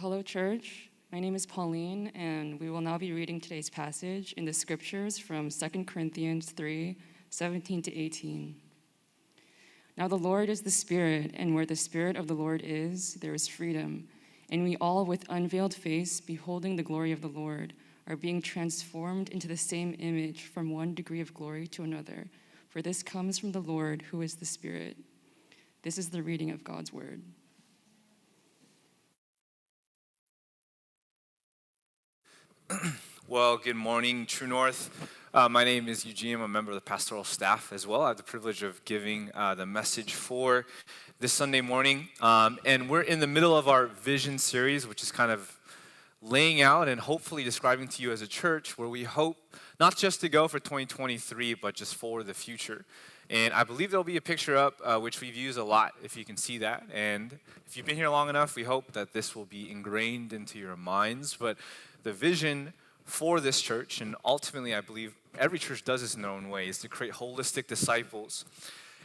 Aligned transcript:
Hello, 0.00 0.22
church. 0.22 0.90
My 1.12 1.20
name 1.20 1.36
is 1.36 1.46
Pauline, 1.46 2.08
and 2.16 2.58
we 2.58 2.68
will 2.68 2.80
now 2.80 2.98
be 2.98 3.12
reading 3.12 3.40
today's 3.40 3.70
passage 3.70 4.32
in 4.32 4.44
the 4.44 4.52
scriptures 4.52 5.18
from 5.18 5.50
2 5.50 5.84
Corinthians 5.84 6.50
3 6.50 6.96
17 7.30 7.82
to 7.82 7.96
18. 7.96 8.56
Now, 9.96 10.08
the 10.08 10.16
Lord 10.16 10.48
is 10.48 10.62
the 10.62 10.70
Spirit, 10.70 11.30
and 11.34 11.54
where 11.54 11.66
the 11.66 11.76
Spirit 11.76 12.16
of 12.16 12.26
the 12.26 12.34
Lord 12.34 12.62
is, 12.64 13.14
there 13.14 13.34
is 13.34 13.46
freedom. 13.46 14.08
And 14.50 14.64
we 14.64 14.76
all, 14.78 15.04
with 15.04 15.26
unveiled 15.28 15.74
face, 15.74 16.20
beholding 16.20 16.74
the 16.74 16.82
glory 16.82 17.12
of 17.12 17.20
the 17.20 17.28
Lord, 17.28 17.72
are 18.08 18.16
being 18.16 18.42
transformed 18.42 19.28
into 19.28 19.46
the 19.46 19.56
same 19.56 19.94
image 20.00 20.44
from 20.44 20.72
one 20.72 20.94
degree 20.94 21.20
of 21.20 21.34
glory 21.34 21.68
to 21.68 21.84
another. 21.84 22.26
For 22.68 22.82
this 22.82 23.04
comes 23.04 23.38
from 23.38 23.52
the 23.52 23.60
Lord, 23.60 24.02
who 24.02 24.22
is 24.22 24.34
the 24.34 24.44
Spirit. 24.44 24.96
This 25.82 25.98
is 25.98 26.10
the 26.10 26.22
reading 26.22 26.50
of 26.50 26.64
God's 26.64 26.92
word. 26.92 27.22
well, 33.28 33.58
good 33.58 33.76
morning, 33.76 34.24
True 34.24 34.46
North. 34.46 34.88
Uh, 35.34 35.50
my 35.50 35.64
name 35.64 35.86
is 35.86 36.06
Eugene. 36.06 36.36
I'm 36.36 36.40
a 36.40 36.48
member 36.48 36.70
of 36.70 36.76
the 36.76 36.80
pastoral 36.80 37.22
staff 37.22 37.72
as 37.74 37.86
well. 37.86 38.02
I 38.02 38.08
have 38.08 38.16
the 38.16 38.22
privilege 38.22 38.62
of 38.62 38.82
giving 38.86 39.30
uh, 39.34 39.54
the 39.54 39.66
message 39.66 40.14
for 40.14 40.64
this 41.20 41.32
Sunday 41.34 41.60
morning. 41.60 42.08
Um, 42.22 42.58
and 42.64 42.88
we're 42.88 43.02
in 43.02 43.20
the 43.20 43.26
middle 43.26 43.54
of 43.54 43.68
our 43.68 43.86
vision 43.86 44.38
series, 44.38 44.86
which 44.86 45.02
is 45.02 45.12
kind 45.12 45.30
of 45.30 45.58
laying 46.22 46.62
out 46.62 46.88
and 46.88 47.02
hopefully 47.02 47.44
describing 47.44 47.86
to 47.88 48.02
you 48.02 48.12
as 48.12 48.22
a 48.22 48.26
church 48.26 48.78
where 48.78 48.88
we 48.88 49.04
hope 49.04 49.36
not 49.78 49.96
just 49.96 50.22
to 50.22 50.30
go 50.30 50.48
for 50.48 50.58
2023, 50.58 51.54
but 51.54 51.74
just 51.74 51.94
for 51.96 52.22
the 52.22 52.32
future. 52.32 52.86
And 53.28 53.54
I 53.54 53.64
believe 53.64 53.90
there'll 53.90 54.04
be 54.04 54.16
a 54.16 54.22
picture 54.22 54.56
up, 54.56 54.80
uh, 54.84 54.98
which 54.98 55.20
we've 55.20 55.36
used 55.36 55.58
a 55.58 55.64
lot, 55.64 55.92
if 56.02 56.16
you 56.16 56.24
can 56.24 56.36
see 56.36 56.58
that. 56.58 56.84
And 56.92 57.38
if 57.66 57.76
you've 57.76 57.86
been 57.86 57.96
here 57.96 58.10
long 58.10 58.28
enough, 58.28 58.54
we 58.54 58.64
hope 58.64 58.92
that 58.92 59.12
this 59.12 59.34
will 59.34 59.46
be 59.46 59.70
ingrained 59.70 60.32
into 60.32 60.58
your 60.58 60.76
minds. 60.76 61.36
But 61.38 61.56
the 62.04 62.12
vision 62.12 62.72
for 63.04 63.40
this 63.40 63.60
church, 63.60 64.00
and 64.00 64.14
ultimately, 64.24 64.74
I 64.74 64.80
believe 64.80 65.14
every 65.38 65.58
church 65.58 65.84
does 65.84 66.00
this 66.00 66.14
in 66.14 66.22
their 66.22 66.30
own 66.30 66.48
way, 66.48 66.68
is 66.68 66.78
to 66.78 66.88
create 66.88 67.14
holistic 67.14 67.66
disciples. 67.66 68.44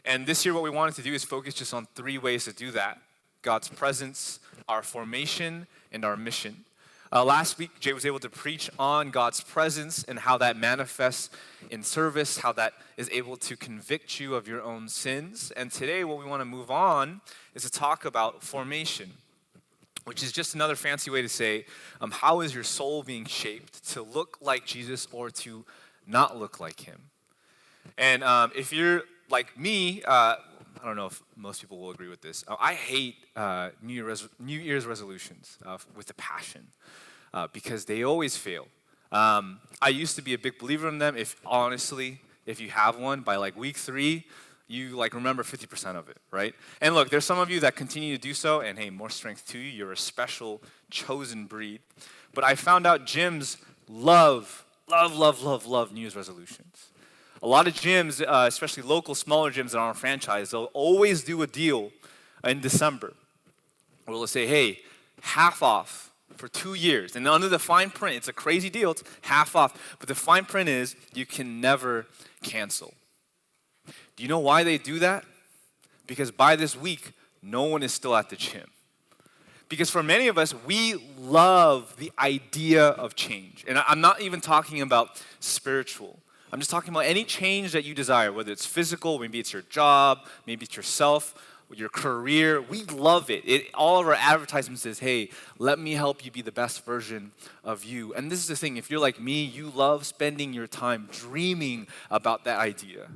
And 0.05 0.25
this 0.25 0.45
year, 0.45 0.53
what 0.53 0.63
we 0.63 0.69
wanted 0.69 0.95
to 0.95 1.01
do 1.01 1.13
is 1.13 1.23
focus 1.23 1.53
just 1.53 1.73
on 1.73 1.87
three 1.95 2.17
ways 2.17 2.45
to 2.45 2.53
do 2.53 2.71
that 2.71 3.01
God's 3.41 3.69
presence, 3.69 4.39
our 4.67 4.83
formation, 4.83 5.67
and 5.91 6.05
our 6.05 6.17
mission. 6.17 6.65
Uh, 7.11 7.25
last 7.25 7.57
week, 7.57 7.71
Jay 7.79 7.91
was 7.91 8.05
able 8.05 8.19
to 8.19 8.29
preach 8.29 8.69
on 8.77 9.09
God's 9.09 9.41
presence 9.41 10.03
and 10.03 10.19
how 10.19 10.37
that 10.37 10.55
manifests 10.55 11.35
in 11.71 11.81
service, 11.81 12.37
how 12.37 12.51
that 12.53 12.73
is 12.97 13.09
able 13.11 13.35
to 13.37 13.55
convict 13.57 14.19
you 14.19 14.35
of 14.35 14.47
your 14.47 14.61
own 14.61 14.87
sins. 14.87 15.51
And 15.57 15.71
today, 15.71 16.03
what 16.03 16.19
we 16.19 16.25
want 16.25 16.41
to 16.41 16.45
move 16.45 16.69
on 16.69 17.21
is 17.55 17.63
to 17.63 17.71
talk 17.71 18.05
about 18.05 18.43
formation 18.43 19.13
which 20.05 20.23
is 20.23 20.31
just 20.31 20.55
another 20.55 20.75
fancy 20.75 21.11
way 21.11 21.21
to 21.21 21.29
say 21.29 21.65
um, 22.01 22.11
how 22.11 22.41
is 22.41 22.53
your 22.53 22.63
soul 22.63 23.03
being 23.03 23.25
shaped 23.25 23.87
to 23.89 24.01
look 24.01 24.37
like 24.41 24.65
Jesus 24.65 25.07
or 25.11 25.29
to 25.29 25.65
not 26.07 26.37
look 26.37 26.59
like 26.59 26.81
him? 26.81 27.09
And 27.97 28.23
um, 28.23 28.51
if 28.55 28.71
you're 28.71 29.03
like 29.29 29.57
me, 29.57 30.01
uh, 30.03 30.35
I 30.81 30.85
don't 30.85 30.95
know 30.95 31.07
if 31.07 31.21
most 31.35 31.61
people 31.61 31.79
will 31.79 31.91
agree 31.91 32.07
with 32.07 32.21
this. 32.21 32.43
Uh, 32.47 32.55
I 32.59 32.73
hate 32.73 33.15
uh, 33.35 33.69
New, 33.81 33.93
Year 33.93 34.05
res- 34.05 34.27
New, 34.39 34.59
Year's 34.59 34.85
resolutions 34.85 35.57
uh, 35.65 35.77
with 35.95 36.09
a 36.09 36.13
passion 36.13 36.67
uh, 37.33 37.47
because 37.51 37.85
they 37.85 38.03
always 38.03 38.37
fail. 38.37 38.67
Um, 39.11 39.59
I 39.81 39.89
used 39.89 40.15
to 40.15 40.21
be 40.21 40.33
a 40.33 40.37
big 40.37 40.59
believer 40.59 40.87
in 40.87 40.99
them. 40.99 41.17
If 41.17 41.39
honestly, 41.45 42.21
if 42.45 42.61
you 42.61 42.69
have 42.69 42.97
one 42.97 43.21
by 43.21 43.35
like 43.35 43.57
week 43.57 43.77
three, 43.77 44.25
you 44.69 44.91
like 44.91 45.13
remember 45.13 45.43
50% 45.43 45.95
of 45.95 46.07
it, 46.09 46.17
right? 46.31 46.53
And 46.79 46.93
look, 46.93 47.09
there's 47.09 47.25
some 47.25 47.39
of 47.39 47.49
you 47.49 47.59
that 47.61 47.75
continue 47.75 48.15
to 48.15 48.21
do 48.21 48.33
so, 48.33 48.61
and 48.61 48.77
hey, 48.77 48.89
more 48.89 49.09
strength 49.09 49.47
to 49.47 49.57
you. 49.57 49.69
You're 49.69 49.91
a 49.91 49.97
special, 49.97 50.61
chosen 50.91 51.45
breed. 51.45 51.81
But 52.33 52.43
I 52.43 52.55
found 52.55 52.85
out 52.85 53.05
gyms 53.05 53.57
love, 53.89 54.63
love, 54.87 55.15
love, 55.15 55.41
love, 55.41 55.65
love 55.65 55.91
New 55.91 56.01
Year's 56.01 56.15
resolutions. 56.15 56.89
A 57.41 57.47
lot 57.47 57.67
of 57.67 57.73
gyms, 57.73 58.21
uh, 58.21 58.45
especially 58.47 58.83
local, 58.83 59.15
smaller 59.15 59.51
gyms 59.51 59.71
that 59.71 59.79
aren't 59.79 59.97
franchise, 59.97 60.51
they'll 60.51 60.65
always 60.73 61.23
do 61.23 61.41
a 61.41 61.47
deal 61.47 61.91
in 62.43 62.59
December 62.59 63.13
where 64.05 64.17
they'll 64.17 64.27
say, 64.27 64.45
hey, 64.45 64.79
half 65.21 65.63
off 65.63 66.11
for 66.35 66.47
two 66.47 66.75
years. 66.75 67.15
And 67.15 67.27
under 67.27 67.49
the 67.49 67.59
fine 67.59 67.89
print, 67.89 68.17
it's 68.17 68.27
a 68.27 68.33
crazy 68.33 68.69
deal, 68.69 68.91
it's 68.91 69.03
half 69.21 69.55
off. 69.55 69.97
But 69.99 70.07
the 70.07 70.15
fine 70.15 70.45
print 70.45 70.69
is 70.69 70.95
you 71.13 71.25
can 71.25 71.59
never 71.59 72.05
cancel. 72.43 72.93
Do 74.19 74.23
you 74.23 74.27
know 74.27 74.39
why 74.39 74.65
they 74.65 74.77
do 74.77 74.99
that? 74.99 75.23
Because 76.05 76.29
by 76.29 76.57
this 76.57 76.75
week, 76.75 77.13
no 77.41 77.63
one 77.63 77.83
is 77.83 77.93
still 77.93 78.13
at 78.17 78.29
the 78.29 78.35
gym. 78.35 78.69
Because 79.69 79.89
for 79.89 80.03
many 80.03 80.27
of 80.27 80.37
us, 80.37 80.53
we 80.65 80.95
love 81.17 81.95
the 81.95 82.11
idea 82.19 82.83
of 82.83 83.15
change. 83.15 83.63
And 83.65 83.81
I'm 83.87 84.01
not 84.01 84.19
even 84.19 84.41
talking 84.41 84.81
about 84.81 85.23
spiritual. 85.39 86.19
I'm 86.51 86.59
just 86.59 86.69
talking 86.69 86.89
about 86.89 87.05
any 87.05 87.23
change 87.23 87.71
that 87.71 87.85
you 87.85 87.95
desire, 87.95 88.33
whether 88.33 88.51
it's 88.51 88.65
physical, 88.65 89.19
maybe 89.19 89.39
it's 89.39 89.53
your 89.53 89.61
job, 89.61 90.25
maybe 90.45 90.65
it's 90.65 90.75
yourself, 90.75 91.33
your 91.73 91.87
career. 91.87 92.61
We 92.61 92.83
love 92.83 93.29
it. 93.29 93.47
it. 93.47 93.73
All 93.73 94.01
of 94.01 94.07
our 94.07 94.15
advertisements 94.15 94.81
says, 94.81 94.99
hey, 94.99 95.29
let 95.59 95.79
me 95.79 95.93
help 95.93 96.25
you 96.25 96.31
be 96.31 96.41
the 96.41 96.51
best 96.51 96.83
version 96.83 97.31
of 97.63 97.85
you. 97.85 98.13
And 98.15 98.29
this 98.29 98.39
is 98.39 98.47
the 98.47 98.57
thing 98.57 98.75
if 98.75 98.91
you're 98.91 98.99
like 98.99 99.17
me, 99.17 99.45
you 99.45 99.71
love 99.73 100.05
spending 100.05 100.51
your 100.51 100.67
time 100.67 101.07
dreaming 101.09 101.87
about 102.11 102.43
that 102.43 102.59
idea. 102.59 103.07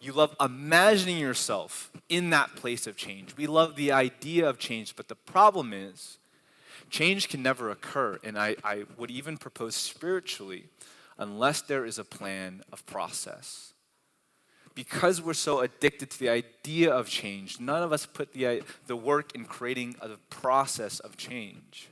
You 0.00 0.12
love 0.12 0.34
imagining 0.40 1.18
yourself 1.18 1.90
in 2.08 2.30
that 2.30 2.56
place 2.56 2.86
of 2.86 2.96
change. 2.96 3.36
We 3.36 3.46
love 3.46 3.76
the 3.76 3.92
idea 3.92 4.48
of 4.48 4.58
change, 4.58 4.96
but 4.96 5.08
the 5.08 5.14
problem 5.14 5.74
is, 5.74 6.18
change 6.88 7.28
can 7.28 7.42
never 7.42 7.70
occur. 7.70 8.18
And 8.24 8.38
I, 8.38 8.56
I 8.64 8.84
would 8.96 9.10
even 9.10 9.36
propose 9.36 9.76
spiritually, 9.76 10.64
unless 11.18 11.60
there 11.60 11.84
is 11.84 11.98
a 11.98 12.04
plan 12.04 12.62
of 12.72 12.86
process. 12.86 13.74
Because 14.74 15.20
we're 15.20 15.34
so 15.34 15.60
addicted 15.60 16.10
to 16.12 16.18
the 16.18 16.30
idea 16.30 16.90
of 16.90 17.08
change, 17.08 17.60
none 17.60 17.82
of 17.82 17.92
us 17.92 18.06
put 18.06 18.32
the, 18.32 18.62
the 18.86 18.96
work 18.96 19.34
in 19.34 19.44
creating 19.44 19.96
a 20.00 20.10
process 20.30 20.98
of 21.00 21.18
change. 21.18 21.88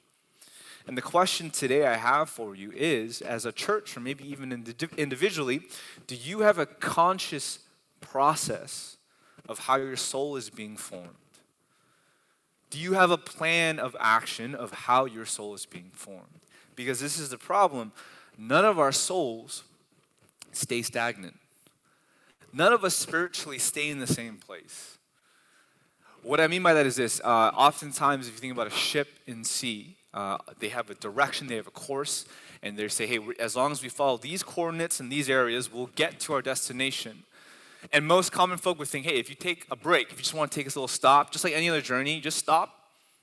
And 0.87 0.97
the 0.97 1.03
question 1.03 1.51
today 1.51 1.87
I 1.87 1.97
have 1.97 2.31
for 2.31 2.55
you 2.55 2.73
is 2.75 3.21
as 3.21 3.45
a 3.45 3.53
church, 3.53 3.95
or 3.95 4.01
maybe 4.01 4.27
even 4.31 4.65
individually, 4.97 5.61
do 6.07 6.15
you 6.15 6.41
have 6.41 6.59
a 6.59 6.65
conscious 6.65 7.59
process 8.01 8.97
of 9.49 9.61
how 9.61 9.77
your 9.77 9.97
soul 9.97 10.37
is 10.37 10.51
being 10.51 10.77
formed? 10.77 11.09
Do 12.71 12.79
you 12.79 12.93
have 12.93 13.11
a 13.11 13.19
plan 13.19 13.79
of 13.79 13.97
action 13.99 14.55
of 14.55 14.73
how 14.73 15.07
your 15.07 15.25
soul 15.25 15.55
is 15.55 15.65
being 15.65 15.91
formed? 15.95 16.41
Because 16.77 17.01
this 17.01 17.19
is 17.19 17.31
the 17.31 17.39
problem. 17.39 17.93
None 18.37 18.65
of 18.65 18.79
our 18.79 18.93
souls 18.93 19.65
stay 20.53 20.83
stagnant. 20.83 21.39
None 22.53 22.73
of 22.73 22.85
us 22.85 22.95
spiritually 22.95 23.59
stay 23.59 23.89
in 23.89 23.99
the 23.99 24.07
same 24.07 24.37
place. 24.37 24.99
What 26.23 26.41
I 26.41 26.47
mean 26.47 26.63
by 26.63 26.75
that 26.75 26.87
is 26.87 26.97
this 26.97 27.21
uh, 27.25 27.51
oftentimes, 27.55 28.29
if 28.29 28.35
you 28.35 28.41
think 28.41 28.53
about 28.53 28.67
a 28.67 28.71
ship 28.71 29.09
in 29.27 29.45
sea, 29.45 29.97
uh, 30.13 30.39
they 30.59 30.69
have 30.69 30.91
a 30.91 30.95
direction, 30.95 31.47
they 31.47 31.57
have 31.57 31.67
a 31.67 31.73
course, 31.73 32.27
and 32.63 32.77
they 32.77 32.89
say, 32.89 33.07
hey, 33.07 33.21
as 33.39 33.55
long 33.55 33.73
as 33.73 33.83
we 33.83 33.89
follow 33.89 34.17
these 34.17 34.43
coordinates 34.43 35.01
in 35.01 35.09
these 35.09 35.31
areas, 35.31 35.73
we'll 35.73 35.91
get 35.95 36.19
to 36.21 36.33
our 36.33 36.43
destination. 36.43 37.23
And 37.93 38.07
most 38.07 38.33
common 38.33 38.59
folk 38.59 38.79
would 38.79 38.89
think, 38.89 39.07
hey, 39.07 39.19
if 39.19 39.31
you 39.31 39.37
take 39.37 39.67
a 39.71 39.77
break, 39.77 40.11
if 40.11 40.19
you 40.19 40.23
just 40.23 40.35
want 40.35 40.51
to 40.51 40.59
take 40.59 40.67
a 40.67 40.71
little 40.71 40.89
stop, 40.89 41.31
just 41.31 41.45
like 41.45 41.55
any 41.55 41.69
other 41.69 41.81
journey, 41.81 42.21
just 42.21 42.39
stop 42.39 42.79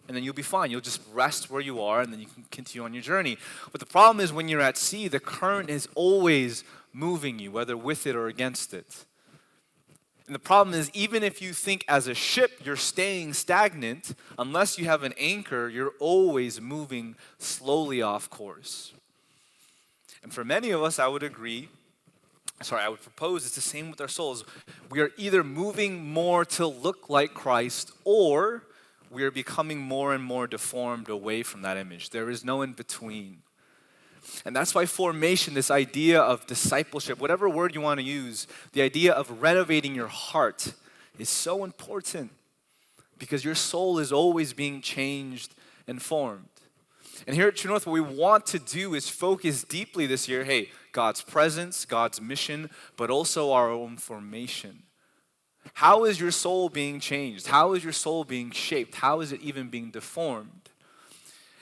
and 0.08 0.16
then 0.16 0.24
you'll 0.24 0.34
be 0.34 0.42
fine. 0.42 0.72
You'll 0.72 0.82
just 0.82 1.02
rest 1.14 1.50
where 1.50 1.62
you 1.62 1.82
are 1.82 2.02
and 2.02 2.14
then 2.14 2.20
you 2.20 2.28
can 2.28 2.46
continue 2.52 2.86
on 2.86 2.94
your 2.94 3.04
journey. 3.04 3.38
But 3.72 3.80
the 3.80 3.88
problem 3.88 4.24
is 4.24 4.32
when 4.32 4.48
you're 4.48 4.62
at 4.62 4.78
sea, 4.78 5.08
the 5.08 5.20
current 5.20 5.70
is 5.70 5.88
always 5.96 6.64
moving 6.94 7.40
you, 7.40 7.52
whether 7.52 7.76
with 7.76 8.06
it 8.06 8.16
or 8.16 8.28
against 8.28 8.74
it. 8.74 9.06
And 10.28 10.34
the 10.34 10.40
problem 10.40 10.76
is, 10.76 10.90
even 10.94 11.22
if 11.22 11.40
you 11.40 11.54
think 11.54 11.86
as 11.88 12.08
a 12.08 12.16
ship 12.16 12.62
you're 12.64 12.76
staying 12.76 13.34
stagnant, 13.34 14.16
unless 14.40 14.80
you 14.80 14.86
have 14.86 15.04
an 15.04 15.14
anchor, 15.20 15.70
you're 15.70 15.94
always 16.00 16.60
moving 16.60 17.16
slowly 17.38 18.02
off 18.02 18.30
course. 18.30 18.94
And 20.24 20.34
for 20.34 20.44
many 20.44 20.72
of 20.72 20.82
us, 20.82 20.98
I 20.98 21.08
would 21.08 21.22
agree, 21.22 21.70
sorry, 22.62 22.84
I 22.84 22.90
would 22.90 23.02
propose 23.02 23.46
it's 23.46 23.56
the 23.56 23.62
same 23.62 23.90
with 23.90 24.02
our 24.02 24.08
souls. 24.08 24.46
We 24.90 25.02
are 25.02 25.12
either 25.18 25.44
moving 25.44 26.06
more 26.06 26.46
to 26.46 26.68
look 26.68 27.10
like 27.10 27.34
Christ 27.34 27.92
or 28.04 28.64
we 29.10 29.24
are 29.24 29.32
becoming 29.32 29.80
more 29.80 30.14
and 30.14 30.24
more 30.24 30.48
deformed 30.48 31.10
away 31.10 31.44
from 31.44 31.62
that 31.62 31.78
image. 31.78 32.10
There 32.10 32.30
is 32.30 32.44
no 32.44 32.62
in 32.62 32.74
between. 32.74 33.38
And 34.44 34.56
that's 34.56 34.74
why 34.74 34.86
formation, 34.86 35.54
this 35.54 35.70
idea 35.70 36.20
of 36.20 36.48
discipleship, 36.48 37.20
whatever 37.20 37.48
word 37.48 37.76
you 37.76 37.82
want 37.82 38.00
to 38.00 38.06
use, 38.06 38.48
the 38.74 38.82
idea 38.82 39.14
of 39.14 39.42
renovating 39.42 39.96
your 39.96 40.08
heart 40.08 40.74
is 41.20 41.30
so 41.30 41.64
important 41.64 42.32
because 43.18 43.46
your 43.46 43.56
soul 43.56 44.00
is 44.00 44.12
always 44.12 44.54
being 44.54 44.82
changed 44.82 45.54
and 45.88 46.02
formed. 46.02 46.50
And 47.28 47.36
here 47.36 47.48
at 47.48 47.56
True 47.56 47.70
North, 47.70 47.88
what 47.88 47.94
we 47.94 48.02
want 48.02 48.46
to 48.48 48.60
do 48.60 48.94
is 48.94 49.10
focus 49.10 49.64
deeply 49.64 50.06
this 50.06 50.28
year 50.28 50.44
hey, 50.44 50.70
God's 50.92 51.22
presence, 51.22 51.86
God's 51.86 52.22
mission, 52.22 52.70
but 52.98 53.10
also 53.10 53.52
our 53.52 53.70
own 53.70 53.98
formation. 53.98 54.84
How 55.74 56.06
is 56.06 56.20
your 56.20 56.32
soul 56.32 56.70
being 56.70 57.00
changed? 57.00 57.48
How 57.48 57.74
is 57.74 57.84
your 57.84 57.94
soul 57.94 58.24
being 58.24 58.52
shaped? 58.52 58.96
How 58.96 59.22
is 59.22 59.32
it 59.32 59.42
even 59.42 59.70
being 59.70 59.90
deformed? 59.90 60.70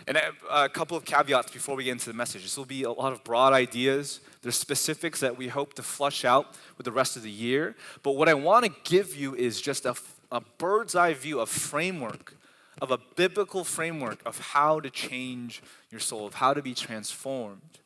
And 0.05 0.19
a 0.51 0.67
couple 0.67 0.97
of 0.97 1.05
caveats 1.05 1.51
before 1.51 1.75
we 1.77 1.85
get 1.85 1.91
into 1.91 2.07
the 2.09 2.13
message. 2.13 2.43
This 2.43 2.57
will 2.57 2.65
be 2.65 2.83
a 2.83 2.91
lot 2.91 3.13
of 3.13 3.23
broad 3.23 3.53
ideas. 3.53 4.19
There's 4.41 4.57
specifics 4.57 5.21
that 5.21 5.37
we 5.37 5.47
hope 5.47 5.75
to 5.75 5.83
flush 5.83 6.25
out 6.25 6.57
with 6.77 6.83
the 6.83 6.91
rest 6.91 7.15
of 7.15 7.23
the 7.23 7.31
year. 7.31 7.77
But 8.03 8.11
what 8.11 8.27
I 8.27 8.33
want 8.33 8.65
to 8.65 8.71
give 8.83 9.15
you 9.15 9.33
is 9.33 9.61
just 9.61 9.85
a, 9.85 9.95
a 10.29 10.41
bird's 10.57 10.93
eye 10.93 11.13
view, 11.13 11.39
a 11.39 11.45
framework, 11.45 12.35
of 12.81 12.91
a 12.91 12.99
biblical 13.15 13.63
framework 13.63 14.21
of 14.25 14.39
how 14.39 14.79
to 14.79 14.89
change 14.89 15.61
your 15.91 15.99
soul, 15.99 16.25
of 16.25 16.35
how 16.35 16.53
to 16.53 16.61
be 16.61 16.73
transformed. 16.73 17.79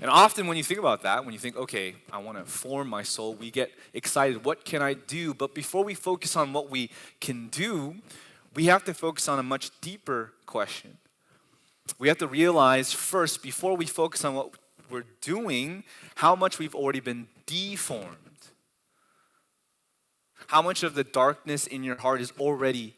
And 0.00 0.10
often 0.10 0.46
when 0.46 0.56
you 0.56 0.62
think 0.62 0.78
about 0.78 1.02
that, 1.02 1.24
when 1.24 1.32
you 1.32 1.40
think, 1.40 1.56
okay, 1.56 1.96
I 2.12 2.18
want 2.18 2.38
to 2.38 2.44
form 2.44 2.88
my 2.88 3.02
soul, 3.02 3.34
we 3.34 3.50
get 3.50 3.72
excited. 3.92 4.44
What 4.44 4.64
can 4.64 4.82
I 4.82 4.94
do? 4.94 5.34
But 5.34 5.54
before 5.54 5.84
we 5.84 5.94
focus 5.94 6.36
on 6.36 6.52
what 6.52 6.70
we 6.70 6.90
can 7.20 7.48
do, 7.48 7.96
we 8.54 8.66
have 8.66 8.84
to 8.84 8.94
focus 8.94 9.28
on 9.28 9.38
a 9.38 9.42
much 9.42 9.70
deeper 9.80 10.32
question. 10.46 10.98
We 11.98 12.08
have 12.08 12.18
to 12.18 12.26
realize 12.26 12.92
first, 12.92 13.42
before 13.42 13.76
we 13.76 13.86
focus 13.86 14.24
on 14.24 14.34
what 14.34 14.50
we're 14.90 15.04
doing, 15.20 15.84
how 16.16 16.36
much 16.36 16.58
we've 16.58 16.74
already 16.74 17.00
been 17.00 17.26
deformed. 17.46 18.16
How 20.48 20.62
much 20.62 20.82
of 20.82 20.94
the 20.94 21.04
darkness 21.04 21.66
in 21.66 21.82
your 21.82 21.96
heart 21.96 22.20
is 22.20 22.32
already 22.38 22.94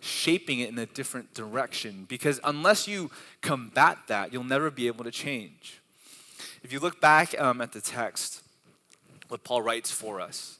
shaping 0.00 0.60
it 0.60 0.68
in 0.68 0.78
a 0.78 0.86
different 0.86 1.34
direction. 1.34 2.04
Because 2.08 2.40
unless 2.44 2.86
you 2.86 3.10
combat 3.40 3.98
that, 4.08 4.32
you'll 4.32 4.44
never 4.44 4.70
be 4.70 4.86
able 4.86 5.04
to 5.04 5.10
change. 5.10 5.80
If 6.62 6.72
you 6.72 6.80
look 6.80 7.00
back 7.00 7.38
um, 7.40 7.60
at 7.60 7.72
the 7.72 7.80
text, 7.80 8.42
what 9.28 9.44
Paul 9.44 9.62
writes 9.62 9.90
for 9.90 10.20
us, 10.20 10.58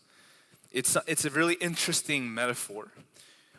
it's, 0.72 0.96
it's 1.06 1.24
a 1.24 1.30
really 1.30 1.54
interesting 1.54 2.32
metaphor 2.32 2.88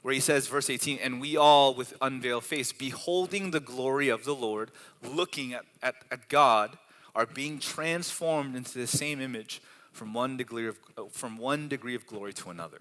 where 0.02 0.14
he 0.14 0.20
says, 0.20 0.48
verse 0.48 0.70
18, 0.70 1.00
and 1.00 1.20
we 1.20 1.36
all 1.36 1.74
with 1.74 1.94
unveiled 2.02 2.44
face, 2.44 2.72
beholding 2.72 3.52
the 3.52 3.60
glory 3.60 4.08
of 4.08 4.24
the 4.24 4.36
Lord, 4.36 4.72
looking 5.04 5.54
at, 5.54 5.66
at, 5.84 5.96
at 6.12 6.30
God, 6.30 6.78
are 7.14 7.26
being 7.26 7.60
transformed 7.60 8.56
into 8.56 8.78
the 8.78 8.88
same 8.88 9.20
image 9.20 9.62
from 9.92 10.14
one 10.14 10.38
degree 10.38 10.68
of, 10.68 10.78
from 11.12 11.38
one 11.38 11.68
degree 11.68 11.96
of 11.96 12.06
glory 12.06 12.32
to 12.32 12.50
another. 12.50 12.80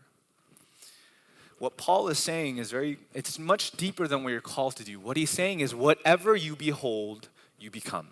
What 1.59 1.77
Paul 1.77 2.09
is 2.09 2.19
saying 2.19 2.59
is 2.59 2.71
very, 2.71 2.99
it's 3.15 3.39
much 3.39 3.73
deeper 3.73 4.07
than 4.07 4.23
what 4.23 4.31
you're 4.31 4.41
called 4.41 4.77
to 4.77 4.85
do. 4.85 5.01
What 5.01 5.17
he's 5.17 5.31
saying 5.31 5.61
is, 5.61 5.75
whatever 5.75 6.37
you 6.37 6.55
behold, 6.55 7.29
you 7.59 7.71
become. 7.71 8.09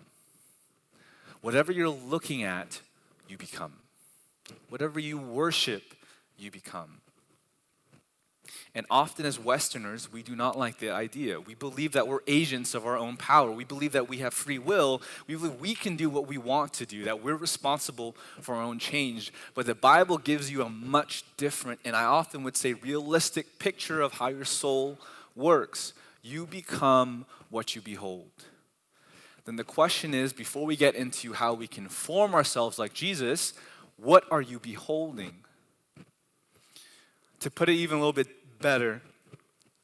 Whatever 1.41 1.71
you're 1.71 1.89
looking 1.89 2.43
at, 2.43 2.81
you 3.27 3.37
become. 3.37 3.73
Whatever 4.69 4.99
you 4.99 5.19
worship, 5.19 5.83
you 6.37 6.49
become. 6.49 7.01
And 8.77 8.85
often, 8.89 9.25
as 9.25 9.39
Westerners, 9.39 10.11
we 10.11 10.21
do 10.21 10.35
not 10.35 10.57
like 10.57 10.79
the 10.79 10.89
idea. 10.89 11.39
We 11.39 11.55
believe 11.55 11.93
that 11.93 12.09
we're 12.09 12.19
agents 12.27 12.75
of 12.75 12.85
our 12.85 12.97
own 12.97 13.15
power. 13.15 13.49
We 13.49 13.63
believe 13.63 13.93
that 13.93 14.09
we 14.09 14.17
have 14.17 14.33
free 14.33 14.59
will. 14.59 15.01
We 15.27 15.35
believe 15.35 15.61
we 15.61 15.75
can 15.75 15.95
do 15.95 16.09
what 16.09 16.27
we 16.27 16.37
want 16.37 16.73
to 16.73 16.85
do, 16.85 17.05
that 17.05 17.23
we're 17.23 17.37
responsible 17.37 18.17
for 18.41 18.53
our 18.53 18.61
own 18.61 18.77
change. 18.77 19.31
But 19.53 19.65
the 19.65 19.75
Bible 19.75 20.17
gives 20.17 20.51
you 20.51 20.61
a 20.61 20.69
much 20.69 21.23
different, 21.37 21.79
and 21.85 21.95
I 21.95 22.03
often 22.03 22.43
would 22.43 22.57
say, 22.57 22.73
realistic 22.73 23.59
picture 23.59 24.01
of 24.01 24.11
how 24.11 24.27
your 24.27 24.43
soul 24.43 24.99
works. 25.37 25.93
You 26.21 26.45
become 26.45 27.25
what 27.49 27.75
you 27.75 27.81
behold. 27.81 28.29
Then 29.45 29.55
the 29.55 29.63
question 29.63 30.13
is 30.13 30.33
before 30.33 30.65
we 30.65 30.75
get 30.75 30.95
into 30.95 31.31
how 31.31 31.53
we 31.53 31.67
can 31.67 31.87
form 31.87 32.35
ourselves 32.35 32.77
like 32.77 32.93
Jesus, 32.93 33.53
what 33.95 34.25
are 34.31 34.41
you 34.41 34.59
beholding? 34.59 35.35
To 37.39 37.49
put 37.49 37.69
it 37.69 37.73
even 37.73 37.97
a 37.97 37.99
little 37.99 38.11
bit 38.11 38.27
better. 38.65 38.99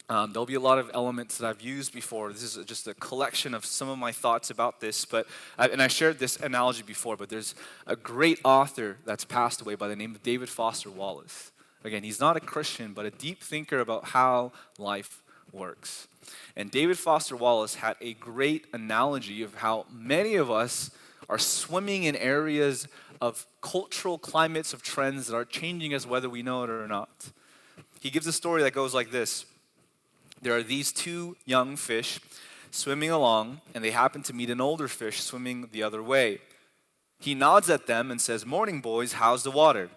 Um, 0.09 0.33
there'll 0.33 0.47
be 0.47 0.55
a 0.55 0.59
lot 0.59 0.79
of 0.79 0.89
elements 0.95 1.37
that 1.37 1.47
I've 1.47 1.61
used 1.61 1.93
before. 1.93 2.33
This 2.33 2.41
is 2.41 2.65
just 2.65 2.87
a 2.87 2.95
collection 2.95 3.53
of 3.53 3.63
some 3.63 3.89
of 3.89 3.99
my 3.99 4.11
thoughts 4.11 4.49
about 4.49 4.79
this. 4.79 5.05
But 5.05 5.27
and 5.59 5.83
I 5.83 5.87
shared 5.87 6.17
this 6.17 6.37
analogy 6.37 6.81
before. 6.81 7.15
But 7.15 7.29
there's 7.29 7.53
a 7.85 7.95
great 7.95 8.39
author 8.43 8.97
that's 9.05 9.23
passed 9.23 9.61
away 9.61 9.75
by 9.75 9.87
the 9.87 9.95
name 9.95 10.15
of 10.15 10.23
David 10.23 10.49
Foster 10.49 10.89
Wallace. 10.89 11.51
Again, 11.83 12.01
he's 12.01 12.19
not 12.19 12.37
a 12.37 12.39
Christian, 12.39 12.93
but 12.93 13.05
a 13.05 13.11
deep 13.11 13.43
thinker 13.43 13.81
about 13.81 14.05
how 14.05 14.51
life 14.79 15.21
works. 15.51 16.07
And 16.55 16.71
David 16.71 16.97
Foster 16.97 17.35
Wallace 17.35 17.75
had 17.75 17.97
a 18.01 18.15
great 18.15 18.65
analogy 18.73 19.43
of 19.43 19.53
how 19.53 19.85
many 19.93 20.33
of 20.37 20.49
us 20.49 20.89
are 21.29 21.37
swimming 21.37 22.05
in 22.05 22.15
areas 22.15 22.87
of 23.21 23.45
cultural 23.61 24.17
climates 24.17 24.73
of 24.73 24.81
trends 24.81 25.27
that 25.27 25.35
are 25.35 25.45
changing 25.45 25.93
us 25.93 26.07
whether 26.07 26.31
we 26.31 26.41
know 26.41 26.63
it 26.63 26.71
or 26.71 26.87
not. 26.87 27.31
He 28.01 28.09
gives 28.09 28.25
a 28.25 28.33
story 28.33 28.63
that 28.63 28.73
goes 28.73 28.95
like 28.95 29.11
this 29.11 29.45
There 30.41 30.57
are 30.57 30.63
these 30.63 30.91
two 30.91 31.37
young 31.45 31.77
fish 31.77 32.19
swimming 32.71 33.11
along, 33.11 33.61
and 33.75 33.83
they 33.83 33.91
happen 33.91 34.23
to 34.23 34.33
meet 34.33 34.49
an 34.49 34.59
older 34.59 34.87
fish 34.87 35.21
swimming 35.21 35.69
the 35.71 35.83
other 35.83 36.01
way. 36.01 36.39
He 37.19 37.35
nods 37.35 37.69
at 37.69 37.85
them 37.85 38.09
and 38.09 38.19
says, 38.19 38.43
Morning, 38.43 38.81
boys, 38.81 39.13
how's 39.13 39.43
the 39.43 39.51
water? 39.51 39.89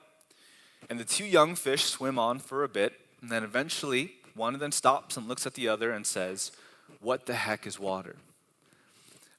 And 0.90 1.00
the 1.00 1.04
two 1.04 1.24
young 1.24 1.54
fish 1.54 1.86
swim 1.86 2.18
on 2.18 2.38
for 2.40 2.62
a 2.62 2.68
bit, 2.68 2.92
and 3.22 3.30
then 3.30 3.42
eventually 3.42 4.12
one 4.34 4.52
of 4.52 4.60
them 4.60 4.72
stops 4.72 5.16
and 5.16 5.26
looks 5.26 5.46
at 5.46 5.54
the 5.54 5.66
other 5.66 5.90
and 5.90 6.06
says, 6.06 6.52
What 7.00 7.24
the 7.24 7.34
heck 7.34 7.66
is 7.66 7.80
water? 7.80 8.16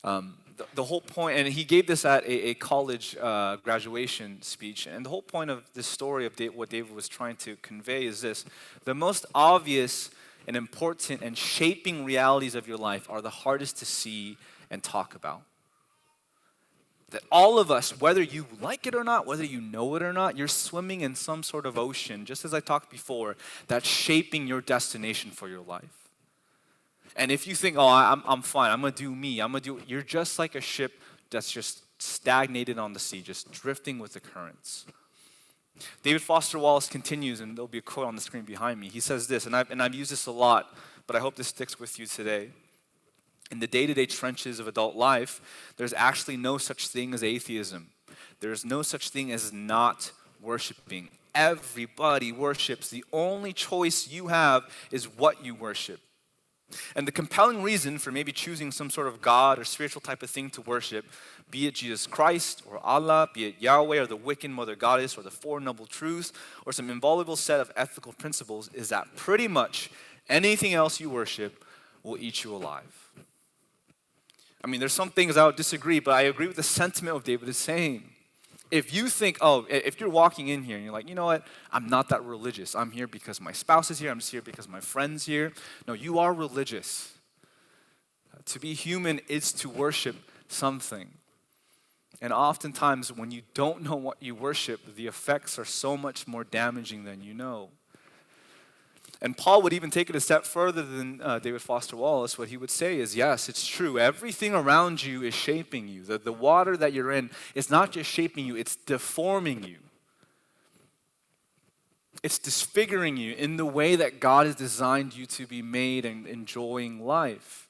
Um, 0.04 0.38
the, 0.58 0.66
the, 0.76 0.84
whole 0.84 1.02
point, 1.02 1.38
and 1.38 1.48
he 1.48 1.64
gave 1.64 1.88
this 1.88 2.06
at 2.06 2.24
a, 2.26 2.50
a 2.50 2.54
college 2.54 3.16
uh, 3.22 3.58
graduation 3.58 4.42
speech, 4.42 4.88
and 4.88 5.06
the 5.06 5.10
whole 5.10 5.22
point 5.22 5.50
of 5.50 5.64
this 5.74 5.88
story 5.88 6.26
of 6.26 6.34
what 6.54 6.70
David 6.70 6.96
was 6.96 7.08
trying 7.08 7.36
to 7.38 7.56
convey 7.58 8.06
is 8.06 8.22
this 8.22 8.46
the 8.84 8.94
most 8.94 9.26
obvious 9.34 10.10
and 10.48 10.56
important 10.56 11.22
and 11.22 11.38
shaping 11.38 12.06
realities 12.06 12.56
of 12.56 12.68
your 12.68 12.78
life 12.78 13.10
are 13.10 13.22
the 13.22 13.30
hardest 13.30 13.78
to 13.78 13.86
see 13.86 14.38
and 14.70 14.84
talk 14.84 15.16
about. 15.16 15.42
That 17.10 17.24
all 17.32 17.60
of 17.60 17.70
us, 17.72 18.00
whether 18.00 18.22
you 18.22 18.46
like 18.62 18.88
it 18.88 18.96
or 18.96 19.04
not, 19.04 19.26
whether 19.26 19.44
you 19.44 19.62
know 19.62 19.96
it 19.96 20.02
or 20.02 20.12
not, 20.12 20.38
you're 20.38 20.48
swimming 20.48 21.02
in 21.02 21.16
some 21.16 21.44
sort 21.44 21.66
of 21.66 21.78
ocean, 21.78 22.26
just 22.26 22.46
as 22.46 22.54
I 22.54 22.60
talked 22.60 22.90
before, 22.90 23.36
that's 23.68 23.88
shaping 23.88 24.48
your 24.48 24.62
destination 24.62 25.32
for 25.32 25.48
your 25.48 25.62
life. 25.62 26.05
And 27.16 27.32
if 27.32 27.48
you 27.48 27.56
think, 27.56 27.78
oh, 27.78 27.88
I'm, 27.88 28.24
I'm 28.26 28.42
fine, 28.42 28.72
I'm 28.72 28.82
going 28.82 28.94
to 28.94 29.04
do 29.04 29.14
me, 29.14 29.40
I'm 29.40 29.52
going 29.52 29.64
to 29.64 29.78
do, 29.78 29.84
you're 29.88 30.02
just 30.02 30.38
like 30.38 30.56
a 30.56 30.62
ship 30.62 30.94
that's 31.30 31.50
just 31.50 31.84
stagnated 32.02 32.78
on 32.78 32.94
the 32.94 33.00
sea, 33.00 33.22
just 33.22 33.52
drifting 33.52 34.00
with 34.00 34.14
the 34.14 34.20
currents. 34.20 34.86
David 36.04 36.22
Foster 36.22 36.60
Wallace 36.60 36.88
continues, 36.88 37.42
and 37.42 37.58
there'll 37.58 37.68
be 37.68 37.80
a 37.80 37.82
quote 37.82 38.08
on 38.08 38.16
the 38.16 38.22
screen 38.22 38.44
behind 38.44 38.80
me. 38.80 38.90
He 38.90 39.00
says 39.00 39.28
this, 39.28 39.46
and 39.46 39.56
I've, 39.56 39.72
and 39.72 39.82
I've 39.82 39.96
used 39.96 40.12
this 40.12 40.26
a 40.26 40.32
lot, 40.32 40.76
but 41.08 41.16
I 41.16 41.20
hope 41.20 41.36
this 41.36 41.48
sticks 41.48 41.80
with 41.80 42.00
you 42.00 42.06
today. 42.06 42.50
In 43.52 43.60
the 43.60 43.68
day 43.68 43.86
to 43.86 43.94
day 43.94 44.06
trenches 44.06 44.60
of 44.60 44.68
adult 44.68 44.96
life, 44.96 45.74
there's 45.78 45.94
actually 45.94 46.38
no 46.38 46.58
such 46.58 46.88
thing 46.88 47.14
as 47.14 47.24
atheism. 47.24 47.90
There's 48.40 48.66
no 48.66 48.82
such 48.82 49.10
thing 49.10 49.32
as 49.32 49.54
not 49.54 50.12
worshiping. 50.42 51.10
Everybody 51.34 52.32
worships. 52.32 52.90
The 52.90 53.04
only 53.14 53.54
choice 53.54 54.08
you 54.08 54.28
have 54.28 54.64
is 54.92 55.06
what 55.06 55.44
you 55.46 55.54
worship. 55.54 56.00
And 56.96 57.08
the 57.08 57.12
compelling 57.12 57.62
reason 57.62 57.98
for 57.98 58.12
maybe 58.12 58.32
choosing 58.32 58.72
some 58.72 58.90
sort 58.90 59.08
of 59.08 59.22
God 59.22 59.60
or 59.60 59.64
spiritual 59.64 60.02
type 60.02 60.24
of 60.24 60.30
thing 60.30 60.50
to 60.52 60.62
worship, 60.62 61.06
be 61.52 61.68
it 61.68 61.76
Jesus 61.76 62.08
Christ 62.08 62.64
or 62.70 62.80
Allah, 62.84 63.30
be 63.34 63.46
it 63.46 63.56
Yahweh 63.60 64.00
or 64.00 64.08
the 64.08 64.18
Wiccan 64.18 64.52
Mother 64.52 64.76
Goddess 64.76 65.18
or 65.18 65.22
the 65.22 65.32
Four 65.32 65.60
Noble 65.60 65.86
Truths 65.86 66.34
or 66.66 66.74
some 66.74 66.90
inviolable 66.90 67.36
set 67.36 67.60
of 67.60 67.72
ethical 67.76 68.14
principles, 68.14 68.70
is 68.74 68.90
that 68.90 69.16
pretty 69.16 69.48
much 69.48 69.90
anything 70.30 70.74
else 70.74 71.00
you 71.00 71.10
worship 71.10 71.64
will 72.04 72.18
eat 72.18 72.44
you 72.44 72.56
alive. 72.56 73.12
I 74.64 74.68
mean, 74.68 74.80
there's 74.80 74.94
some 74.94 75.12
things 75.12 75.38
I 75.38 75.46
would 75.46 75.56
disagree, 75.56 76.00
but 76.00 76.16
I 76.16 76.24
agree 76.24 76.48
with 76.48 76.56
the 76.56 76.64
sentiment 76.64 77.16
of 77.16 77.24
David 77.24 77.48
is 77.50 77.58
saying 77.58 78.15
if 78.72 78.94
you 78.94 79.10
think, 79.10 79.38
oh, 79.42 79.66
if 79.70 80.00
you're 80.00 80.10
walking 80.10 80.48
in 80.48 80.64
here 80.64 80.76
and 80.76 80.84
you're 80.84 80.94
like, 80.94 81.08
you 81.08 81.16
know 81.16 81.26
what, 81.26 81.46
I'm 81.72 81.88
not 81.88 82.10
that 82.10 82.24
religious. 82.24 82.76
I'm 82.76 82.92
here 82.92 83.08
because 83.08 83.40
my 83.40 83.52
spouse 83.52 83.92
is 83.92 84.00
here. 84.00 84.12
I'm 84.12 84.20
just 84.20 84.32
here 84.32 84.42
because 84.42 84.68
my 84.68 84.80
friend's 84.80 85.26
here. 85.26 85.54
No, 85.88 85.94
you 85.94 86.20
are 86.20 86.34
religious. 86.34 87.14
To 88.46 88.60
be 88.60 88.74
human 88.74 89.20
is 89.28 89.52
to 89.54 89.70
worship 89.70 90.16
something. 90.48 91.10
And 92.22 92.32
oftentimes, 92.32 93.12
when 93.12 93.32
you 93.32 93.42
don't 93.54 93.84
know 93.84 93.96
what 93.96 94.22
you 94.22 94.36
worship, 94.36 94.96
the 94.96 95.08
effects 95.08 95.60
are 95.60 95.66
so 95.66 95.98
much 95.98 96.28
more 96.28 96.44
damaging 96.44 97.04
than 97.04 97.22
you 97.22 97.34
know. 97.34 97.70
And 99.22 99.38
Paul 99.38 99.62
would 99.62 99.74
even 99.74 99.90
take 99.90 100.10
it 100.10 100.16
a 100.16 100.20
step 100.20 100.46
further 100.46 100.84
than 100.84 101.22
uh, 101.22 101.40
David 101.40 101.62
Foster 101.62 101.96
Wallace. 101.96 102.38
What 102.38 102.50
he 102.50 102.58
would 102.58 102.70
say 102.70 103.00
is, 103.00 103.16
yes, 103.16 103.50
it's 103.50 103.66
true. 103.66 103.98
Everything 103.98 104.54
around 104.54 105.04
you 105.04 105.24
is 105.24 105.34
shaping 105.34 105.88
you. 105.88 106.04
The, 106.04 106.18
the 106.18 106.34
water 106.34 106.78
that 106.78 106.94
you're 106.94 107.12
in 107.12 107.32
is 107.56 107.70
not 107.70 107.92
just 107.92 108.10
shaping 108.10 108.46
you, 108.46 108.56
it's 108.56 108.76
deforming 108.76 109.64
you. 109.64 109.78
It's 112.24 112.40
disfiguring 112.40 113.18
you 113.18 113.34
in 113.34 113.58
the 113.58 113.66
way 113.66 113.96
that 113.96 114.20
God 114.20 114.46
has 114.48 114.56
designed 114.56 115.16
you 115.16 115.26
to 115.28 115.46
be 115.46 115.62
made 115.62 116.06
and 116.06 116.28
enjoying 116.28 117.06
life. 117.06 117.68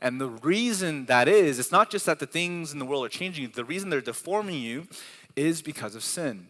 And 0.00 0.20
the 0.20 0.28
reason 0.28 1.06
that 1.06 1.28
is, 1.28 1.58
it's 1.58 1.72
not 1.72 1.90
just 1.90 2.06
that 2.06 2.18
the 2.18 2.26
things 2.26 2.72
in 2.72 2.78
the 2.78 2.84
world 2.84 3.04
are 3.04 3.10
changing, 3.10 3.50
the 3.54 3.64
reason 3.64 3.90
they're 3.90 4.00
deforming 4.00 4.60
you 4.60 4.86
is 5.36 5.62
because 5.62 5.94
of 5.94 6.02
sin. 6.02 6.49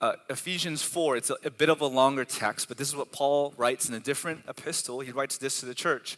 Uh, 0.00 0.12
Ephesians 0.30 0.80
4, 0.80 1.16
it's 1.16 1.30
a, 1.30 1.36
a, 1.44 1.50
bit 1.50 1.68
of 1.68 1.80
a 1.80 1.86
longer 1.86 2.24
text, 2.24 2.68
but 2.68 2.76
this 2.76 2.88
is 2.88 2.94
what 2.94 3.10
Paul 3.10 3.52
writes 3.56 3.88
in 3.88 3.94
a 3.96 4.00
different 4.00 4.44
epistle. 4.48 5.00
He 5.00 5.10
writes 5.10 5.38
this 5.38 5.58
to 5.60 5.66
the 5.66 5.74
church. 5.74 6.16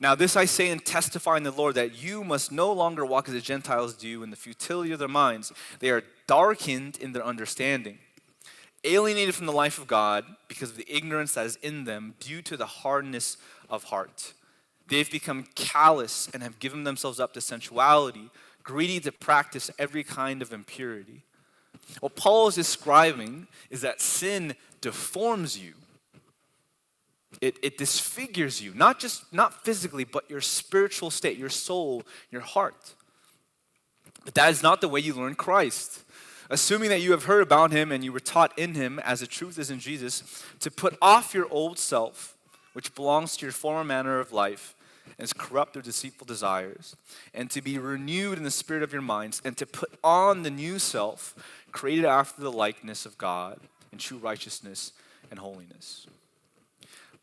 Now, 0.00 0.16
this 0.16 0.34
I 0.34 0.46
say 0.46 0.70
and 0.70 0.84
testify 0.84 1.36
in 1.36 1.44
the 1.44 1.52
Lord 1.52 1.76
that 1.76 2.02
you 2.02 2.24
must 2.24 2.50
no 2.50 2.72
longer 2.72 3.06
walk 3.06 3.28
as 3.28 3.34
the 3.34 3.40
Gentiles 3.40 3.94
do 3.94 4.24
in 4.24 4.30
the 4.30 4.36
futility 4.36 4.90
of 4.90 4.98
their 4.98 5.06
minds. 5.06 5.52
They 5.78 5.90
are 5.90 6.02
darkened 6.26 6.96
in 6.96 7.12
their 7.12 7.24
understanding, 7.24 7.98
alienated 8.82 9.36
from 9.36 9.46
the 9.46 9.52
life 9.52 9.78
of 9.78 9.86
God 9.86 10.24
because 10.48 10.70
of 10.70 10.76
the 10.76 10.92
ignorance 10.92 11.34
that 11.34 11.46
is 11.46 11.56
in 11.62 11.84
them 11.84 12.14
due 12.18 12.42
to 12.42 12.56
the 12.56 12.66
hardness 12.66 13.36
of 13.70 13.84
heart. 13.84 14.32
They've 14.88 15.10
become 15.10 15.46
callous 15.54 16.28
and 16.34 16.42
have 16.42 16.58
given 16.58 16.82
themselves 16.82 17.20
up 17.20 17.32
to 17.34 17.40
sensuality, 17.40 18.30
greedy 18.64 18.98
to 19.00 19.12
practice 19.12 19.70
every 19.78 20.02
kind 20.02 20.42
of 20.42 20.52
impurity. 20.52 21.22
What 22.00 22.16
Paul 22.16 22.48
is 22.48 22.54
describing 22.54 23.46
is 23.70 23.80
that 23.82 24.00
sin 24.00 24.54
deforms 24.80 25.58
you 25.58 25.74
it, 27.40 27.58
it 27.62 27.78
disfigures 27.78 28.62
you, 28.62 28.72
not 28.74 28.98
just 28.98 29.32
not 29.32 29.64
physically, 29.64 30.04
but 30.04 30.28
your 30.30 30.40
spiritual 30.40 31.10
state, 31.10 31.38
your 31.38 31.48
soul, 31.48 32.02
your 32.30 32.40
heart. 32.40 32.94
But 34.24 34.34
that 34.34 34.50
is 34.50 34.62
not 34.62 34.80
the 34.80 34.88
way 34.88 35.00
you 35.00 35.14
learn 35.14 35.34
Christ. 35.34 36.02
Assuming 36.50 36.90
that 36.90 37.00
you 37.00 37.10
have 37.12 37.24
heard 37.24 37.42
about 37.42 37.72
him 37.72 37.90
and 37.90 38.04
you 38.04 38.12
were 38.12 38.20
taught 38.20 38.56
in 38.58 38.74
him, 38.74 38.98
as 39.00 39.20
the 39.20 39.26
truth 39.26 39.58
is 39.58 39.70
in 39.70 39.78
Jesus, 39.78 40.44
to 40.60 40.70
put 40.70 40.96
off 41.00 41.34
your 41.34 41.46
old 41.50 41.78
self, 41.78 42.36
which 42.72 42.94
belongs 42.94 43.36
to 43.36 43.46
your 43.46 43.52
former 43.52 43.84
manner 43.84 44.18
of 44.18 44.32
life 44.32 44.74
and 45.18 45.24
is 45.24 45.32
corrupt 45.32 45.74
through 45.74 45.82
deceitful 45.82 46.26
desires, 46.26 46.96
and 47.34 47.50
to 47.50 47.62
be 47.62 47.78
renewed 47.78 48.38
in 48.38 48.44
the 48.44 48.50
spirit 48.50 48.82
of 48.82 48.92
your 48.92 49.02
minds, 49.02 49.40
and 49.44 49.56
to 49.56 49.66
put 49.66 49.90
on 50.02 50.42
the 50.42 50.50
new 50.50 50.78
self, 50.78 51.34
created 51.74 52.06
after 52.06 52.40
the 52.40 52.50
likeness 52.50 53.04
of 53.04 53.18
God 53.18 53.60
in 53.92 53.98
true 53.98 54.16
righteousness 54.16 54.92
and 55.30 55.38
holiness 55.38 56.06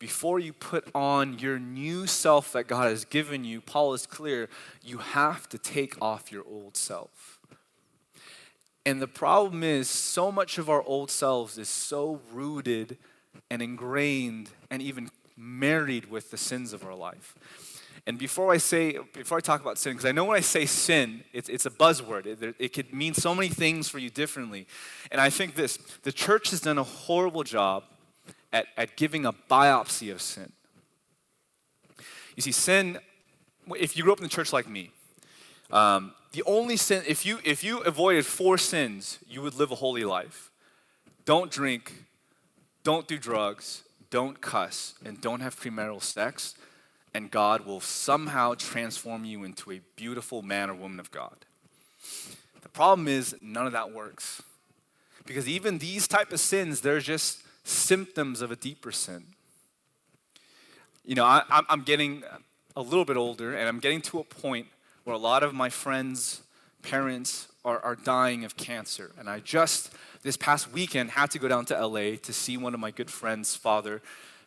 before 0.02 0.40
you 0.40 0.52
put 0.52 0.84
on 0.96 1.38
your 1.38 1.60
new 1.60 2.08
self 2.08 2.54
that 2.54 2.64
God 2.64 2.90
has 2.90 3.06
given 3.06 3.46
you, 3.46 3.62
Paul 3.62 3.94
is 3.94 4.08
clear, 4.08 4.50
you 4.84 4.98
have 4.98 5.48
to 5.50 5.60
take 5.60 5.96
off 6.02 6.32
your 6.32 6.44
old 6.50 6.76
self. 6.76 7.40
And 8.84 9.00
the 9.00 9.08
problem 9.08 9.62
is, 9.62 9.88
so 9.88 10.32
much 10.32 10.58
of 10.58 10.72
our 10.72 10.82
old 10.82 11.12
selves 11.12 11.60
is 11.60 11.70
so 11.70 12.20
rooted 12.34 12.98
and 13.52 13.62
ingrained 13.62 14.50
and 14.72 14.82
even 14.82 15.12
married 15.38 16.10
with 16.10 16.32
the 16.32 16.38
sins 16.38 16.74
of 16.74 16.84
our 16.84 16.96
life. 16.96 17.36
And 18.08 18.18
before 18.18 18.52
I 18.52 18.58
say, 18.58 18.98
before 19.14 19.38
I 19.38 19.42
talk 19.42 19.62
about 19.62 19.78
sin, 19.78 19.94
because 19.94 20.06
I 20.06 20.12
know 20.12 20.26
when 20.26 20.38
I 20.38 20.42
say 20.42 20.66
sin, 20.66 21.24
it's, 21.34 21.50
it's 21.50 21.68
a 21.68 21.70
buzzword. 21.70 22.26
It, 22.26 22.56
it 22.58 22.74
could 22.74 22.94
mean 22.94 23.14
so 23.14 23.36
many 23.36 23.48
things 23.48 23.90
for 23.90 24.00
you 24.00 24.10
differently. 24.10 24.66
And 25.12 25.22
I 25.22 25.30
think 25.30 25.56
this 25.56 25.78
the 26.04 26.12
church 26.12 26.50
has 26.50 26.62
done 26.62 26.78
a 26.78 26.84
horrible 26.84 27.44
job 27.44 27.84
at, 28.52 28.66
at 28.76 28.98
giving 28.98 29.26
a 29.26 29.34
biopsy 29.34 30.12
of 30.12 30.22
sin. 30.22 30.52
You 32.36 32.42
see, 32.42 32.52
sin, 32.52 32.98
if 33.78 33.96
you 33.96 34.04
grew 34.04 34.14
up 34.14 34.20
in 34.20 34.24
the 34.24 34.30
church 34.30 34.52
like 34.52 34.68
me, 34.68 34.92
um, 35.72 36.14
the 36.32 36.44
only 36.46 36.78
sin, 36.78 37.04
if 37.08 37.26
you, 37.26 37.40
if 37.44 37.64
you 37.64 37.80
avoided 37.80 38.26
four 38.26 38.58
sins, 38.58 39.20
you 39.28 39.42
would 39.42 39.56
live 39.56 39.72
a 39.72 39.76
holy 39.76 40.06
life. 40.06 40.50
Don't 41.26 41.52
drink, 41.52 42.06
don't 42.84 43.08
do 43.08 43.18
drugs, 43.18 43.84
don't 44.10 44.42
cuss, 44.42 44.96
and 45.06 45.22
don't 45.22 45.42
have 45.42 45.60
premarital 45.60 46.02
sex, 46.02 46.56
and 47.14 47.30
God 47.30 47.66
will 47.66 47.82
somehow 47.82 48.54
transform 48.56 49.26
you 49.26 49.44
into 49.44 49.72
a 49.72 49.82
beautiful 49.96 50.42
man 50.42 50.70
or 50.70 50.74
woman 50.74 51.00
of 51.00 51.12
God. 51.12 51.46
The 52.62 52.70
problem 52.70 53.08
is 53.08 53.36
none 53.42 53.68
of 53.68 53.74
that 53.74 53.92
works. 53.92 54.42
Because 55.26 55.48
even 55.48 55.78
these 55.78 56.08
type 56.08 56.32
of 56.32 56.40
sins, 56.40 56.82
they're 56.82 57.00
just 57.00 57.44
symptoms 57.64 58.42
of 58.42 58.52
a 58.52 58.56
deeper 58.56 58.92
sin. 58.92 59.26
You 61.06 61.16
know, 61.16 61.26
I, 61.26 61.44
I'm 61.50 61.82
getting 61.82 62.24
a 62.76 62.82
little 62.82 63.06
bit 63.06 63.18
older, 63.18 63.56
and 63.56 63.68
I'm 63.68 63.80
getting 63.80 64.02
to 64.04 64.20
a 64.20 64.24
point 64.24 64.68
where 65.04 65.16
a 65.16 65.20
lot 65.20 65.44
of 65.44 65.54
my 65.54 65.70
friends' 65.70 66.42
parents 66.82 67.48
are, 67.66 67.80
are 67.80 67.96
dying 67.96 68.46
of 68.46 68.56
cancer. 68.56 69.12
And 69.20 69.30
I 69.30 69.40
just, 69.40 69.92
this 70.24 70.38
past 70.38 70.72
weekend, 70.72 71.12
had 71.12 71.32
to 71.32 71.40
go 71.40 71.48
down 71.48 71.66
to 71.66 71.88
LA 71.88 72.16
to 72.22 72.34
see 72.34 72.58
one 72.58 72.74
of 72.74 72.80
my 72.80 72.92
good 72.92 73.10
friends' 73.10 73.56
father 73.56 74.02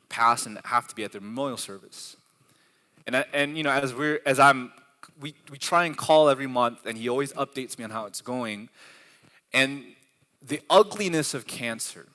pass 0.08 0.46
and 0.46 0.58
have 0.64 0.86
to 0.88 0.94
be 0.94 1.04
at 1.04 1.12
their 1.12 1.20
memorial 1.20 1.56
service. 1.56 2.16
And, 3.06 3.24
and 3.32 3.56
you 3.56 3.62
know, 3.62 3.70
as 3.70 3.94
we're, 3.94 4.20
as 4.24 4.38
I'm, 4.38 4.72
we, 5.20 5.34
we 5.50 5.58
try 5.58 5.84
and 5.84 5.96
call 5.96 6.28
every 6.28 6.46
month, 6.46 6.86
and 6.86 6.96
he 6.96 7.08
always 7.08 7.32
updates 7.34 7.78
me 7.78 7.84
on 7.84 7.90
how 7.90 8.06
it's 8.06 8.20
going. 8.20 8.68
And 9.52 9.84
the 10.42 10.60
ugliness 10.68 11.34
of 11.34 11.46
cancer 11.46 12.06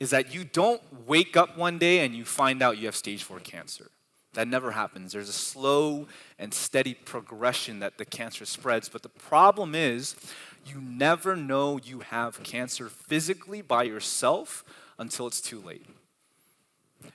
is 0.00 0.10
that 0.10 0.34
you 0.34 0.44
don't 0.44 0.82
wake 1.06 1.36
up 1.36 1.56
one 1.56 1.78
day 1.78 2.04
and 2.04 2.14
you 2.14 2.24
find 2.24 2.62
out 2.62 2.78
you 2.78 2.86
have 2.86 2.96
stage 2.96 3.22
four 3.22 3.38
cancer. 3.38 3.90
That 4.34 4.48
never 4.48 4.72
happens. 4.72 5.12
There's 5.12 5.28
a 5.28 5.32
slow 5.32 6.08
and 6.38 6.54
steady 6.54 6.94
progression 6.94 7.80
that 7.80 7.98
the 7.98 8.04
cancer 8.04 8.46
spreads. 8.46 8.88
But 8.88 9.02
the 9.02 9.10
problem 9.10 9.74
is, 9.74 10.16
you 10.64 10.80
never 10.80 11.36
know 11.36 11.78
you 11.82 12.00
have 12.00 12.42
cancer 12.42 12.88
physically 12.88 13.60
by 13.60 13.82
yourself 13.82 14.64
until 14.98 15.26
it's 15.26 15.40
too 15.40 15.60
late. 15.60 15.84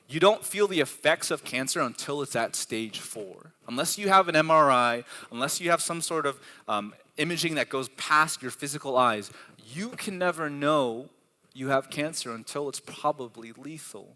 You 0.08 0.20
don't 0.20 0.46
feel 0.46 0.68
the 0.68 0.80
effects 0.80 1.32
of 1.32 1.44
cancer 1.44 1.82
until 1.82 2.22
it's 2.22 2.36
at 2.36 2.56
stage 2.56 3.00
four. 3.00 3.52
Unless 3.68 3.98
you 3.98 4.08
have 4.10 4.28
an 4.30 4.36
MRI, 4.36 5.04
unless 5.32 5.60
you 5.60 5.70
have 5.70 5.82
some 5.82 6.02
sort 6.02 6.26
of 6.26 6.40
um, 6.68 6.94
imaging 7.18 7.56
that 7.56 7.70
goes 7.70 7.90
past 7.90 8.42
your 8.42 8.52
physical 8.52 8.98
eyes, 8.98 9.32
you 9.74 9.90
can 9.90 10.18
never 10.18 10.50
know 10.50 11.10
you 11.54 11.70
have 11.70 11.90
cancer 11.90 12.34
until 12.34 12.70
it's 12.70 12.80
probably 12.80 13.52
lethal. 13.52 14.16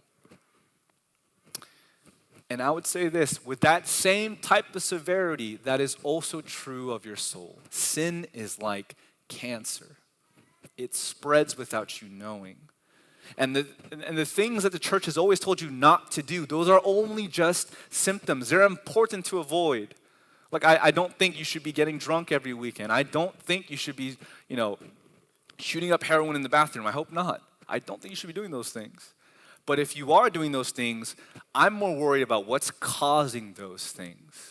And 2.49 2.61
I 2.61 2.69
would 2.69 2.85
say 2.85 3.07
this 3.07 3.45
with 3.45 3.61
that 3.61 3.87
same 3.87 4.35
type 4.35 4.75
of 4.75 4.83
severity, 4.83 5.55
that 5.63 5.79
is 5.79 5.97
also 6.03 6.41
true 6.41 6.91
of 6.91 7.05
your 7.05 7.15
soul. 7.15 7.59
Sin 7.69 8.27
is 8.33 8.61
like 8.61 8.95
cancer, 9.27 9.97
it 10.77 10.93
spreads 10.93 11.57
without 11.57 12.01
you 12.01 12.09
knowing. 12.09 12.57
And 13.37 13.55
the, 13.55 13.67
and 14.05 14.17
the 14.17 14.25
things 14.25 14.63
that 14.63 14.71
the 14.71 14.79
church 14.79 15.05
has 15.05 15.17
always 15.17 15.39
told 15.39 15.61
you 15.61 15.69
not 15.69 16.11
to 16.11 16.23
do, 16.23 16.45
those 16.45 16.69
are 16.69 16.81
only 16.83 17.27
just 17.27 17.71
symptoms. 17.89 18.49
They're 18.49 18.63
important 18.63 19.25
to 19.27 19.39
avoid. 19.39 19.95
Like, 20.51 20.65
I, 20.65 20.79
I 20.83 20.91
don't 20.91 21.13
think 21.17 21.37
you 21.37 21.45
should 21.45 21.63
be 21.63 21.71
getting 21.71 21.97
drunk 21.97 22.31
every 22.31 22.53
weekend. 22.53 22.91
I 22.91 23.03
don't 23.03 23.37
think 23.39 23.69
you 23.69 23.77
should 23.77 23.95
be, 23.95 24.17
you 24.49 24.57
know, 24.57 24.77
shooting 25.57 25.91
up 25.91 26.03
heroin 26.03 26.35
in 26.35 26.41
the 26.41 26.49
bathroom. 26.49 26.85
I 26.85 26.91
hope 26.91 27.11
not. 27.11 27.41
I 27.69 27.79
don't 27.79 28.01
think 28.01 28.11
you 28.11 28.15
should 28.15 28.27
be 28.27 28.33
doing 28.33 28.51
those 28.51 28.71
things. 28.71 29.13
But 29.65 29.79
if 29.79 29.95
you 29.95 30.11
are 30.11 30.29
doing 30.29 30.51
those 30.51 30.71
things, 30.71 31.15
I'm 31.55 31.73
more 31.73 31.95
worried 31.95 32.23
about 32.23 32.45
what's 32.45 32.71
causing 32.71 33.53
those 33.53 33.87
things. 33.87 34.50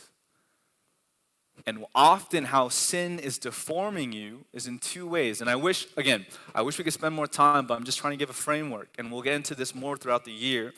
And 1.67 1.85
often, 1.95 2.45
how 2.47 2.69
sin 2.69 3.19
is 3.19 3.38
deforming 3.38 4.12
you 4.12 4.45
is 4.52 4.67
in 4.67 4.79
two 4.79 5.07
ways. 5.07 5.40
And 5.40 5.50
I 5.50 5.57
wish, 5.57 5.87
again, 5.97 6.26
I 6.55 6.62
wish 6.62 6.79
we 6.79 6.85
could 6.85 6.93
spend 6.93 7.14
more 7.14 7.26
time, 7.26 7.67
but 7.67 7.75
I'm 7.75 7.85
just 7.85 7.99
trying 7.99 8.12
to 8.12 8.17
give 8.17 8.31
a 8.31 8.35
framework. 8.35 8.88
And 8.99 9.12
we'll 9.12 9.23
get 9.23 9.35
into 9.35 9.55
this 9.55 9.75
more 9.75 9.97
throughout 9.97 10.25
the 10.25 10.33
year. 10.33 10.73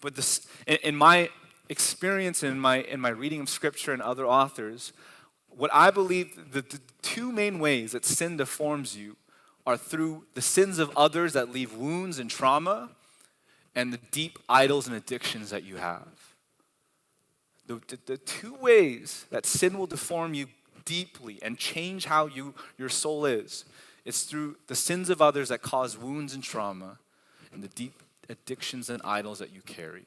But 0.00 0.14
this, 0.14 0.46
in, 0.66 0.96
my 0.96 1.30
experience, 1.68 2.42
in 2.42 2.58
my, 2.58 2.78
in 2.82 3.00
my 3.00 3.10
reading 3.10 3.40
of 3.40 3.48
scripture 3.48 3.92
and 3.92 4.00
other 4.00 4.26
authors, 4.26 4.92
what 5.48 5.70
I 5.74 5.90
believe 5.90 6.52
the 6.52 6.62
two 7.02 7.32
main 7.32 7.58
ways 7.58 7.92
that 7.92 8.04
sin 8.04 8.36
deforms 8.36 8.96
you 8.96 9.16
are 9.66 9.76
through 9.76 10.24
the 10.34 10.40
sins 10.40 10.78
of 10.78 10.90
others 10.96 11.32
that 11.32 11.52
leave 11.52 11.74
wounds 11.74 12.18
and 12.18 12.30
trauma 12.30 12.90
and 13.74 13.92
the 13.92 13.98
deep 14.10 14.38
idols 14.48 14.86
and 14.86 14.96
addictions 14.96 15.50
that 15.50 15.62
you 15.62 15.76
have. 15.76 16.08
The, 17.68 17.80
the, 17.86 17.98
the, 18.06 18.16
two 18.16 18.54
ways 18.54 19.26
that 19.30 19.46
sin 19.46 19.78
will 19.78 19.86
deform 19.86 20.34
you 20.34 20.46
deeply 20.84 21.38
and 21.42 21.56
change 21.56 22.06
how 22.06 22.26
you, 22.26 22.54
your 22.78 22.88
soul 22.88 23.26
is 23.26 23.64
it's 24.08 24.22
through 24.22 24.56
the 24.68 24.74
sins 24.74 25.10
of 25.10 25.20
others 25.20 25.50
that 25.50 25.60
cause 25.60 25.98
wounds 25.98 26.32
and 26.32 26.42
trauma 26.42 26.98
and 27.52 27.62
the 27.62 27.68
deep 27.68 28.02
addictions 28.30 28.88
and 28.88 29.02
idols 29.04 29.38
that 29.38 29.54
you 29.54 29.60
carry. 29.60 30.06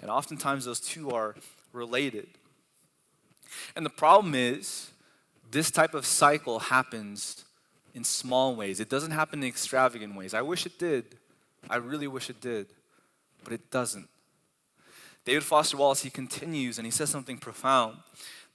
And 0.00 0.08
oftentimes 0.10 0.64
those 0.64 0.78
two 0.78 1.10
are 1.10 1.34
related. 1.72 2.28
And 3.74 3.84
the 3.84 3.90
problem 3.90 4.36
is, 4.36 4.92
this 5.50 5.72
type 5.72 5.92
of 5.92 6.06
cycle 6.06 6.60
happens 6.60 7.44
in 7.94 8.04
small 8.04 8.54
ways. 8.54 8.78
It 8.78 8.88
doesn't 8.88 9.10
happen 9.10 9.42
in 9.42 9.48
extravagant 9.48 10.14
ways. 10.14 10.32
I 10.32 10.42
wish 10.42 10.64
it 10.64 10.78
did. 10.78 11.16
I 11.68 11.76
really 11.76 12.06
wish 12.06 12.30
it 12.30 12.40
did. 12.40 12.66
But 13.42 13.54
it 13.54 13.72
doesn't. 13.72 14.08
David 15.26 15.42
Foster 15.42 15.76
Wallace, 15.76 16.02
he 16.02 16.10
continues 16.10 16.78
and 16.78 16.86
he 16.86 16.90
says 16.92 17.10
something 17.10 17.36
profound. 17.36 17.98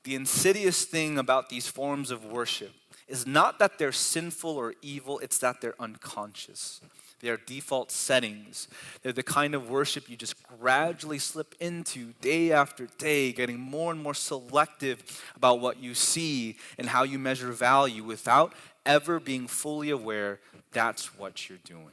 The 0.04 0.16
insidious 0.16 0.86
thing 0.86 1.20
about 1.20 1.50
these 1.50 1.68
forms 1.68 2.10
of 2.10 2.26
worship 2.26 2.72
is 3.10 3.28
not 3.28 3.60
that 3.60 3.78
they're 3.78 3.92
sinful 3.92 4.52
or 4.52 4.74
evil, 4.82 5.20
it's 5.20 5.38
that 5.40 5.60
they're 5.60 5.80
unconscious. 5.80 6.80
They 7.20 7.30
are 7.30 7.38
default 7.38 7.92
settings. 7.92 8.68
They're 9.04 9.12
the 9.12 9.22
kind 9.22 9.54
of 9.54 9.70
worship 9.70 10.10
you 10.10 10.16
just 10.16 10.42
gradually 10.42 11.20
slip 11.20 11.54
into 11.60 12.14
day 12.22 12.52
after 12.52 12.88
day, 12.98 13.32
getting 13.34 13.60
more 13.60 13.92
and 13.92 14.02
more 14.02 14.16
selective 14.16 15.22
about 15.36 15.60
what 15.60 15.78
you 15.78 15.94
see 15.94 16.58
and 16.80 16.88
how 16.88 17.04
you 17.04 17.20
measure 17.20 17.52
value 17.52 18.04
without 18.04 18.54
ever 18.86 19.20
being 19.20 19.46
fully 19.46 19.90
aware 19.90 20.40
that's 20.72 21.18
what 21.20 21.50
you're 21.50 21.60
doing. 21.66 21.92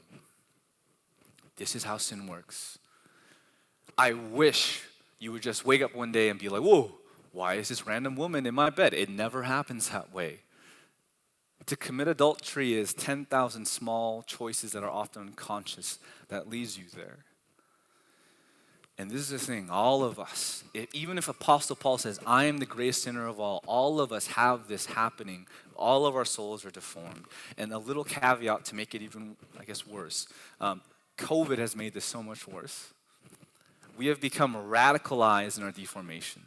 This 1.56 1.74
is 1.74 1.82
how 1.82 1.98
sin 1.98 2.28
works. 2.28 2.77
I 3.98 4.12
wish 4.12 4.84
you 5.18 5.32
would 5.32 5.42
just 5.42 5.66
wake 5.66 5.82
up 5.82 5.94
one 5.94 6.12
day 6.12 6.28
and 6.28 6.38
be 6.38 6.48
like, 6.48 6.62
whoa, 6.62 6.92
why 7.32 7.54
is 7.54 7.68
this 7.68 7.86
random 7.86 8.14
woman 8.14 8.46
in 8.46 8.54
my 8.54 8.70
bed? 8.70 8.94
It 8.94 9.08
never 9.08 9.42
happens 9.42 9.90
that 9.90 10.14
way. 10.14 10.40
To 11.66 11.76
commit 11.76 12.06
adultery 12.06 12.74
is 12.74 12.94
10,000 12.94 13.66
small 13.66 14.22
choices 14.22 14.72
that 14.72 14.84
are 14.84 14.90
often 14.90 15.22
unconscious 15.22 15.98
that 16.28 16.48
leads 16.48 16.78
you 16.78 16.84
there. 16.94 17.18
And 18.96 19.10
this 19.10 19.20
is 19.20 19.28
the 19.28 19.38
thing, 19.38 19.68
all 19.70 20.02
of 20.02 20.18
us, 20.18 20.64
if, 20.74 20.92
even 20.92 21.18
if 21.18 21.28
Apostle 21.28 21.76
Paul 21.76 21.98
says, 21.98 22.18
I 22.26 22.46
am 22.46 22.58
the 22.58 22.66
greatest 22.66 23.02
sinner 23.02 23.28
of 23.28 23.38
all, 23.38 23.62
all 23.66 24.00
of 24.00 24.12
us 24.12 24.28
have 24.28 24.66
this 24.66 24.86
happening. 24.86 25.46
All 25.76 26.04
of 26.06 26.16
our 26.16 26.24
souls 26.24 26.64
are 26.64 26.70
deformed. 26.70 27.26
And 27.56 27.72
a 27.72 27.78
little 27.78 28.02
caveat 28.02 28.64
to 28.66 28.74
make 28.74 28.96
it 28.96 29.02
even, 29.02 29.36
I 29.58 29.64
guess, 29.64 29.86
worse 29.86 30.26
um, 30.60 30.80
COVID 31.16 31.58
has 31.58 31.76
made 31.76 31.94
this 31.94 32.04
so 32.04 32.22
much 32.22 32.48
worse. 32.48 32.92
We 33.98 34.06
have 34.06 34.20
become 34.20 34.54
radicalized 34.54 35.58
in 35.58 35.64
our 35.64 35.72
deformation. 35.72 36.42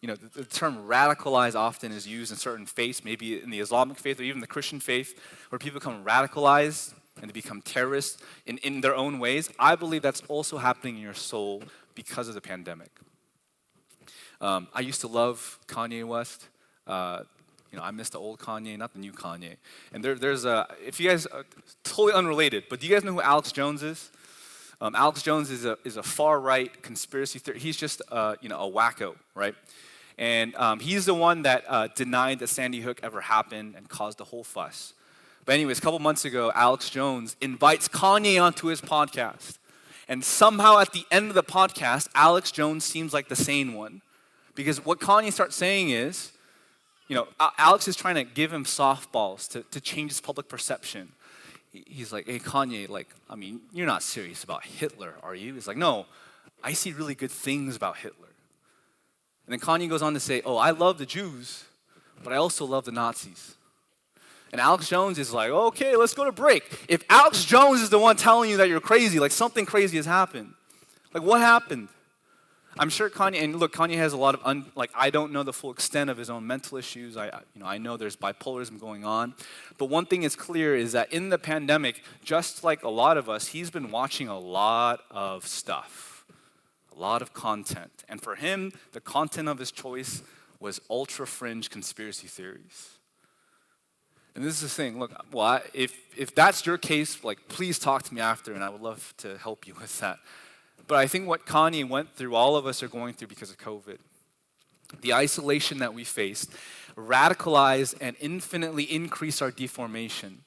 You 0.00 0.08
know, 0.08 0.16
the, 0.16 0.40
the 0.40 0.44
term 0.46 0.88
radicalized 0.88 1.54
often 1.54 1.92
is 1.92 2.08
used 2.08 2.32
in 2.32 2.38
certain 2.38 2.64
faiths, 2.64 3.04
maybe 3.04 3.42
in 3.42 3.50
the 3.50 3.60
Islamic 3.60 3.98
faith 3.98 4.18
or 4.18 4.22
even 4.22 4.40
the 4.40 4.46
Christian 4.46 4.80
faith, 4.80 5.20
where 5.50 5.58
people 5.58 5.80
become 5.80 6.02
radicalized 6.02 6.94
and 7.20 7.28
they 7.28 7.32
become 7.32 7.60
terrorists 7.60 8.22
in, 8.46 8.56
in 8.58 8.80
their 8.80 8.96
own 8.96 9.18
ways, 9.18 9.50
I 9.58 9.76
believe 9.76 10.00
that's 10.00 10.22
also 10.28 10.56
happening 10.56 10.96
in 10.96 11.02
your 11.02 11.14
soul 11.14 11.62
because 11.94 12.26
of 12.26 12.34
the 12.34 12.40
pandemic. 12.40 12.90
Um, 14.40 14.66
I 14.72 14.80
used 14.80 15.02
to 15.02 15.08
love 15.08 15.58
Kanye 15.68 16.04
West. 16.06 16.48
Uh, 16.86 17.24
you 17.70 17.78
know, 17.78 17.84
I 17.84 17.90
miss 17.90 18.08
the 18.08 18.18
old 18.18 18.38
Kanye, 18.38 18.78
not 18.78 18.94
the 18.94 18.98
new 18.98 19.12
Kanye. 19.12 19.56
And 19.92 20.02
there, 20.02 20.14
there's 20.14 20.46
a, 20.46 20.66
if 20.84 20.98
you 20.98 21.10
guys, 21.10 21.26
uh, 21.26 21.42
totally 21.84 22.14
unrelated, 22.14 22.64
but 22.70 22.80
do 22.80 22.86
you 22.86 22.94
guys 22.94 23.04
know 23.04 23.12
who 23.12 23.20
Alex 23.20 23.52
Jones 23.52 23.82
is? 23.82 24.10
Um, 24.82 24.96
Alex 24.96 25.22
Jones 25.22 25.48
is 25.48 25.64
a, 25.64 25.78
is 25.84 25.96
a 25.96 26.02
far 26.02 26.40
right 26.40 26.82
conspiracy 26.82 27.38
theory. 27.38 27.60
He's 27.60 27.76
just, 27.76 28.02
uh, 28.10 28.34
you 28.40 28.48
know, 28.48 28.58
a 28.58 28.68
wacko, 28.68 29.14
right? 29.36 29.54
And 30.18 30.56
um, 30.56 30.80
he's 30.80 31.06
the 31.06 31.14
one 31.14 31.42
that 31.42 31.62
uh, 31.68 31.86
denied 31.94 32.40
that 32.40 32.48
Sandy 32.48 32.80
Hook 32.80 32.98
ever 33.00 33.20
happened 33.20 33.76
and 33.76 33.88
caused 33.88 34.18
the 34.18 34.24
whole 34.24 34.42
fuss. 34.42 34.94
But, 35.44 35.52
anyways, 35.52 35.78
a 35.78 35.80
couple 35.82 36.00
months 36.00 36.24
ago, 36.24 36.50
Alex 36.56 36.90
Jones 36.90 37.36
invites 37.40 37.86
Kanye 37.86 38.42
onto 38.42 38.66
his 38.66 38.80
podcast. 38.80 39.58
And 40.08 40.24
somehow 40.24 40.80
at 40.80 40.92
the 40.92 41.04
end 41.12 41.28
of 41.28 41.36
the 41.36 41.44
podcast, 41.44 42.08
Alex 42.16 42.50
Jones 42.50 42.84
seems 42.84 43.12
like 43.12 43.28
the 43.28 43.36
sane 43.36 43.74
one. 43.74 44.02
Because 44.56 44.84
what 44.84 44.98
Kanye 44.98 45.32
starts 45.32 45.54
saying 45.54 45.90
is, 45.90 46.32
you 47.06 47.14
know, 47.14 47.28
Alex 47.56 47.86
is 47.86 47.94
trying 47.94 48.16
to 48.16 48.24
give 48.24 48.52
him 48.52 48.64
softballs 48.64 49.48
to, 49.50 49.62
to 49.62 49.80
change 49.80 50.10
his 50.10 50.20
public 50.20 50.48
perception. 50.48 51.12
He's 51.72 52.12
like, 52.12 52.26
hey, 52.26 52.38
Kanye, 52.38 52.88
like, 52.88 53.08
I 53.30 53.34
mean, 53.34 53.60
you're 53.72 53.86
not 53.86 54.02
serious 54.02 54.44
about 54.44 54.64
Hitler, 54.64 55.14
are 55.22 55.34
you? 55.34 55.54
He's 55.54 55.66
like, 55.66 55.78
no, 55.78 56.06
I 56.62 56.74
see 56.74 56.92
really 56.92 57.14
good 57.14 57.30
things 57.30 57.76
about 57.76 57.96
Hitler. 57.96 58.28
And 59.46 59.52
then 59.52 59.60
Kanye 59.60 59.88
goes 59.88 60.02
on 60.02 60.14
to 60.14 60.20
say, 60.20 60.42
oh, 60.44 60.56
I 60.56 60.70
love 60.70 60.98
the 60.98 61.06
Jews, 61.06 61.64
but 62.22 62.32
I 62.32 62.36
also 62.36 62.66
love 62.66 62.84
the 62.84 62.92
Nazis. 62.92 63.56
And 64.52 64.60
Alex 64.60 64.86
Jones 64.88 65.18
is 65.18 65.32
like, 65.32 65.50
okay, 65.50 65.96
let's 65.96 66.12
go 66.12 66.26
to 66.26 66.32
break. 66.32 66.84
If 66.88 67.04
Alex 67.08 67.44
Jones 67.44 67.80
is 67.80 67.88
the 67.88 67.98
one 67.98 68.16
telling 68.16 68.50
you 68.50 68.58
that 68.58 68.68
you're 68.68 68.80
crazy, 68.80 69.18
like 69.18 69.32
something 69.32 69.64
crazy 69.64 69.96
has 69.96 70.04
happened. 70.04 70.52
Like 71.14 71.22
what 71.22 71.40
happened? 71.40 71.88
I'm 72.78 72.88
sure 72.88 73.10
Kanye, 73.10 73.42
and 73.42 73.56
look, 73.56 73.74
Kanye 73.74 73.96
has 73.96 74.14
a 74.14 74.16
lot 74.16 74.34
of, 74.34 74.40
un, 74.44 74.72
like, 74.74 74.90
I 74.94 75.10
don't 75.10 75.30
know 75.32 75.42
the 75.42 75.52
full 75.52 75.70
extent 75.70 76.08
of 76.08 76.16
his 76.16 76.30
own 76.30 76.46
mental 76.46 76.78
issues. 76.78 77.16
I, 77.16 77.26
you 77.54 77.60
know, 77.60 77.66
I 77.66 77.76
know 77.76 77.98
there's 77.98 78.16
bipolarism 78.16 78.80
going 78.80 79.04
on. 79.04 79.34
But 79.76 79.86
one 79.86 80.06
thing 80.06 80.22
is 80.22 80.34
clear 80.36 80.74
is 80.74 80.92
that 80.92 81.12
in 81.12 81.28
the 81.28 81.38
pandemic, 81.38 82.02
just 82.24 82.64
like 82.64 82.82
a 82.82 82.88
lot 82.88 83.18
of 83.18 83.28
us, 83.28 83.48
he's 83.48 83.70
been 83.70 83.90
watching 83.90 84.28
a 84.28 84.38
lot 84.38 85.00
of 85.10 85.46
stuff, 85.46 86.24
a 86.96 86.98
lot 86.98 87.20
of 87.20 87.34
content. 87.34 88.04
And 88.08 88.22
for 88.22 88.36
him, 88.36 88.72
the 88.92 89.00
content 89.00 89.48
of 89.48 89.58
his 89.58 89.70
choice 89.70 90.22
was 90.58 90.80
ultra 90.88 91.26
fringe 91.26 91.68
conspiracy 91.68 92.26
theories. 92.26 92.98
And 94.34 94.42
this 94.42 94.54
is 94.54 94.60
the 94.62 94.68
thing. 94.68 94.98
Look, 94.98 95.12
well, 95.30 95.44
I, 95.44 95.60
if 95.74 95.94
if 96.16 96.34
that's 96.34 96.64
your 96.64 96.78
case, 96.78 97.22
like, 97.22 97.48
please 97.48 97.78
talk 97.78 98.04
to 98.04 98.14
me 98.14 98.22
after, 98.22 98.54
and 98.54 98.64
I 98.64 98.70
would 98.70 98.80
love 98.80 99.12
to 99.18 99.36
help 99.36 99.66
you 99.66 99.74
with 99.74 100.00
that. 100.00 100.18
But 100.86 100.98
I 100.98 101.06
think 101.06 101.26
what 101.26 101.46
Kanye 101.46 101.88
went 101.88 102.14
through, 102.14 102.34
all 102.34 102.56
of 102.56 102.66
us 102.66 102.82
are 102.82 102.88
going 102.88 103.14
through 103.14 103.28
because 103.28 103.50
of 103.50 103.58
COVID. 103.58 103.98
The 105.00 105.14
isolation 105.14 105.78
that 105.78 105.94
we 105.94 106.04
faced 106.04 106.50
radicalized 106.96 107.94
and 108.00 108.16
infinitely 108.20 108.84
increased 108.84 109.40
our 109.40 109.50
deformation. 109.50 110.44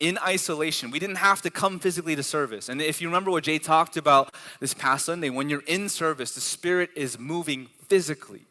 In 0.00 0.18
isolation, 0.18 0.90
we 0.90 0.98
didn't 0.98 1.16
have 1.16 1.42
to 1.42 1.50
come 1.50 1.78
physically 1.78 2.14
to 2.14 2.22
service. 2.22 2.68
And 2.68 2.80
if 2.80 3.00
you 3.00 3.08
remember 3.08 3.30
what 3.30 3.44
Jay 3.44 3.58
talked 3.58 3.96
about 3.96 4.34
this 4.60 4.74
past 4.74 5.06
Sunday, 5.06 5.30
when 5.30 5.48
you're 5.48 5.64
in 5.66 5.88
service, 5.88 6.34
the 6.34 6.40
Spirit 6.40 6.90
is 6.94 7.18
moving 7.18 7.66
physically. 7.88 8.42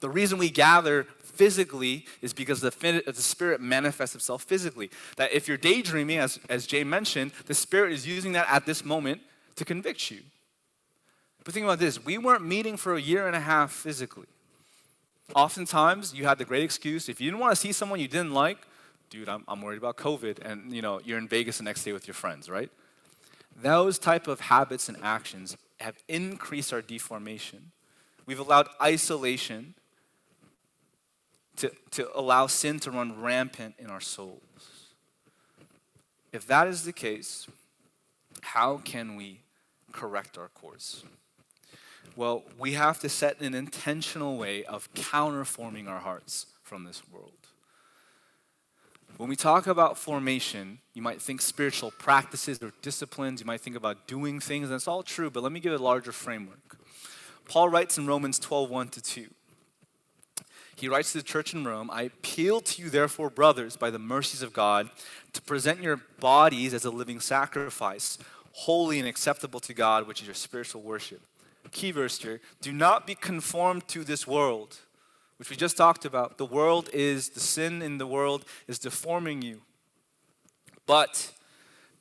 The 0.00 0.08
reason 0.08 0.38
we 0.38 0.50
gather 0.50 1.06
physically 1.22 2.06
is 2.22 2.32
because 2.32 2.62
the, 2.62 3.02
the 3.06 3.12
Spirit 3.14 3.60
manifests 3.60 4.14
itself 4.14 4.44
physically. 4.44 4.90
That 5.16 5.32
if 5.32 5.48
you're 5.48 5.58
daydreaming, 5.58 6.18
as, 6.18 6.38
as 6.48 6.66
Jay 6.66 6.84
mentioned, 6.84 7.32
the 7.46 7.54
Spirit 7.54 7.92
is 7.92 8.06
using 8.06 8.32
that 8.32 8.46
at 8.50 8.64
this 8.64 8.82
moment 8.84 9.20
to 9.56 9.64
convict 9.66 10.10
you. 10.10 10.20
But 11.50 11.54
think 11.54 11.64
about 11.64 11.80
this 11.80 12.04
we 12.04 12.16
weren't 12.16 12.46
meeting 12.46 12.76
for 12.76 12.94
a 12.94 13.00
year 13.00 13.26
and 13.26 13.34
a 13.34 13.40
half 13.40 13.72
physically. 13.72 14.28
Oftentimes, 15.34 16.14
you 16.14 16.24
had 16.24 16.38
the 16.38 16.44
great 16.44 16.62
excuse 16.62 17.08
if 17.08 17.20
you 17.20 17.28
didn't 17.28 17.40
want 17.40 17.50
to 17.50 17.60
see 17.60 17.72
someone 17.72 17.98
you 17.98 18.06
didn't 18.06 18.32
like, 18.32 18.58
dude, 19.10 19.28
I'm, 19.28 19.42
I'm 19.48 19.60
worried 19.60 19.78
about 19.78 19.96
COVID, 19.96 20.38
and 20.48 20.72
you 20.72 20.80
know, 20.80 21.00
you're 21.04 21.18
in 21.18 21.26
Vegas 21.26 21.58
the 21.58 21.64
next 21.64 21.82
day 21.82 21.92
with 21.92 22.06
your 22.06 22.14
friends, 22.14 22.48
right? 22.48 22.70
Those 23.60 23.98
type 23.98 24.28
of 24.28 24.38
habits 24.38 24.88
and 24.88 24.96
actions 25.02 25.56
have 25.80 25.96
increased 26.06 26.72
our 26.72 26.82
deformation. 26.82 27.72
We've 28.26 28.38
allowed 28.38 28.68
isolation 28.80 29.74
to, 31.56 31.72
to 31.90 32.16
allow 32.16 32.46
sin 32.46 32.78
to 32.78 32.92
run 32.92 33.20
rampant 33.20 33.74
in 33.76 33.90
our 33.90 34.00
souls. 34.00 34.92
If 36.32 36.46
that 36.46 36.68
is 36.68 36.84
the 36.84 36.92
case, 36.92 37.48
how 38.40 38.76
can 38.76 39.16
we 39.16 39.40
correct 39.90 40.38
our 40.38 40.46
course? 40.46 41.02
Well, 42.16 42.44
we 42.58 42.72
have 42.72 42.98
to 43.00 43.08
set 43.08 43.40
an 43.40 43.54
intentional 43.54 44.36
way 44.36 44.64
of 44.64 44.92
counterforming 44.94 45.88
our 45.88 46.00
hearts 46.00 46.46
from 46.62 46.84
this 46.84 47.02
world. 47.10 47.32
When 49.16 49.28
we 49.28 49.36
talk 49.36 49.66
about 49.66 49.98
formation, 49.98 50.78
you 50.94 51.02
might 51.02 51.20
think 51.20 51.42
spiritual 51.42 51.90
practices 51.90 52.58
or 52.62 52.72
disciplines, 52.80 53.40
you 53.40 53.46
might 53.46 53.60
think 53.60 53.76
about 53.76 54.06
doing 54.06 54.40
things, 54.40 54.68
and 54.68 54.74
it's 54.74 54.88
all 54.88 55.02
true, 55.02 55.30
but 55.30 55.42
let 55.42 55.52
me 55.52 55.60
give 55.60 55.72
a 55.72 55.78
larger 55.78 56.12
framework. 56.12 56.78
Paul 57.46 57.68
writes 57.68 57.98
in 57.98 58.06
Romans 58.06 58.38
12 58.38 58.70
1 58.70 58.88
to 58.88 59.02
2. 59.02 59.26
He 60.76 60.88
writes 60.88 61.12
to 61.12 61.18
the 61.18 61.24
church 61.24 61.52
in 61.52 61.64
Rome 61.64 61.90
I 61.92 62.04
appeal 62.04 62.60
to 62.62 62.82
you, 62.82 62.88
therefore, 62.88 63.28
brothers, 63.28 63.76
by 63.76 63.90
the 63.90 63.98
mercies 63.98 64.40
of 64.40 64.54
God, 64.54 64.88
to 65.34 65.42
present 65.42 65.82
your 65.82 66.00
bodies 66.20 66.72
as 66.72 66.86
a 66.86 66.90
living 66.90 67.20
sacrifice, 67.20 68.16
holy 68.52 68.98
and 68.98 69.06
acceptable 69.06 69.60
to 69.60 69.74
God, 69.74 70.06
which 70.06 70.22
is 70.22 70.26
your 70.26 70.34
spiritual 70.34 70.80
worship. 70.80 71.20
Key 71.72 71.90
verse 71.92 72.18
here 72.18 72.40
do 72.60 72.72
not 72.72 73.06
be 73.06 73.14
conformed 73.14 73.86
to 73.88 74.04
this 74.04 74.26
world, 74.26 74.78
which 75.38 75.50
we 75.50 75.56
just 75.56 75.76
talked 75.76 76.04
about. 76.04 76.38
The 76.38 76.46
world 76.46 76.90
is, 76.92 77.30
the 77.30 77.40
sin 77.40 77.82
in 77.82 77.98
the 77.98 78.06
world 78.06 78.44
is 78.66 78.78
deforming 78.78 79.42
you. 79.42 79.62
But 80.86 81.32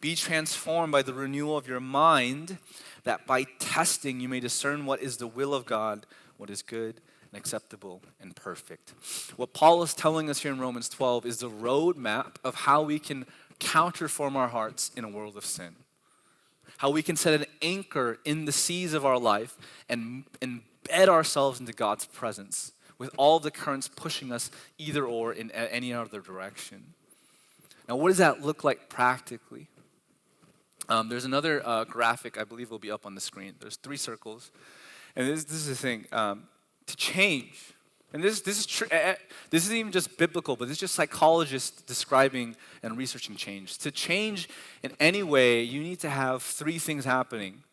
be 0.02 0.16
transformed 0.16 0.92
by 0.92 1.02
the 1.02 1.14
renewal 1.14 1.58
of 1.58 1.68
your 1.68 1.80
mind, 1.80 2.58
that 3.04 3.28
by 3.28 3.44
testing 3.60 4.20
you 4.20 4.30
may 4.30 4.40
discern 4.40 4.86
what 4.86 5.02
is 5.02 5.18
the 5.18 5.28
will 5.28 5.54
of 5.54 5.66
God, 5.66 6.06
what 6.38 6.50
is 6.50 6.62
good 6.62 7.02
and 7.32 7.40
acceptable 7.40 8.02
and 8.20 8.36
perfect. 8.36 8.94
What 9.36 9.54
Paul 9.54 9.84
is 9.84 9.94
telling 9.94 10.30
us 10.30 10.40
here 10.40 10.52
in 10.52 10.60
Romans 10.60 10.90
12 10.90 11.26
is 11.26 11.38
the 11.38 11.50
roadmap 11.50 12.38
of 12.44 12.56
how 12.56 12.82
we 12.82 12.98
can 12.98 13.26
counterform 13.60 14.36
our 14.36 14.48
hearts 14.48 14.90
in 14.96 15.04
a 15.04 15.10
world 15.10 15.38
of 15.38 15.46
sin. 15.46 15.76
How 16.80 16.90
we 16.90 17.04
can 17.04 17.18
set 17.18 17.34
an 17.34 17.46
anchor 17.62 18.20
in 18.24 18.46
the 18.46 18.54
seas 18.54 18.94
of 18.94 19.06
our 19.06 19.20
life 19.20 19.58
and 19.90 20.24
embed 20.42 21.10
ourselves 21.10 21.60
into 21.60 21.74
God's 21.74 22.06
presence 22.06 22.72
with 22.98 23.10
all 23.18 23.42
the 23.42 23.52
currents 23.52 23.90
pushing 23.90 24.32
us 24.32 24.50
either 24.78 25.06
or 25.06 25.34
in 25.34 25.52
any 25.52 25.94
other 25.94 26.22
direction. 26.22 26.94
Now, 27.90 27.98
what 27.98 28.08
does 28.08 28.20
that 28.20 28.42
look 28.42 28.64
like 28.64 28.88
practically? 28.88 29.68
Um, 30.88 31.10
there's 31.10 31.26
another 31.26 31.62
uh, 31.66 31.84
graphic 31.84 32.38
I 32.38 32.46
believe 32.46 32.72
will 32.72 32.80
be 32.80 32.92
up 32.92 33.06
on 33.06 33.14
the 33.14 33.20
screen. 33.20 33.56
There's 33.60 33.76
three 33.76 33.98
circles. 33.98 34.50
And 35.18 35.28
this, 35.28 35.44
this 35.44 35.56
is 35.56 35.68
the 35.68 35.76
thing. 35.76 36.06
Um, 36.14 36.48
to 36.86 36.96
change. 36.96 37.74
And 38.12 38.24
this, 38.24 38.42
this, 38.42 38.60
is 38.60 38.66
tr- 38.66 38.86
eh, 38.92 39.12
eh, 39.12 39.16
this 39.52 39.66
isn't 39.66 39.76
even 39.76 39.92
just 39.92 40.18
biblical, 40.18 40.56
but 40.56 40.70
it's 40.70 40.80
just 40.80 40.96
psychologists 40.96 41.82
describing 41.84 42.56
and 42.82 42.98
researching 42.98 43.36
change. 43.36 43.78
To 43.80 43.92
change 43.92 44.50
in 44.82 44.94
any 45.00 45.22
way, 45.22 45.62
you 45.62 45.82
need 45.82 46.00
to 46.00 46.10
have 46.10 46.42
three 46.42 46.80
things 46.80 47.06
happening. 47.06 47.64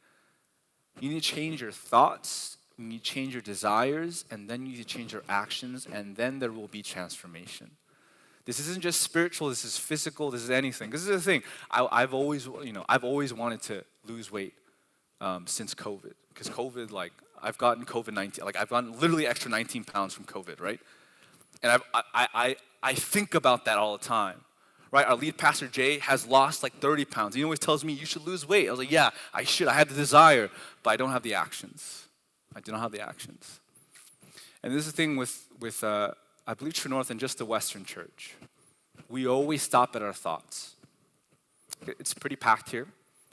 You 1.01 1.09
need 1.09 1.23
to 1.23 1.35
change 1.35 1.63
your 1.63 1.73
thoughts, 1.73 2.59
you 2.79 2.85
need 2.85 2.99
to 2.99 3.05
change 3.05 3.33
your 3.33 3.43
desires, 3.43 4.25
and 4.31 4.49
then 4.49 4.67
you 4.67 4.73
need 4.73 4.79
to 4.79 4.85
change 4.85 5.13
your 5.13 5.23
actions, 5.29 5.87
and 5.91 6.17
then 6.17 6.39
there 6.39 6.53
will 6.53 6.69
be 6.69 6.83
transformation. 6.83 7.71
This 8.45 8.61
isn't 8.61 8.81
just 8.81 9.01
spiritual, 9.01 9.49
this 9.49 9.65
is 9.65 9.77
physical, 9.77 10.31
this 10.31 10.43
is 10.43 10.51
anything. 10.51 10.91
This 10.91 11.01
is 11.01 11.09
the 11.09 11.21
thing. 11.21 11.43
I, 11.71 12.01
have 12.01 12.15
always, 12.15 12.47
you 12.47 12.73
know, 12.73 12.85
I've 12.89 13.05
always 13.05 13.35
wanted 13.35 13.61
to 13.63 13.85
lose 14.07 14.31
weight 14.31 14.55
um, 15.21 15.47
since 15.47 15.75
COVID. 15.75 16.13
Because 16.29 16.49
COVID, 16.49 16.93
like, 16.93 17.13
I've 17.43 17.59
gotten 17.59 17.85
COVID 17.85 18.13
19, 18.13 18.45
like 18.45 18.57
I've 18.57 18.69
gotten 18.69 18.99
literally 18.99 19.27
extra 19.27 19.51
19 19.51 19.85
pounds 19.85 20.15
from 20.15 20.25
COVID, 20.25 20.61
right? 20.61 20.81
And 21.63 21.73
I've, 21.73 21.83
I, 21.95 22.29
I, 22.35 22.57
I 22.83 22.95
think 22.95 23.35
about 23.35 23.65
that 23.65 23.79
all 23.79 23.97
the 23.97 24.05
time, 24.05 24.41
right? 24.91 25.07
Our 25.07 25.17
lead 25.17 25.39
pastor, 25.39 25.69
Jay, 25.69 25.99
has 26.01 26.27
lost 26.27 26.63
like 26.63 26.75
30 26.75 27.05
pounds. 27.07 27.35
He 27.35 27.43
always 27.43 27.59
tells 27.59 27.85
me, 27.85 27.93
you 27.93 28.07
should 28.07 28.27
lose 28.27 28.47
weight. 28.47 28.69
I 28.69 28.71
was 28.71 28.79
like, 28.81 28.91
yeah, 28.91 29.11
I 29.33 29.45
should. 29.45 29.69
I 29.69 29.75
have 29.75 29.89
the 29.89 29.95
desire, 29.95 30.51
but 30.83 30.91
I 30.91 30.97
don't 30.97 31.11
have 31.11 31.23
the 31.23 31.35
actions. 31.35 32.07
I 32.55 32.61
do 32.61 32.73
not 32.73 32.81
have 32.81 32.93
the 32.93 33.01
actions. 33.01 33.61
And 34.63 34.73
this 34.73 34.81
is 34.81 34.93
the 34.93 34.97
thing 34.97 35.17
with, 35.17 35.47
with 35.61 35.83
uh, 35.85 36.13
I 36.47 36.55
believe, 36.55 36.75
True 36.75 36.91
North 36.91 37.11
and 37.11 37.21
just 37.21 37.39
the 37.39 37.45
Western 37.45 37.85
church. 37.85 38.35
We 39.09 39.27
always 39.27 39.63
stop 39.63 39.95
at 39.95 40.03
our 40.03 40.13
thoughts. 40.13 40.75
It's 41.87 42.15
pretty 42.15 42.37
packed 42.37 42.71
here. 42.71 42.87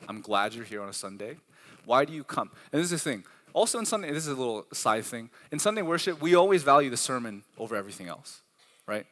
I'm 0.08 0.22
glad 0.22 0.54
you're 0.54 0.66
here 0.66 0.82
on 0.82 0.90
a 0.90 0.94
Sunday. 0.94 1.38
Why 1.86 2.06
do 2.06 2.14
you 2.14 2.24
come? 2.24 2.50
And 2.72 2.82
this 2.82 2.92
is 2.92 3.04
the 3.04 3.10
thing. 3.10 3.24
Also 3.54 3.80
in 3.80 3.86
Sunday, 3.86 4.12
this 4.12 4.26
is 4.26 4.34
a 4.34 4.36
little 4.36 4.66
side 4.74 5.06
thing. 5.06 5.30
In 5.52 5.60
Sunday 5.60 5.84
worship, 5.84 6.22
we 6.22 6.36
always 6.36 6.64
value 6.64 6.90
the 6.90 6.98
sermon 6.98 7.44
over 7.58 7.76
everything 7.76 8.08
else, 8.08 8.42
right? 8.88 9.06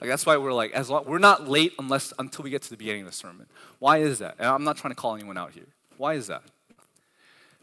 Like 0.00 0.10
that's 0.10 0.26
why 0.26 0.36
we're 0.36 0.52
like, 0.52 0.72
as 0.72 0.90
long, 0.90 1.04
we're 1.06 1.18
not 1.18 1.48
late 1.48 1.72
unless 1.78 2.12
until 2.18 2.42
we 2.42 2.50
get 2.50 2.62
to 2.62 2.70
the 2.70 2.76
beginning 2.76 3.02
of 3.02 3.08
the 3.08 3.12
sermon. 3.12 3.46
Why 3.78 3.98
is 3.98 4.18
that? 4.18 4.36
And 4.38 4.48
I'm 4.48 4.64
not 4.64 4.76
trying 4.76 4.92
to 4.92 5.00
call 5.00 5.14
anyone 5.14 5.36
out 5.36 5.52
here. 5.52 5.66
Why 5.98 6.14
is 6.14 6.26
that? 6.26 6.42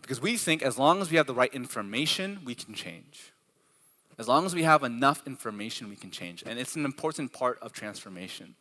Because 0.02 0.22
we 0.22 0.38
think 0.38 0.62
as 0.62 0.78
long 0.78 1.02
as 1.02 1.12
we 1.12 1.18
have 1.18 1.28
the 1.28 1.34
right 1.34 1.54
information, 1.54 2.40
we 2.46 2.56
can 2.56 2.74
change. 2.74 3.32
As 4.18 4.28
long 4.28 4.46
as 4.46 4.54
we 4.54 4.64
have 4.64 4.84
enough 4.84 5.26
information, 5.26 5.90
we 5.90 5.96
can 5.96 6.12
change. 6.12 6.44
And 6.46 6.60
it's 6.60 6.76
an 6.76 6.86
important 6.86 7.34
part 7.34 7.60
of 7.62 7.74
transformation. 7.74 8.56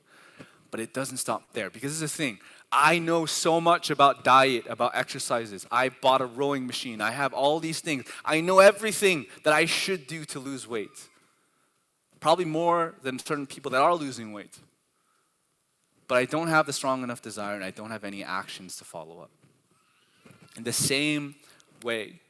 But 0.71 0.81
it 0.81 0.95
doesn't 0.95 1.19
stop 1.19 1.53
there 1.53 1.69
because 1.69 2.01
this 2.01 2.03
is 2.03 2.17
the 2.17 2.23
thing. 2.23 2.39
I 2.73 3.01
know 3.01 3.27
so 3.27 3.61
much 3.61 3.91
about 3.91 4.23
diet, 4.23 4.65
about 4.69 4.93
exercises. 4.95 5.67
I 5.73 5.89
bought 5.89 6.21
a 6.21 6.27
rowing 6.27 6.67
machine. 6.67 7.01
I 7.01 7.11
have 7.11 7.33
all 7.33 7.59
these 7.59 7.81
things. 7.81 8.05
I 8.25 8.41
know 8.41 8.61
everything 8.61 9.27
that 9.43 9.53
I 9.53 9.67
should 9.67 10.07
do 10.07 10.25
to 10.27 10.39
lose 10.39 10.69
weight. 10.69 11.09
Probably 12.21 12.45
more 12.45 12.95
than 13.03 13.19
certain 13.19 13.47
people 13.47 13.73
that 13.73 13.81
are 13.81 13.95
losing 13.95 14.33
weight. 14.33 14.57
But 16.07 16.19
I 16.19 16.27
don't 16.27 16.49
have 16.49 16.67
the 16.67 16.73
strong 16.73 17.03
enough 17.03 17.23
desire 17.23 17.55
and 17.55 17.65
I 17.65 17.71
don't 17.71 17.91
have 17.91 18.05
any 18.05 18.23
actions 18.23 18.77
to 18.77 18.85
follow 18.85 19.21
up. 19.21 19.31
In 20.57 20.63
the 20.63 20.73
same 20.73 21.35
way, 21.83 22.21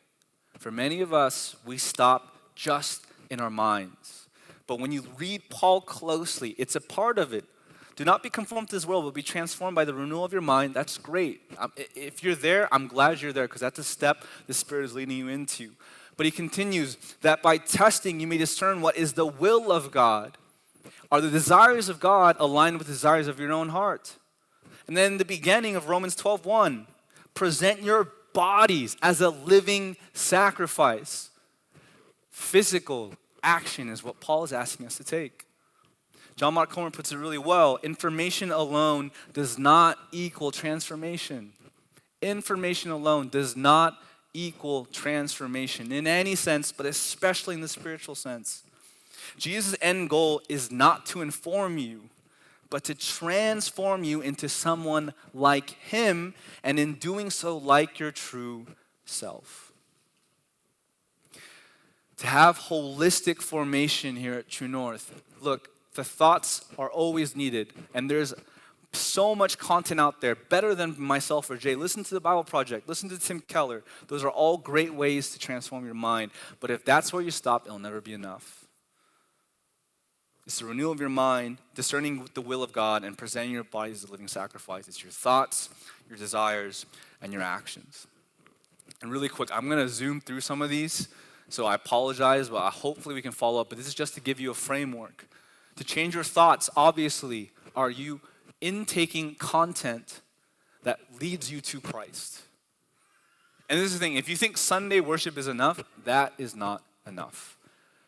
for 0.59 0.71
many 0.71 1.01
of 1.01 1.13
us, 1.13 1.57
we 1.67 1.77
stop 1.77 2.37
just 2.55 3.05
in 3.31 3.41
our 3.41 3.51
minds. 3.51 4.29
But 4.67 4.79
when 4.81 4.93
you 4.93 5.05
read 5.19 5.43
Paul 5.51 5.81
closely, 5.81 6.51
it's 6.59 6.77
a 6.77 6.81
part 6.81 7.19
of 7.19 7.33
it 7.33 7.45
do 7.97 8.05
not 8.05 8.23
be 8.23 8.31
conformed 8.31 8.69
to 8.69 8.77
this 8.77 8.87
world, 8.87 9.05
but 9.05 9.15
be 9.15 9.23
transformed 9.23 9.75
by 9.75 9.85
the 9.85 9.95
renewal 9.95 10.25
of 10.25 10.33
your 10.33 10.43
mind. 10.43 10.75
That's 10.75 10.97
great. 10.99 11.43
Um, 11.59 11.73
if 11.77 12.23
you're 12.23 12.35
there, 12.35 12.73
I'm 12.73 12.87
glad 12.87 13.21
you're 13.21 13.33
there 13.33 13.47
because 13.47 13.61
that's 13.61 13.79
a 13.79 13.85
step 13.85 14.25
the 14.47 14.55
Spirit 14.55 14.85
is 14.85 14.95
leading 14.95 15.17
you 15.17 15.29
into. 15.29 15.73
But 16.17 16.27
he 16.27 16.33
continues 16.33 16.97
that 17.23 17.43
by 17.43 17.57
testing, 17.57 18.21
you 18.21 18.27
may 18.27 18.39
discern 18.39 18.81
what 18.81 18.97
is 18.97 19.15
the 19.15 19.27
will 19.27 19.73
of 19.73 19.91
God. 19.91 20.37
Are 21.11 21.21
the 21.21 21.31
desires 21.31 21.89
of 21.89 21.99
God 21.99 22.37
aligned 22.39 22.79
with 22.79 22.87
the 22.87 22.93
desires 22.93 23.27
of 23.27 23.41
your 23.41 23.53
own 23.53 23.71
heart? 23.71 24.17
And 24.87 24.97
then 24.97 25.19
the 25.19 25.25
beginning 25.25 25.77
of 25.77 25.89
Romans 25.89 26.15
12 26.15 26.45
1 26.47 26.87
present 27.35 27.83
your 27.83 28.13
bodies 28.33 28.97
as 29.03 29.21
a 29.21 29.31
living 29.31 29.97
sacrifice. 30.13 31.31
Physical 32.31 33.15
action 33.43 33.89
is 33.89 34.05
what 34.05 34.21
Paul 34.21 34.45
is 34.45 34.53
asking 34.53 34.87
us 34.87 34.97
to 34.97 35.05
take. 35.05 35.47
John 36.41 36.55
Mark 36.55 36.71
Comer 36.71 36.91
puts 36.91 37.13
it 37.13 37.19
really 37.19 37.37
well 37.37 37.79
information 37.83 38.51
alone 38.51 39.11
does 39.35 39.59
not 39.59 39.99
equal 40.11 40.51
transformation. 40.51 41.53
Information 42.23 42.91
alone 42.91 43.29
does 43.29 43.59
not 43.59 43.99
equal 44.33 44.87
transformation 44.87 45.93
in 45.93 46.07
any 46.07 46.35
sense, 46.35 46.73
but 46.73 46.87
especially 46.87 47.57
in 47.57 47.61
the 47.61 47.69
spiritual 47.69 48.15
sense. 48.15 48.63
Jesus' 49.37 49.77
end 49.83 50.09
goal 50.09 50.41
is 50.49 50.73
not 50.73 51.05
to 51.05 51.21
inform 51.21 51.77
you, 51.77 52.05
but 52.71 52.85
to 52.85 52.95
transform 52.95 54.03
you 54.03 54.23
into 54.23 54.49
someone 54.49 55.13
like 55.35 55.69
Him, 55.69 56.33
and 56.65 56.79
in 56.79 56.95
doing 56.95 57.29
so, 57.29 57.55
like 57.55 57.99
your 57.99 58.13
true 58.13 58.67
self. 59.05 59.73
To 62.17 62.27
have 62.27 62.59
holistic 62.59 63.43
formation 63.43 64.17
here 64.17 64.33
at 64.33 64.49
True 64.49 64.69
North, 64.69 65.23
look, 65.43 65.69
the 65.95 66.05
thoughts 66.05 66.65
are 66.79 66.91
always 66.91 67.35
needed. 67.35 67.73
And 67.95 68.11
there's 68.11 68.35
so 68.93 69.35
much 69.35 69.59
content 69.59 70.01
out 70.01 70.21
there, 70.21 70.35
better 70.35 70.75
than 70.75 71.01
myself 71.01 71.51
or 71.51 71.57
Jay. 71.57 71.75
Listen 71.75 72.03
to 72.05 72.15
the 72.15 72.21
Bible 72.21 72.45
Project, 72.45 72.89
listen 72.89 73.09
to 73.09 73.19
Tim 73.19 73.41
Keller. 73.41 73.83
Those 74.09 74.25
are 74.25 74.31
all 74.31 74.57
great 74.57 74.95
ways 74.95 75.31
to 75.31 75.39
transform 75.39 75.85
your 75.85 75.95
mind. 75.95 76.33
But 76.59 76.71
if 76.71 76.85
that's 76.85 77.13
where 77.13 77.23
you 77.23 77.31
stop, 77.31 77.67
it'll 77.67 77.79
never 77.79 78.01
be 78.01 78.13
enough. 78.13 78.67
It's 80.47 80.59
the 80.59 80.65
renewal 80.65 80.91
of 80.91 80.99
your 80.99 81.11
mind, 81.11 81.59
discerning 81.77 82.27
the 82.35 82.41
will 82.41 82.63
of 82.65 82.73
God, 82.73 83.05
and 83.05 83.17
presenting 83.17 83.53
your 83.53 83.63
body 83.63 83.93
as 83.93 84.03
a 84.03 84.11
living 84.11 84.27
sacrifice. 84.27 84.89
It's 84.89 85.03
your 85.03 85.13
thoughts, 85.13 85.69
your 86.09 86.19
desires, 86.19 86.87
and 87.23 87.33
your 87.33 87.43
actions. 87.43 88.09
And 89.01 89.13
really 89.13 89.29
quick, 89.29 89.51
I'm 89.53 89.69
going 89.69 89.79
to 89.79 89.89
zoom 89.89 90.21
through 90.21 90.41
some 90.41 90.61
of 90.61 90.69
these. 90.69 91.09
So 91.49 91.67
I 91.67 91.75
apologize, 91.75 92.49
but 92.49 92.69
hopefully 92.71 93.15
we 93.15 93.23
can 93.23 93.33
follow 93.33 93.61
up. 93.61 93.69
But 93.69 93.79
this 93.79 93.87
is 93.87 93.95
just 93.95 94.15
to 94.15 94.21
give 94.21 94.41
you 94.41 94.51
a 94.51 94.55
framework 94.55 95.27
to 95.81 95.85
change 95.85 96.15
your 96.15 96.25
thoughts, 96.25 96.69
obviously, 96.77 97.53
are 97.75 97.89
you 97.89 98.21
intaking 98.61 99.35
content 99.37 100.21
that 100.83 101.01
leads 101.19 101.51
you 101.51 101.63
to 101.63 101.81
Christ? 101.81 102.43
And 103.71 103.79
this 103.79 103.87
is 103.87 103.95
the 103.95 103.99
thing 103.99 104.17
if 104.17 104.29
you 104.29 104.37
think 104.37 104.59
Sunday 104.59 105.01
worship 105.01 105.39
is 105.39 105.49
enough, 105.49 105.83
that 106.05 106.35
is 106.37 106.55
not 106.55 106.83
enough. 107.07 107.57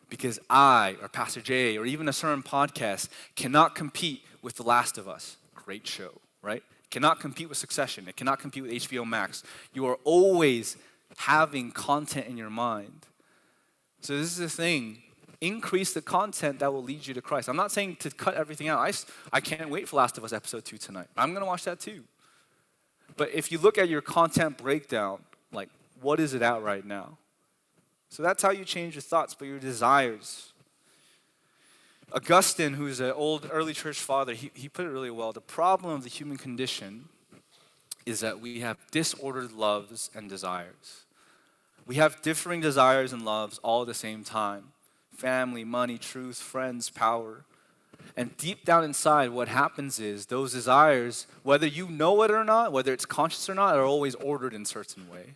Because 0.07 0.39
I, 0.51 0.97
or 1.01 1.07
Pastor 1.07 1.41
Jay, 1.41 1.75
or 1.75 1.85
even 1.87 2.07
a 2.07 2.13
sermon 2.13 2.43
podcast 2.43 3.09
cannot 3.35 3.73
compete 3.73 4.23
with 4.43 4.55
The 4.55 4.63
Last 4.63 4.99
of 4.99 5.07
Us. 5.07 5.37
Great 5.55 5.87
show, 5.87 6.11
right? 6.43 6.61
cannot 6.91 7.19
compete 7.19 7.49
with 7.49 7.57
Succession. 7.57 8.07
It 8.07 8.15
cannot 8.15 8.39
compete 8.39 8.61
with 8.61 8.71
HBO 8.71 9.03
Max. 9.03 9.41
You 9.73 9.87
are 9.87 9.97
always 10.03 10.77
having 11.17 11.71
content 11.71 12.27
in 12.27 12.37
your 12.37 12.51
mind. 12.51 13.07
So, 14.01 14.15
this 14.15 14.27
is 14.27 14.37
the 14.37 14.47
thing 14.47 15.01
increase 15.43 15.93
the 15.93 16.01
content 16.01 16.59
that 16.59 16.71
will 16.71 16.83
lead 16.83 17.05
you 17.05 17.13
to 17.13 17.21
Christ. 17.21 17.49
I'm 17.49 17.57
not 17.57 17.71
saying 17.71 17.97
to 17.97 18.09
cut 18.09 18.35
everything 18.35 18.69
out. 18.69 18.79
I, 18.79 18.93
I 19.35 19.41
can't 19.41 19.69
wait 19.69 19.89
for 19.89 19.97
Last 19.97 20.17
of 20.17 20.23
Us 20.23 20.31
episode 20.31 20.63
2 20.63 20.77
tonight. 20.77 21.07
I'm 21.17 21.31
going 21.31 21.41
to 21.41 21.45
watch 21.45 21.65
that 21.65 21.81
too. 21.81 22.03
But 23.17 23.33
if 23.33 23.51
you 23.51 23.57
look 23.57 23.77
at 23.77 23.89
your 23.89 24.01
content 24.01 24.57
breakdown, 24.57 25.19
like 25.51 25.69
what 26.01 26.19
is 26.19 26.33
it 26.33 26.41
at 26.41 26.63
right 26.63 26.85
now? 26.85 27.17
So 28.09 28.23
that's 28.23 28.41
how 28.41 28.51
you 28.51 28.63
change 28.63 28.95
your 28.95 29.01
thoughts, 29.01 29.35
but 29.35 29.47
your 29.47 29.59
desires. 29.59 30.53
Augustine, 32.13 32.73
who's 32.73 32.99
an 32.99 33.11
old 33.11 33.49
early 33.51 33.73
church 33.73 33.99
father, 33.99 34.33
he, 34.33 34.51
he 34.53 34.69
put 34.69 34.85
it 34.85 34.89
really 34.89 35.09
well. 35.09 35.33
The 35.33 35.41
problem 35.41 35.93
of 35.93 36.03
the 36.03 36.09
human 36.09 36.37
condition 36.37 37.09
is 38.05 38.19
that 38.21 38.39
we 38.39 38.59
have 38.61 38.77
disordered 38.91 39.51
loves 39.51 40.09
and 40.15 40.29
desires. 40.29 41.05
We 41.85 41.95
have 41.95 42.21
differing 42.21 42.61
desires 42.61 43.11
and 43.11 43.25
loves 43.25 43.59
all 43.59 43.81
at 43.81 43.87
the 43.87 43.93
same 43.93 44.23
time 44.23 44.72
family, 45.13 45.63
money, 45.63 45.97
truth, 45.97 46.37
friends, 46.37 46.89
power. 46.89 47.45
And 48.15 48.35
deep 48.37 48.65
down 48.65 48.83
inside, 48.83 49.29
what 49.29 49.47
happens 49.47 49.99
is 49.99 50.27
those 50.27 50.53
desires, 50.53 51.25
whether 51.43 51.65
you 51.65 51.87
know 51.87 52.21
it 52.23 52.31
or 52.31 52.43
not, 52.43 52.71
whether 52.71 52.93
it's 52.93 53.05
conscious 53.05 53.49
or 53.49 53.55
not, 53.55 53.75
are 53.75 53.85
always 53.85 54.15
ordered 54.15 54.53
in 54.53 54.63
a 54.63 54.65
certain 54.65 55.09
way. 55.09 55.35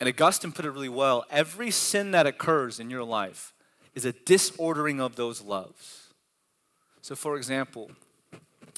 And 0.00 0.08
Augustine 0.08 0.52
put 0.52 0.64
it 0.64 0.70
really 0.70 0.88
well 0.88 1.24
every 1.30 1.70
sin 1.70 2.10
that 2.10 2.26
occurs 2.26 2.80
in 2.80 2.90
your 2.90 3.04
life 3.04 3.52
is 3.94 4.04
a 4.04 4.12
disordering 4.12 5.00
of 5.00 5.16
those 5.16 5.40
loves. 5.40 6.08
So, 7.00 7.14
for 7.14 7.36
example, 7.36 7.90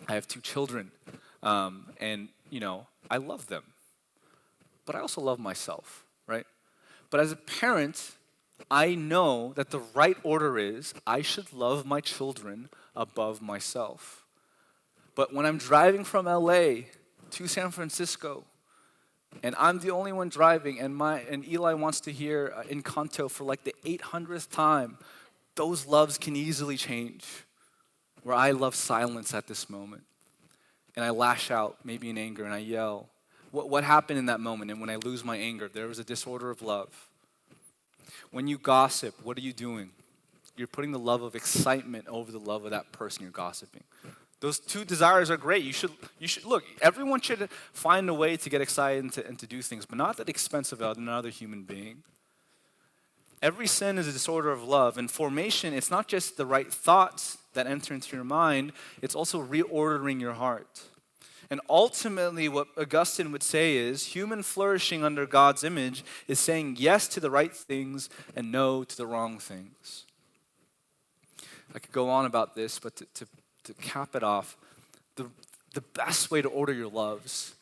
I 0.09 0.15
have 0.15 0.29
two 0.29 0.41
children, 0.41 0.91
um, 1.43 1.87
and, 2.01 2.29
you 2.51 2.61
know, 2.61 2.87
I 3.11 3.17
love 3.17 3.47
them, 3.47 3.63
but 4.85 4.95
I 4.95 5.01
also 5.01 5.21
love 5.21 5.39
myself, 5.39 6.05
right? 6.27 6.45
But 7.09 7.21
as 7.21 7.33
a 7.33 7.37
parent, 7.37 8.13
I 8.71 8.95
know 8.95 9.53
that 9.55 9.71
the 9.71 9.81
right 9.95 10.17
order 10.23 10.59
is 10.59 10.95
I 11.07 11.23
should 11.23 11.53
love 11.53 11.87
my 11.87 12.01
children 12.01 12.69
above 12.95 13.41
myself. 13.41 14.25
But 15.15 15.33
when 15.33 15.47
I'm 15.47 15.59
driving 15.59 16.05
from 16.05 16.27
LA 16.27 16.83
to 17.31 17.47
San 17.47 17.71
Francisco, 17.71 18.45
and 19.43 19.55
I'm 19.59 19.81
the 19.81 19.91
only 19.91 20.13
one 20.13 20.29
driving, 20.29 20.81
and 20.81 20.97
my 20.97 21.21
and 21.21 21.47
Eli 21.47 21.75
wants 21.75 22.01
to 22.03 22.13
hear 22.13 22.53
uh, 22.57 22.63
Encanto 22.65 23.31
for 23.31 23.45
like 23.45 23.65
the 23.65 23.75
800th 23.85 24.51
time, 24.51 24.99
those 25.55 25.87
loves 25.87 26.19
can 26.19 26.37
easily 26.37 26.77
change. 26.77 27.25
Where 28.23 28.35
I 28.35 28.51
love 28.51 28.75
silence 28.75 29.35
at 29.35 29.47
this 29.47 29.71
moment, 29.71 30.03
and 30.97 31.05
I 31.05 31.11
lash 31.11 31.51
out, 31.51 31.79
maybe 31.85 32.11
in 32.11 32.19
anger, 32.19 32.45
and 32.45 32.53
I 32.53 32.59
yell. 32.59 33.09
What, 33.53 33.69
what 33.69 33.85
happened 33.85 34.19
in 34.19 34.27
that 34.27 34.41
moment? 34.41 34.71
And 34.71 34.81
when 34.81 34.91
I 34.91 34.97
lose 34.97 35.25
my 35.25 35.37
anger, 35.37 35.69
there 35.69 35.87
was 35.87 35.99
a 35.99 36.05
disorder 36.05 36.51
of 36.51 36.61
love. 36.61 37.09
When 38.31 38.47
you 38.47 38.59
gossip, 38.59 39.15
what 39.23 39.37
are 39.37 39.43
you 39.43 39.53
doing? 39.53 39.91
You're 40.57 40.67
putting 40.67 40.93
the 40.93 40.99
love 40.99 41.23
of 41.23 41.35
excitement 41.35 42.07
over 42.09 42.33
the 42.33 42.39
love 42.39 42.65
of 42.65 42.71
that 42.71 42.93
person 42.93 43.23
you're 43.23 43.31
gossiping. 43.31 43.85
Those 44.41 44.59
two 44.59 44.85
desires 44.85 45.31
are 45.31 45.37
great. 45.37 45.65
You 45.65 45.73
should, 45.73 45.93
you 46.19 46.29
should 46.29 46.45
look, 46.45 46.65
everyone 46.83 47.21
should 47.21 47.49
find 47.73 48.09
a 48.09 48.15
way 48.15 48.37
to 48.37 48.51
get 48.51 48.61
excited 48.61 49.03
and 49.03 49.13
to, 49.15 49.27
and 49.27 49.39
to 49.39 49.47
do 49.47 49.63
things, 49.63 49.87
but 49.87 49.97
not 49.97 50.21
at 50.21 50.27
the 50.27 50.31
expense 50.31 50.73
of 50.73 50.81
another 50.83 51.31
human 51.31 51.63
being. 51.63 52.03
Every 53.43 53.67
sin 53.67 53.99
is 53.99 54.09
a 54.09 54.13
disorder 54.13 54.51
of 54.51 54.63
love. 54.63 54.99
And 54.99 55.11
formation, 55.11 55.75
it's 55.75 55.91
not 55.91 56.09
just 56.09 56.37
the 56.37 56.47
right 56.47 56.73
thoughts 56.73 57.39
that 57.55 57.67
enter 57.67 57.95
into 57.95 58.15
your 58.15 58.25
mind, 58.25 58.73
it's 59.03 59.15
also 59.15 59.43
reordering 59.43 60.21
your 60.21 60.35
heart. 60.35 60.83
And 61.51 61.61
ultimately, 61.71 62.49
what 62.49 62.69
Augustine 62.77 63.31
would 63.33 63.43
say 63.43 63.77
is 63.77 64.07
human 64.07 64.43
flourishing 64.43 65.05
under 65.05 65.27
God's 65.27 65.63
image 65.63 66.05
is 66.27 66.41
saying 66.41 66.77
yes 66.79 67.07
to 67.09 67.21
the 67.21 67.31
right 67.31 67.55
things 67.55 68.09
and 68.35 68.51
no 68.51 68.83
to 68.83 68.97
the 68.97 69.07
wrong 69.07 69.39
things. 69.39 70.05
I 71.75 71.79
could 71.79 71.93
go 71.93 72.09
on 72.09 72.25
about 72.25 72.55
this, 72.55 72.79
but 72.79 72.97
to, 72.97 73.07
to, 73.15 73.27
to 73.65 73.75
cap 73.75 74.17
it 74.17 74.23
off, 74.23 74.57
the, 75.15 75.27
the 75.75 75.83
best 75.83 76.31
way 76.31 76.43
to 76.43 76.49
order 76.49 76.73
your 76.73 76.89
loves 76.89 77.55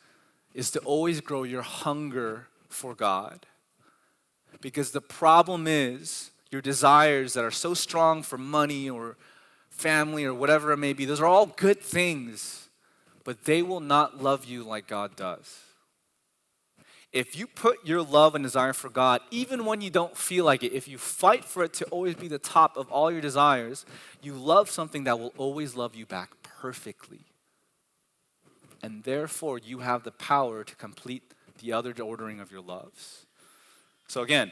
is 0.53 0.71
to 0.71 0.79
always 0.79 1.21
grow 1.21 1.43
your 1.43 1.61
hunger 1.61 2.47
for 2.69 2.95
God. 2.95 3.45
Because 4.61 4.91
the 4.91 5.01
problem 5.01 5.67
is 5.67 6.31
your 6.49 6.61
desires 6.61 7.33
that 7.33 7.43
are 7.43 7.51
so 7.51 7.73
strong 7.73 8.23
for 8.23 8.37
money 8.37 8.89
or 8.89 9.17
family 9.69 10.23
or 10.23 10.33
whatever 10.33 10.71
it 10.71 10.77
may 10.77 10.93
be, 10.93 11.03
those 11.03 11.19
are 11.19 11.25
all 11.25 11.47
good 11.47 11.81
things, 11.81 12.64
but 13.25 13.43
they 13.43 13.61
will 13.61 13.81
not 13.81 14.23
love 14.23 14.45
you 14.45 14.63
like 14.63 14.87
God 14.87 15.17
does. 15.17 15.59
If 17.11 17.37
you 17.37 17.47
put 17.47 17.85
your 17.85 18.01
love 18.01 18.35
and 18.35 18.43
desire 18.43 18.73
for 18.73 18.89
God, 18.89 19.21
even 19.31 19.65
when 19.65 19.81
you 19.81 19.89
don't 19.89 20.15
feel 20.15 20.45
like 20.45 20.63
it, 20.63 20.73
if 20.73 20.87
you 20.87 20.97
fight 20.97 21.45
for 21.45 21.63
it 21.63 21.73
to 21.75 21.85
always 21.85 22.15
be 22.15 22.27
the 22.27 22.37
top 22.37 22.77
of 22.77 22.91
all 22.91 23.11
your 23.11 23.21
desires, 23.21 23.85
you 24.21 24.33
love 24.33 24.69
something 24.69 25.05
that 25.05 25.17
will 25.17 25.33
always 25.37 25.75
love 25.75 25.95
you 25.95 26.05
back 26.05 26.31
perfectly. 26.43 27.21
And 28.83 29.03
therefore, 29.03 29.57
you 29.57 29.79
have 29.79 30.03
the 30.03 30.11
power 30.11 30.63
to 30.63 30.75
complete 30.75 31.23
the 31.59 31.71
other 31.73 31.93
ordering 32.01 32.39
of 32.41 32.51
your 32.51 32.61
loves. 32.61 33.25
So, 34.07 34.21
again, 34.21 34.51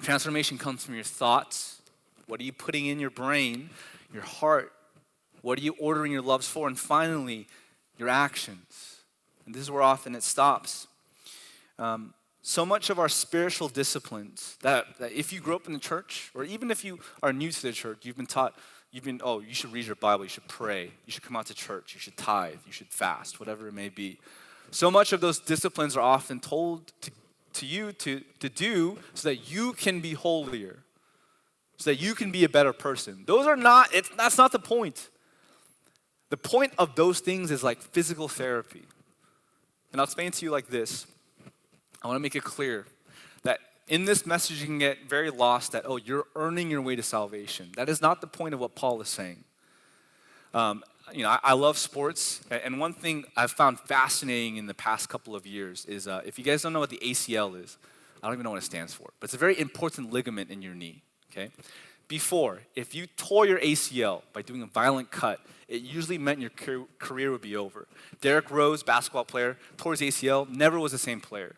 transformation 0.00 0.58
comes 0.58 0.84
from 0.84 0.94
your 0.94 1.04
thoughts. 1.04 1.82
What 2.26 2.40
are 2.40 2.44
you 2.44 2.52
putting 2.52 2.86
in 2.86 3.00
your 3.00 3.10
brain, 3.10 3.70
your 4.12 4.22
heart? 4.22 4.72
What 5.42 5.58
are 5.58 5.62
you 5.62 5.74
ordering 5.80 6.12
your 6.12 6.22
loves 6.22 6.48
for? 6.48 6.68
And 6.68 6.78
finally, 6.78 7.48
your 7.98 8.08
actions. 8.08 9.00
And 9.46 9.54
this 9.54 9.62
is 9.62 9.70
where 9.70 9.82
often 9.82 10.14
it 10.14 10.22
stops. 10.22 10.86
Um, 11.78 12.14
so 12.42 12.66
much 12.66 12.90
of 12.90 12.98
our 12.98 13.08
spiritual 13.08 13.68
disciplines 13.68 14.58
that, 14.60 14.98
that 14.98 15.12
if 15.12 15.32
you 15.32 15.40
grew 15.40 15.56
up 15.56 15.66
in 15.66 15.72
the 15.72 15.78
church, 15.78 16.30
or 16.34 16.44
even 16.44 16.70
if 16.70 16.84
you 16.84 16.98
are 17.22 17.32
new 17.32 17.50
to 17.50 17.62
the 17.62 17.72
church, 17.72 18.00
you've 18.02 18.16
been 18.16 18.26
taught, 18.26 18.54
you've 18.92 19.04
been, 19.04 19.20
oh, 19.24 19.40
you 19.40 19.54
should 19.54 19.72
read 19.72 19.86
your 19.86 19.96
Bible, 19.96 20.24
you 20.24 20.28
should 20.28 20.46
pray, 20.46 20.90
you 21.06 21.12
should 21.12 21.22
come 21.22 21.36
out 21.36 21.46
to 21.46 21.54
church, 21.54 21.94
you 21.94 22.00
should 22.00 22.16
tithe, 22.16 22.58
you 22.66 22.72
should 22.72 22.88
fast, 22.88 23.40
whatever 23.40 23.66
it 23.66 23.72
may 23.72 23.88
be. 23.88 24.18
So 24.70 24.90
much 24.90 25.12
of 25.12 25.20
those 25.20 25.38
disciplines 25.38 25.96
are 25.96 26.02
often 26.02 26.38
told 26.38 26.92
to, 27.00 27.10
to 27.54 27.66
you 27.66 27.92
to, 27.92 28.20
to 28.40 28.48
do 28.48 28.98
so 29.14 29.28
that 29.28 29.50
you 29.50 29.72
can 29.72 30.00
be 30.00 30.12
holier, 30.12 30.80
so 31.78 31.90
that 31.90 31.96
you 31.96 32.14
can 32.14 32.30
be 32.30 32.44
a 32.44 32.48
better 32.48 32.72
person. 32.72 33.24
Those 33.26 33.46
are 33.46 33.56
not, 33.56 33.94
it's, 33.94 34.10
that's 34.10 34.36
not 34.36 34.52
the 34.52 34.58
point. 34.58 35.08
The 36.34 36.38
point 36.38 36.72
of 36.78 36.96
those 36.96 37.20
things 37.20 37.52
is 37.52 37.62
like 37.62 37.80
physical 37.80 38.26
therapy. 38.26 38.82
And 39.92 40.00
I'll 40.00 40.04
explain 40.04 40.32
to 40.32 40.44
you 40.44 40.50
like 40.50 40.66
this. 40.66 41.06
I 42.02 42.08
want 42.08 42.16
to 42.16 42.20
make 42.20 42.34
it 42.34 42.42
clear 42.42 42.86
that 43.44 43.60
in 43.86 44.04
this 44.04 44.26
message 44.26 44.60
you 44.60 44.66
can 44.66 44.80
get 44.80 45.08
very 45.08 45.30
lost 45.30 45.70
that, 45.70 45.84
oh, 45.86 45.96
you're 45.96 46.24
earning 46.34 46.72
your 46.72 46.82
way 46.82 46.96
to 46.96 47.04
salvation. 47.04 47.70
That 47.76 47.88
is 47.88 48.02
not 48.02 48.20
the 48.20 48.26
point 48.26 48.52
of 48.52 48.58
what 48.58 48.74
Paul 48.74 49.00
is 49.00 49.08
saying. 49.08 49.44
Um, 50.54 50.82
you 51.12 51.22
know, 51.22 51.28
I, 51.28 51.38
I, 51.44 51.52
love 51.52 51.78
sports, 51.78 52.40
and 52.50 52.80
one 52.80 52.94
thing 52.94 53.26
I've 53.36 53.52
found 53.52 53.78
fascinating 53.78 54.56
in 54.56 54.66
the 54.66 54.74
past 54.74 55.08
couple 55.08 55.36
of 55.36 55.46
years 55.46 55.84
is 55.84 56.08
uh, 56.08 56.22
if 56.26 56.36
you 56.36 56.44
guys 56.44 56.62
don't 56.62 56.72
know 56.72 56.80
what 56.80 56.90
the 56.90 56.98
ACL 56.98 57.62
is, 57.62 57.78
I 58.20 58.26
don't 58.26 58.34
even 58.34 58.42
know 58.42 58.50
what 58.50 58.58
it 58.58 58.64
stands 58.64 58.92
for, 58.92 59.10
but 59.20 59.26
it's 59.26 59.34
a 59.34 59.38
very 59.38 59.56
important 59.60 60.12
ligament 60.12 60.50
in 60.50 60.62
your 60.62 60.74
knee, 60.74 61.04
okay? 61.30 61.52
Before, 62.08 62.62
if 62.74 62.92
you 62.92 63.06
tore 63.06 63.46
your 63.46 63.60
ACL 63.60 64.22
by 64.32 64.42
doing 64.42 64.62
a 64.62 64.66
violent 64.66 65.12
cut, 65.12 65.38
it 65.68 65.82
usually 65.82 66.18
meant 66.18 66.40
your 66.40 66.50
career 66.98 67.30
would 67.30 67.40
be 67.40 67.56
over. 67.56 67.86
Derrick 68.20 68.50
Rose, 68.50 68.82
basketball 68.82 69.24
player, 69.24 69.56
tore 69.76 69.92
his 69.92 70.00
ACL, 70.00 70.48
never 70.48 70.78
was 70.78 70.92
the 70.92 70.98
same 70.98 71.20
player. 71.20 71.56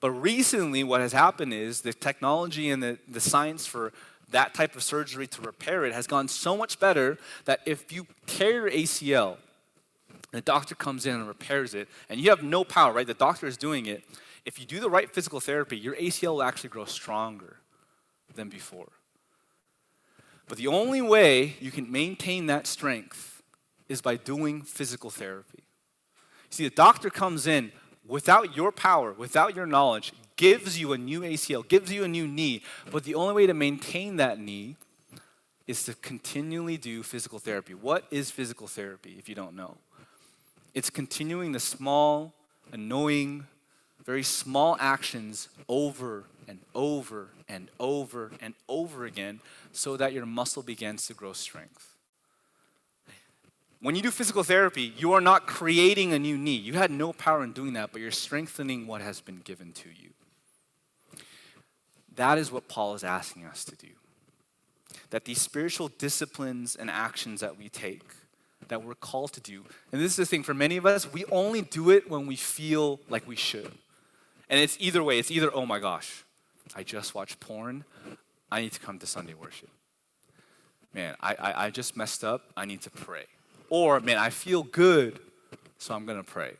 But 0.00 0.10
recently, 0.10 0.82
what 0.82 1.00
has 1.00 1.12
happened 1.12 1.54
is 1.54 1.82
the 1.82 1.92
technology 1.92 2.70
and 2.70 2.82
the, 2.82 2.98
the 3.08 3.20
science 3.20 3.66
for 3.66 3.92
that 4.32 4.54
type 4.54 4.74
of 4.74 4.82
surgery 4.82 5.26
to 5.28 5.42
repair 5.42 5.84
it 5.84 5.92
has 5.92 6.06
gone 6.06 6.26
so 6.26 6.56
much 6.56 6.80
better 6.80 7.18
that 7.44 7.60
if 7.66 7.92
you 7.92 8.06
tear 8.26 8.52
your 8.52 8.70
ACL, 8.70 9.36
the 10.32 10.40
doctor 10.40 10.74
comes 10.74 11.06
in 11.06 11.14
and 11.14 11.28
repairs 11.28 11.74
it, 11.74 11.88
and 12.08 12.18
you 12.18 12.30
have 12.30 12.42
no 12.42 12.64
power, 12.64 12.92
right? 12.92 13.06
The 13.06 13.14
doctor 13.14 13.46
is 13.46 13.56
doing 13.56 13.86
it. 13.86 14.02
If 14.44 14.58
you 14.58 14.66
do 14.66 14.80
the 14.80 14.90
right 14.90 15.08
physical 15.08 15.40
therapy, 15.40 15.76
your 15.76 15.94
ACL 15.94 16.32
will 16.32 16.42
actually 16.42 16.70
grow 16.70 16.86
stronger 16.86 17.58
than 18.34 18.48
before. 18.48 18.88
But 20.48 20.58
the 20.58 20.66
only 20.66 21.00
way 21.00 21.56
you 21.60 21.70
can 21.70 21.90
maintain 21.90 22.46
that 22.46 22.66
strength 22.66 23.42
is 23.88 24.00
by 24.00 24.16
doing 24.16 24.62
physical 24.62 25.10
therapy. 25.10 25.64
See, 26.50 26.64
the 26.64 26.74
doctor 26.74 27.10
comes 27.10 27.46
in 27.46 27.72
without 28.06 28.56
your 28.56 28.72
power, 28.72 29.12
without 29.12 29.54
your 29.56 29.66
knowledge, 29.66 30.12
gives 30.36 30.78
you 30.78 30.92
a 30.92 30.98
new 30.98 31.20
ACL, 31.20 31.66
gives 31.66 31.92
you 31.92 32.04
a 32.04 32.08
new 32.08 32.26
knee. 32.26 32.62
But 32.90 33.04
the 33.04 33.14
only 33.14 33.34
way 33.34 33.46
to 33.46 33.54
maintain 33.54 34.16
that 34.16 34.38
knee 34.38 34.76
is 35.66 35.84
to 35.84 35.94
continually 35.94 36.76
do 36.76 37.02
physical 37.02 37.38
therapy. 37.38 37.74
What 37.74 38.04
is 38.10 38.30
physical 38.30 38.66
therapy 38.66 39.16
if 39.18 39.28
you 39.28 39.34
don't 39.34 39.54
know? 39.54 39.76
It's 40.74 40.90
continuing 40.90 41.52
the 41.52 41.60
small, 41.60 42.34
annoying, 42.72 43.46
very 44.04 44.22
small 44.22 44.76
actions 44.80 45.48
over 45.68 46.24
and 46.48 46.58
over 46.74 47.28
and 47.48 47.68
over 47.78 48.32
and 48.40 48.54
over 48.68 49.04
again 49.04 49.40
so 49.72 49.96
that 49.96 50.12
your 50.12 50.26
muscle 50.26 50.62
begins 50.62 51.06
to 51.06 51.14
grow 51.14 51.32
strength. 51.32 51.94
When 53.80 53.96
you 53.96 54.02
do 54.02 54.12
physical 54.12 54.44
therapy, 54.44 54.92
you 54.96 55.12
are 55.12 55.20
not 55.20 55.46
creating 55.46 56.12
a 56.12 56.18
new 56.18 56.38
knee. 56.38 56.56
You 56.56 56.74
had 56.74 56.92
no 56.92 57.12
power 57.12 57.42
in 57.42 57.52
doing 57.52 57.72
that, 57.72 57.90
but 57.90 58.00
you're 58.00 58.12
strengthening 58.12 58.86
what 58.86 59.02
has 59.02 59.20
been 59.20 59.38
given 59.38 59.72
to 59.72 59.88
you. 59.88 60.10
That 62.14 62.38
is 62.38 62.52
what 62.52 62.68
Paul 62.68 62.94
is 62.94 63.02
asking 63.02 63.44
us 63.44 63.64
to 63.64 63.74
do. 63.74 63.88
That 65.10 65.24
these 65.24 65.40
spiritual 65.40 65.88
disciplines 65.88 66.76
and 66.76 66.90
actions 66.90 67.40
that 67.40 67.58
we 67.58 67.68
take, 67.68 68.04
that 68.68 68.84
we're 68.84 68.94
called 68.94 69.32
to 69.32 69.40
do, 69.40 69.64
and 69.90 70.00
this 70.00 70.12
is 70.12 70.16
the 70.16 70.26
thing 70.26 70.44
for 70.44 70.54
many 70.54 70.76
of 70.76 70.86
us, 70.86 71.12
we 71.12 71.24
only 71.26 71.62
do 71.62 71.90
it 71.90 72.08
when 72.08 72.26
we 72.26 72.36
feel 72.36 73.00
like 73.08 73.26
we 73.26 73.36
should. 73.36 73.72
And 74.52 74.60
it's 74.60 74.76
either 74.78 75.02
way, 75.02 75.18
it's 75.18 75.30
either, 75.30 75.50
oh 75.54 75.64
my 75.64 75.78
gosh, 75.78 76.24
I 76.76 76.82
just 76.82 77.14
watched 77.14 77.40
porn, 77.40 77.84
I 78.50 78.60
need 78.60 78.72
to 78.72 78.80
come 78.80 78.98
to 78.98 79.06
Sunday 79.06 79.32
worship. 79.32 79.70
Man, 80.92 81.16
I, 81.22 81.34
I, 81.34 81.64
I 81.66 81.70
just 81.70 81.96
messed 81.96 82.22
up, 82.22 82.42
I 82.54 82.66
need 82.66 82.82
to 82.82 82.90
pray. 82.90 83.24
Or, 83.70 83.98
man, 84.00 84.18
I 84.18 84.28
feel 84.28 84.62
good, 84.62 85.18
so 85.78 85.94
I'm 85.94 86.04
going 86.04 86.22
to 86.22 86.30
pray. 86.30 86.52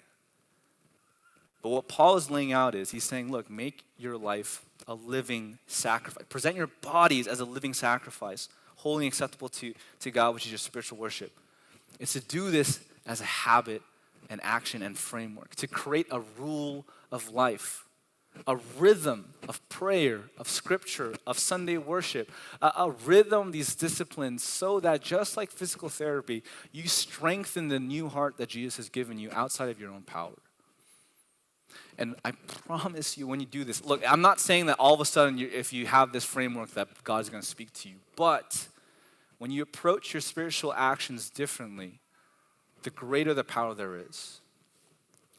But 1.61 1.69
what 1.69 1.87
Paul 1.87 2.17
is 2.17 2.31
laying 2.31 2.55
out 2.55 2.75
is 2.75 2.93
he's 2.93 3.05
saying, 3.05 3.31
look, 3.31 3.51
make 3.51 3.85
your 3.99 4.17
life 4.17 4.65
a 4.89 4.95
living 4.95 5.59
sacrifice. 5.67 6.25
Present 6.31 6.57
your 6.57 6.69
bodies 6.81 7.27
as 7.27 7.41
a 7.41 7.45
living 7.45 7.75
sacrifice, 7.75 8.49
holy 8.77 9.05
and 9.05 9.13
acceptable 9.13 9.51
to, 9.51 9.75
to 10.01 10.11
God, 10.11 10.33
which 10.33 10.47
is 10.47 10.51
your 10.51 10.57
spiritual 10.57 10.97
worship. 10.97 11.31
It's 12.01 12.15
to 12.15 12.21
do 12.21 12.51
this 12.51 12.81
as 13.05 13.21
a 13.21 13.25
habit 13.25 13.83
and 14.31 14.41
action 14.43 14.83
and 14.83 14.97
framework, 14.99 15.55
to 15.57 15.67
create 15.67 16.07
a 16.11 16.21
rule 16.39 16.87
of 17.11 17.31
life 17.31 17.87
a 18.47 18.57
rhythm 18.79 19.35
of 19.49 19.67
prayer, 19.69 20.23
of 20.39 20.49
scripture, 20.49 21.15
of 21.27 21.39
Sunday 21.39 21.77
worship, 21.77 22.31
a, 22.61 22.73
a, 22.77 22.91
rhythm, 22.91 23.53
these 23.53 23.75
disciplines, 23.75 24.43
so 24.43 24.81
that 24.81 25.03
just 25.03 25.37
like 25.37 25.51
physical 25.51 25.89
therapy, 25.89 26.43
you 26.73 26.89
strengthen 26.89 27.69
the 27.69 27.79
new 27.79 28.09
heart 28.09 28.39
that 28.39 28.49
Jesus 28.49 28.77
has 28.79 28.89
given 28.89 29.19
you 29.19 29.31
outside 29.33 29.69
of 29.69 29.81
your 29.81 29.91
own 29.91 30.03
power. 30.03 30.35
And 31.99 32.17
I 32.25 32.33
promise 32.67 33.19
you, 33.19 33.27
when 33.27 33.39
you 33.39 33.47
do 33.47 33.65
this, 33.65 33.85
look, 33.85 34.03
I'm 34.09 34.23
not 34.23 34.41
saying 34.41 34.67
that 34.67 34.79
all 34.79 34.95
of 34.95 35.01
a 35.01 35.05
sudden, 35.05 35.39
you, 35.39 35.49
if 35.53 35.73
you 35.73 35.87
have 35.87 36.13
this 36.13 36.25
framework, 36.25 36.71
that 36.71 36.89
God 37.05 37.21
is 37.21 37.29
going 37.29 37.43
to 37.43 37.49
speak 37.49 37.73
to 37.75 37.89
you, 37.89 37.97
but 38.17 38.67
when 39.39 39.51
you 39.51 39.63
approach 39.63 40.15
your 40.15 40.21
spiritual 40.21 40.73
actions 40.73 41.29
differently, 41.29 42.01
the 42.83 42.91
greater 42.91 43.35
the 43.35 43.45
power 43.45 43.75
there 43.75 43.97
is. 43.97 44.41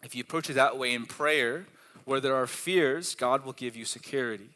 If 0.03 0.15
you 0.15 0.21
approach 0.21 0.49
it 0.49 0.53
that 0.53 0.77
way 0.77 0.93
in 0.93 1.05
prayer, 1.05 1.65
where 2.05 2.19
there 2.19 2.35
are 2.35 2.47
fears, 2.47 3.15
God 3.15 3.45
will 3.45 3.53
give 3.53 3.75
you 3.75 3.85
security. 3.85 4.49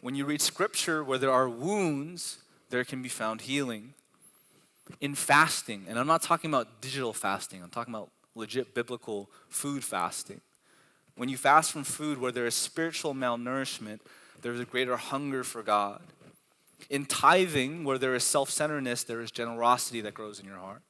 When 0.00 0.14
you 0.14 0.24
read 0.24 0.42
scripture 0.42 1.02
where 1.04 1.18
there 1.18 1.30
are 1.30 1.48
wounds, 1.48 2.38
there 2.70 2.84
can 2.84 3.02
be 3.02 3.08
found 3.08 3.42
healing. 3.42 3.94
In 5.00 5.14
fasting, 5.14 5.86
and 5.88 5.98
I'm 5.98 6.06
not 6.06 6.22
talking 6.22 6.50
about 6.50 6.82
digital 6.82 7.12
fasting, 7.12 7.62
I'm 7.62 7.70
talking 7.70 7.94
about 7.94 8.10
legit 8.34 8.74
biblical 8.74 9.30
food 9.48 9.82
fasting. 9.82 10.40
When 11.16 11.28
you 11.28 11.36
fast 11.36 11.72
from 11.72 11.84
food 11.84 12.18
where 12.18 12.32
there 12.32 12.46
is 12.46 12.54
spiritual 12.54 13.14
malnourishment, 13.14 14.00
there 14.42 14.52
is 14.52 14.60
a 14.60 14.64
greater 14.64 14.96
hunger 14.96 15.44
for 15.44 15.62
God. 15.62 16.02
In 16.90 17.06
tithing, 17.06 17.84
where 17.84 17.96
there 17.96 18.14
is 18.14 18.24
self 18.24 18.50
centeredness, 18.50 19.04
there 19.04 19.20
is 19.20 19.30
generosity 19.30 20.00
that 20.02 20.12
grows 20.12 20.38
in 20.38 20.44
your 20.44 20.58
heart. 20.58 20.82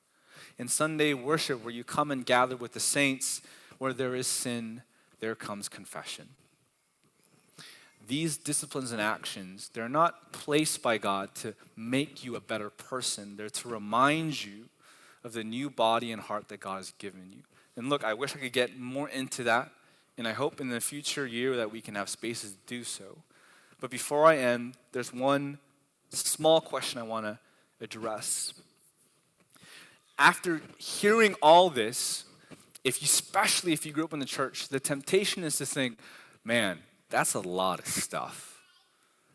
In 0.59 0.69
Sunday 0.69 1.15
worship, 1.15 1.65
where 1.65 1.75
you 1.75 1.85
come 1.85 2.11
and 2.11 2.25
gather 2.25 2.57
with 2.57 2.73
the 2.73 2.81
saints, 2.81 3.43
where 3.79 3.93
there 3.93 4.15
is 4.15 4.27
sin, 4.27 4.83
there 5.21 5.35
comes 5.35 5.69
confession. 5.69 6.29
these 8.07 8.37
disciplines 8.37 8.93
and 8.93 9.01
actions, 9.01 9.71
they're 9.73 9.89
not 9.89 10.33
placed 10.33 10.83
by 10.83 10.99
God 10.99 11.35
to 11.37 11.55
make 11.77 12.25
you 12.25 12.37
a 12.37 12.41
better 12.41 12.71
person. 12.71 13.37
They're 13.37 13.49
to 13.51 13.69
remind 13.69 14.45
you 14.45 14.69
of 15.23 15.33
the 15.33 15.45
new 15.45 15.71
body 15.71 16.13
and 16.13 16.21
heart 16.21 16.49
that 16.49 16.61
God 16.61 16.77
has 16.77 16.93
given 16.99 17.31
you. 17.31 17.43
And 17.77 17.89
look, 17.89 18.05
I 18.05 18.15
wish 18.15 18.37
I 18.37 18.39
could 18.39 18.53
get 18.53 18.79
more 18.79 19.09
into 19.09 19.43
that, 19.45 19.71
and 20.19 20.29
I 20.29 20.33
hope 20.33 20.61
in 20.61 20.69
the 20.69 20.81
future 20.81 21.27
year 21.27 21.57
that 21.57 21.73
we 21.73 21.81
can 21.81 21.95
have 21.95 22.09
spaces 22.09 22.53
to 22.53 22.59
do 22.67 22.85
so. 22.85 23.19
But 23.81 23.91
before 23.91 24.27
I 24.27 24.37
end, 24.37 24.75
there's 24.93 25.13
one 25.13 25.59
small 26.11 26.61
question 26.61 27.01
I 27.01 27.05
want 27.05 27.27
to 27.27 27.39
address. 27.81 28.55
After 30.19 30.61
hearing 30.79 31.35
all 31.43 31.71
this, 31.71 32.25
if 32.85 33.01
you, 33.01 33.07
especially 33.07 33.73
if 33.73 33.85
you 33.85 33.93
grew 33.93 34.05
up 34.05 34.13
in 34.13 34.19
the 34.19 34.27
church, 34.27 34.69
the 34.69 34.79
temptation 34.79 35.43
is 35.43 35.57
to 35.59 35.67
think, 35.67 35.99
man, 36.45 36.79
that's 37.11 37.35
a 37.35 37.41
lot 37.41 37.81
of 37.81 37.87
stuff. 37.87 38.61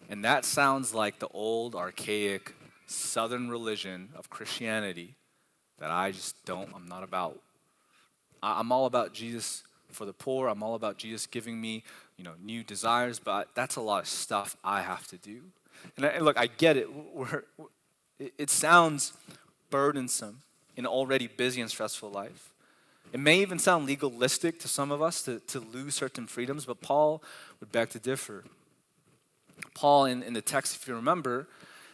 And 0.09 0.23
that 0.23 0.45
sounds 0.45 0.93
like 0.93 1.19
the 1.19 1.27
old, 1.29 1.75
archaic, 1.75 2.53
southern 2.87 3.49
religion 3.49 4.09
of 4.15 4.29
Christianity 4.29 5.15
that 5.79 5.91
I 5.91 6.11
just 6.11 6.43
don't, 6.45 6.69
I'm 6.75 6.87
not 6.87 7.03
about. 7.03 7.39
I'm 8.41 8.71
all 8.71 8.85
about 8.85 9.13
Jesus 9.13 9.63
for 9.91 10.05
the 10.05 10.13
poor. 10.13 10.47
I'm 10.47 10.63
all 10.63 10.75
about 10.75 10.97
Jesus 10.97 11.25
giving 11.25 11.59
me, 11.59 11.83
you 12.17 12.23
know, 12.23 12.33
new 12.41 12.63
desires, 12.63 13.19
but 13.19 13.49
that's 13.55 13.75
a 13.75 13.81
lot 13.81 14.03
of 14.03 14.07
stuff 14.07 14.55
I 14.63 14.81
have 14.81 15.07
to 15.07 15.17
do. 15.17 15.41
And, 15.97 16.05
I, 16.05 16.09
and 16.09 16.25
look, 16.25 16.37
I 16.37 16.47
get 16.47 16.77
it. 16.77 16.87
We're, 16.93 17.43
it. 18.19 18.49
Sounds 18.49 19.13
burdensome 19.69 20.41
an 20.77 20.85
already 20.85 21.27
busy 21.27 21.61
and 21.61 21.69
stressful 21.69 22.09
life. 22.09 22.53
It 23.11 23.19
may 23.19 23.41
even 23.41 23.57
sound 23.57 23.87
legalistic 23.87 24.59
to 24.59 24.67
some 24.67 24.91
of 24.91 25.01
us 25.01 25.23
to, 25.23 25.39
to 25.39 25.59
lose 25.59 25.95
certain 25.95 26.27
freedoms, 26.27 26.65
but 26.65 26.79
Paul 26.81 27.23
would 27.59 27.71
beg 27.71 27.89
to 27.89 27.99
differ. 27.99 28.43
Paul, 29.73 30.05
in, 30.05 30.21
in 30.23 30.33
the 30.33 30.41
text, 30.41 30.75
if 30.75 30.87
you 30.87 30.95
remember, 30.95 31.47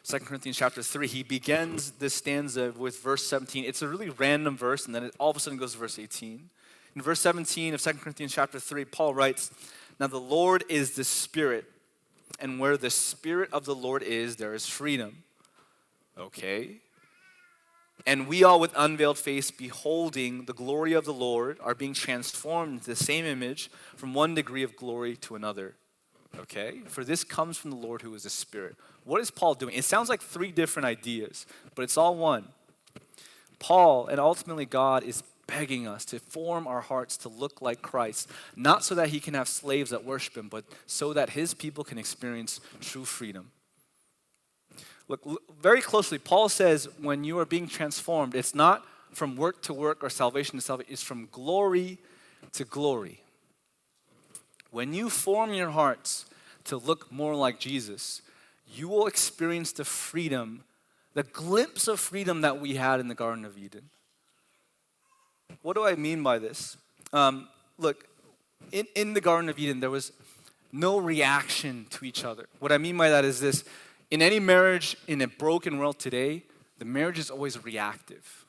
2 0.04 0.20
Corinthians 0.20 0.58
chapter 0.58 0.84
3, 0.84 1.08
he 1.08 1.24
begins 1.24 1.92
this 1.92 2.14
stanza 2.14 2.74
with 2.78 3.00
verse 3.02 3.26
17. 3.26 3.66
It's 3.66 3.82
a 3.82 3.88
really 3.88 4.10
random 4.10 4.58
verse, 4.58 4.86
and 4.86 4.94
then 4.94 5.04
it 5.04 5.16
all 5.20 5.32
of 5.32 5.38
a 5.38 5.40
sudden 5.40 5.58
goes 5.58 5.72
to 5.72 5.80
verse 5.80 5.98
18. 5.98 6.50
In 6.96 7.02
verse 7.02 7.20
17 7.22 7.74
of 7.74 7.82
2 7.82 7.94
Corinthians 7.94 8.34
chapter 8.34 8.60
3, 8.60 8.86
Paul 8.86 9.14
writes, 9.14 9.52
Now 10.00 10.08
the 10.08 10.20
Lord 10.20 10.64
is 10.70 10.92
the 10.92 11.04
Spirit, 11.04 11.66
and 12.40 12.60
where 12.60 12.78
the 12.78 12.90
Spirit 12.90 13.50
of 13.52 13.66
the 13.66 13.76
Lord 13.76 14.04
is, 14.04 14.36
there 14.36 14.54
is 14.54 14.68
freedom. 14.68 15.24
Okay. 16.18 16.82
And 18.06 18.28
we 18.28 18.44
all, 18.44 18.60
with 18.60 18.72
unveiled 18.76 19.18
face, 19.18 19.50
beholding 19.50 20.46
the 20.46 20.54
glory 20.54 20.94
of 20.94 21.06
the 21.06 21.14
Lord, 21.14 21.58
are 21.62 21.74
being 21.74 21.94
transformed 21.94 22.74
into 22.74 22.86
the 22.86 22.96
same 22.96 23.26
image 23.26 23.72
from 23.96 24.14
one 24.14 24.36
degree 24.36 24.64
of 24.64 24.76
glory 24.76 25.16
to 25.18 25.36
another. 25.36 25.76
Okay? 26.38 26.82
For 26.86 27.04
this 27.04 27.24
comes 27.24 27.58
from 27.58 27.72
the 27.72 27.78
Lord 27.78 28.02
who 28.04 28.14
is 28.14 28.26
a 28.26 28.30
spirit. 28.30 28.76
What 29.06 29.22
is 29.22 29.32
Paul 29.32 29.56
doing? 29.56 29.76
It 29.76 29.86
sounds 29.86 30.10
like 30.10 30.22
three 30.22 30.52
different 30.52 30.86
ideas, 30.86 31.46
but 31.74 31.82
it's 31.82 31.98
all 31.98 32.16
one. 32.16 32.50
Paul 33.60 34.08
and 34.08 34.20
ultimately 34.20 34.66
God 34.66 35.04
is 35.04 35.24
begging 35.48 35.88
us 35.88 36.06
to 36.06 36.20
form 36.20 36.68
our 36.68 36.82
hearts 36.82 37.18
to 37.18 37.30
look 37.30 37.62
like 37.62 37.82
Christ, 37.82 38.30
not 38.56 38.84
so 38.84 38.96
that 38.96 39.10
he 39.10 39.20
can 39.20 39.34
have 39.34 39.48
slaves 39.48 39.92
that 39.92 40.04
worship 40.04 40.36
him, 40.36 40.50
but 40.50 40.66
so 40.86 41.14
that 41.14 41.32
his 41.32 41.54
people 41.54 41.84
can 41.84 41.98
experience 41.98 42.60
true 42.82 43.06
freedom. 43.06 43.52
Look, 45.08 45.26
look 45.26 45.62
very 45.62 45.82
closely. 45.82 46.18
Paul 46.18 46.50
says 46.50 46.90
when 47.00 47.24
you 47.24 47.38
are 47.40 47.46
being 47.46 47.68
transformed, 47.68 48.36
it's 48.36 48.56
not 48.56 48.84
from 49.12 49.36
work 49.36 49.62
to 49.64 49.74
work 49.74 50.04
or 50.04 50.10
salvation 50.10 50.56
to 50.56 50.62
salvation, 50.62 50.92
it's 50.92 51.04
from 51.04 51.28
glory 51.32 52.00
to 52.54 52.66
glory. 52.66 53.22
When 54.72 54.94
you 54.94 55.10
form 55.10 55.54
your 55.54 55.70
hearts 55.70 56.26
to 56.66 56.78
look 56.78 57.12
more 57.12 57.36
like 57.36 57.60
Jesus, 57.60 58.22
you 58.68 58.90
will 58.90 59.08
experience 59.08 59.72
the 59.72 59.86
freedom, 59.86 60.64
the 61.14 61.24
glimpse 61.24 61.88
of 61.88 62.00
freedom 62.00 62.42
that 62.42 62.60
we 62.60 62.76
had 62.76 63.00
in 63.00 63.08
the 63.08 63.16
Garden 63.16 63.46
of 63.46 63.58
Eden. 63.58 63.90
What 65.62 65.76
do 65.76 65.86
I 65.86 65.96
mean 65.96 66.24
by 66.24 66.40
this? 66.40 66.76
Um, 67.14 67.48
look, 67.78 68.06
in, 68.72 68.86
in 68.96 69.14
the 69.14 69.22
Garden 69.22 69.50
of 69.50 69.58
Eden, 69.60 69.80
there 69.80 69.90
was 69.90 70.12
no 70.72 70.98
reaction 70.98 71.86
to 71.92 72.04
each 72.04 72.26
other. 72.26 72.48
What 72.60 72.72
I 72.72 72.78
mean 72.78 72.98
by 72.98 73.10
that 73.10 73.24
is 73.24 73.40
this 73.40 73.64
in 74.12 74.22
any 74.22 74.40
marriage 74.40 74.98
in 75.08 75.22
a 75.22 75.28
broken 75.28 75.78
world 75.78 76.00
today, 76.00 76.44
the 76.78 76.86
marriage 76.86 77.20
is 77.20 77.30
always 77.30 77.64
reactive. 77.64 78.46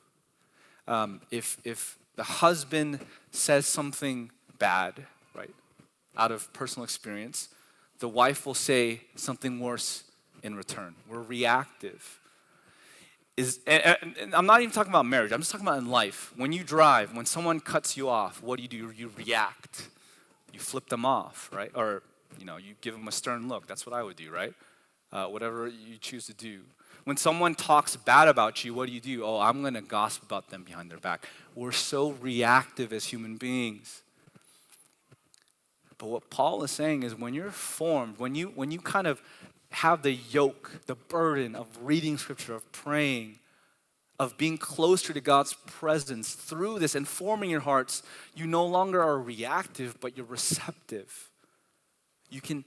Um, 0.87 1.21
if, 1.31 1.57
if 1.63 1.97
the 2.15 2.23
husband 2.23 2.99
says 3.31 3.65
something 3.65 4.31
bad, 4.59 5.05
right, 5.35 5.53
out 6.15 6.31
of 6.31 6.51
personal 6.53 6.83
experience, 6.83 7.49
the 7.99 8.07
wife 8.07 8.45
will 8.45 8.53
say 8.53 9.01
something 9.15 9.59
worse 9.59 10.03
in 10.43 10.55
return. 10.55 10.95
We're 11.09 11.21
reactive. 11.21 12.19
Is, 13.35 13.59
and, 13.67 13.97
and 14.19 14.35
I'm 14.35 14.45
not 14.45 14.61
even 14.61 14.71
talking 14.71 14.91
about 14.91 15.05
marriage, 15.05 15.31
I'm 15.31 15.41
just 15.41 15.51
talking 15.51 15.67
about 15.67 15.79
in 15.79 15.89
life. 15.89 16.33
When 16.35 16.51
you 16.51 16.63
drive, 16.63 17.15
when 17.15 17.25
someone 17.25 17.59
cuts 17.59 17.95
you 17.95 18.09
off, 18.09 18.41
what 18.41 18.57
do 18.57 18.63
you 18.63 18.69
do? 18.69 18.91
You 18.91 19.11
react. 19.15 19.89
You 20.53 20.59
flip 20.59 20.89
them 20.89 21.05
off, 21.05 21.49
right? 21.53 21.71
Or, 21.75 22.01
you 22.39 22.45
know, 22.45 22.57
you 22.57 22.73
give 22.81 22.93
them 22.93 23.07
a 23.07 23.11
stern 23.11 23.47
look. 23.47 23.67
That's 23.67 23.85
what 23.85 23.93
I 23.93 24.01
would 24.01 24.15
do, 24.15 24.31
right? 24.31 24.53
Uh, 25.11 25.25
whatever 25.27 25.67
you 25.67 25.97
choose 25.99 26.25
to 26.27 26.33
do. 26.33 26.61
When 27.05 27.17
someone 27.17 27.55
talks 27.55 27.95
bad 27.95 28.27
about 28.27 28.65
you, 28.65 28.73
what 28.73 28.87
do 28.87 28.93
you 28.93 28.99
do? 28.99 29.23
Oh, 29.23 29.39
I'm 29.39 29.61
going 29.61 29.75
to 29.75 29.81
gossip 29.81 30.23
about 30.23 30.49
them 30.49 30.63
behind 30.63 30.91
their 30.91 30.97
back. 30.97 31.25
We're 31.55 31.71
so 31.71 32.11
reactive 32.11 32.91
as 32.91 33.05
human 33.05 33.37
beings. 33.37 34.01
But 35.97 36.07
what 36.07 36.29
Paul 36.29 36.63
is 36.63 36.71
saying 36.71 37.03
is 37.03 37.15
when 37.15 37.33
you're 37.33 37.49
formed, 37.49 38.19
when 38.19 38.35
you, 38.35 38.49
when 38.49 38.71
you 38.71 38.79
kind 38.79 39.07
of 39.07 39.21
have 39.71 40.01
the 40.01 40.11
yoke, 40.11 40.81
the 40.85 40.95
burden 40.95 41.55
of 41.55 41.67
reading 41.81 42.17
scripture, 42.17 42.53
of 42.53 42.71
praying, 42.71 43.39
of 44.19 44.37
being 44.37 44.57
closer 44.57 45.13
to 45.13 45.21
God's 45.21 45.53
presence 45.53 46.33
through 46.33 46.79
this 46.79 46.95
and 46.95 47.07
forming 47.07 47.49
your 47.49 47.61
hearts, 47.61 48.03
you 48.35 48.47
no 48.47 48.65
longer 48.65 49.01
are 49.01 49.19
reactive, 49.19 49.99
but 49.99 50.17
you're 50.17 50.25
receptive. 50.25 51.29
You 52.29 52.41
can 52.41 52.65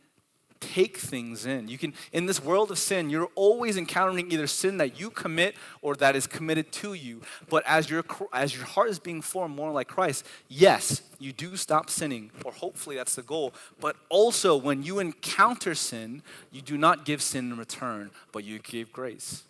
take 0.61 0.99
things 0.99 1.47
in. 1.47 1.69
You 1.69 1.79
can 1.79 1.95
in 2.13 2.27
this 2.27 2.43
world 2.43 2.71
of 2.71 2.79
sin, 2.79 3.11
you're 3.11 3.31
always 3.35 3.77
encountering 3.77 4.31
either 4.31 4.47
sin 4.47 4.77
that 4.79 5.01
you 5.01 5.11
commit 5.11 5.57
or 5.83 5.95
that 5.97 6.15
is 6.15 6.27
committed 6.27 6.71
to 6.73 6.95
you. 6.95 7.23
But 7.49 7.65
as 7.67 7.91
your 7.91 8.05
as 8.33 8.55
your 8.55 8.65
heart 8.65 8.91
is 8.91 8.99
being 8.99 9.23
formed 9.23 9.57
more 9.57 9.71
like 9.73 9.89
Christ, 9.89 10.27
yes, 10.49 11.03
you 11.19 11.33
do 11.33 11.57
stop 11.57 11.91
sinning, 11.91 12.31
or 12.45 12.53
hopefully 12.53 12.97
that's 12.97 13.15
the 13.15 13.23
goal. 13.23 13.55
But 13.81 13.97
also 14.09 14.57
when 14.57 14.83
you 14.83 14.99
encounter 14.99 15.75
sin, 15.75 16.23
you 16.51 16.63
do 16.63 16.77
not 16.77 17.05
give 17.05 17.23
sin 17.23 17.53
in 17.53 17.59
return, 17.59 18.11
but 18.33 18.45
you 18.45 18.59
give 18.59 18.93
grace. 18.93 19.45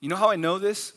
You 0.00 0.08
know 0.08 0.16
how 0.16 0.30
I 0.30 0.36
know 0.36 0.58
this? 0.58 0.92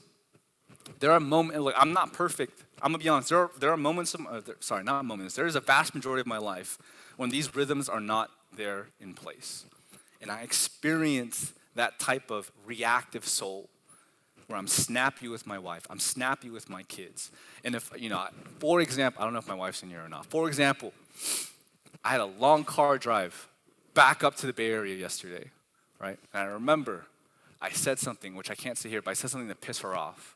There 1.00 1.12
are 1.12 1.20
moments, 1.20 1.62
look, 1.62 1.76
I'm 1.78 1.94
not 1.94 2.14
perfect. 2.14 2.64
I'm 2.82 2.92
gonna 2.92 3.04
be 3.04 3.10
honest. 3.10 3.30
There 3.30 3.40
are, 3.40 3.52
there 3.58 3.72
are 3.72 3.78
moments 3.78 4.14
of, 4.14 4.26
uh, 4.26 4.42
there, 4.42 4.56
sorry, 4.60 4.84
not 4.84 5.06
moments. 5.06 5.36
There 5.36 5.48
is 5.48 5.56
a 5.56 5.60
vast 5.60 5.94
majority 5.96 6.22
of 6.22 6.28
my 6.28 6.38
life 6.38 6.78
when 7.18 7.30
these 7.30 7.56
rhythms 7.56 7.90
are 7.90 8.00
not 8.00 8.30
there 8.56 8.88
in 9.00 9.14
place. 9.14 9.66
And 10.22 10.32
I 10.32 10.42
experience 10.42 11.54
that 11.76 12.00
type 12.00 12.32
of 12.32 12.52
reactive 12.66 13.26
soul 13.26 13.70
where 14.48 14.58
I'm 14.58 14.68
snappy 14.68 15.28
with 15.28 15.46
my 15.46 15.60
wife, 15.60 15.86
I'm 15.90 16.00
snappy 16.00 16.50
with 16.50 16.70
my 16.70 16.84
kids. 16.84 17.32
And 17.64 17.76
if, 17.76 17.92
you 17.98 18.10
know, 18.10 18.28
for 18.60 18.82
example, 18.82 19.22
I 19.22 19.26
don't 19.26 19.34
know 19.34 19.40
if 19.40 19.48
my 19.48 19.54
wife's 19.54 19.84
in 19.84 19.90
here 19.90 20.04
or 20.04 20.10
not. 20.10 20.26
For 20.26 20.48
example, 20.48 20.92
I 22.04 22.10
had 22.10 22.20
a 22.20 22.26
long 22.26 22.64
car 22.64 22.98
drive 22.98 23.48
back 23.94 24.24
up 24.24 24.36
to 24.38 24.48
the 24.48 24.54
Bay 24.54 24.72
Area 24.72 24.96
yesterday, 24.96 25.52
right? 26.00 26.18
And 26.34 26.44
I 26.44 26.46
remember 26.46 27.06
I 27.62 27.70
said 27.70 28.00
something, 28.00 28.36
which 28.36 28.50
I 28.50 28.56
can't 28.56 28.78
say 28.78 28.90
here, 28.90 29.02
but 29.02 29.12
I 29.12 29.14
said 29.14 29.30
something 29.30 29.50
that 29.50 29.62
pissed 29.62 29.82
her 29.82 29.96
off. 29.96 30.36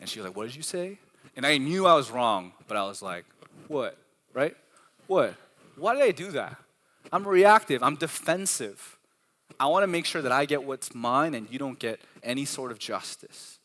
And 0.00 0.08
she 0.08 0.18
was 0.18 0.26
like, 0.26 0.36
What 0.36 0.46
did 0.46 0.56
you 0.56 0.62
say? 0.62 0.98
And 1.36 1.46
I 1.46 1.58
knew 1.58 1.86
I 1.86 1.94
was 1.94 2.10
wrong, 2.10 2.52
but 2.66 2.76
I 2.76 2.84
was 2.84 3.02
like, 3.02 3.24
What? 3.68 3.96
Right? 4.32 4.56
What? 5.06 5.34
Why 5.76 5.94
did 5.94 6.02
I 6.02 6.10
do 6.10 6.30
that? 6.32 6.56
I'm 7.12 7.26
reactive, 7.26 7.82
I'm 7.82 7.96
defensive. 7.96 8.96
I 9.60 9.66
want 9.66 9.82
to 9.82 9.86
make 9.86 10.04
sure 10.04 10.22
that 10.22 10.32
I 10.32 10.44
get 10.44 10.62
what's 10.64 10.94
mine 10.94 11.34
and 11.34 11.48
you 11.50 11.58
don't 11.58 11.78
get 11.78 12.00
any 12.22 12.44
sort 12.44 12.70
of 12.70 12.78
justice. 12.78 13.58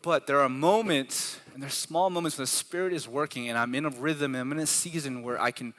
But 0.00 0.26
there 0.26 0.40
are 0.40 0.48
moments, 0.48 1.38
and 1.52 1.62
there's 1.62 1.74
small 1.74 2.08
moments 2.08 2.38
when 2.38 2.44
the 2.44 2.46
Spirit 2.46 2.92
is 2.92 3.08
working 3.08 3.48
and 3.48 3.58
I'm 3.58 3.74
in 3.74 3.84
a 3.84 3.90
rhythm, 3.90 4.34
and 4.34 4.40
I'm 4.40 4.52
in 4.52 4.58
a 4.60 4.66
season 4.66 5.22
where 5.22 5.40
I 5.40 5.50
can 5.50 5.74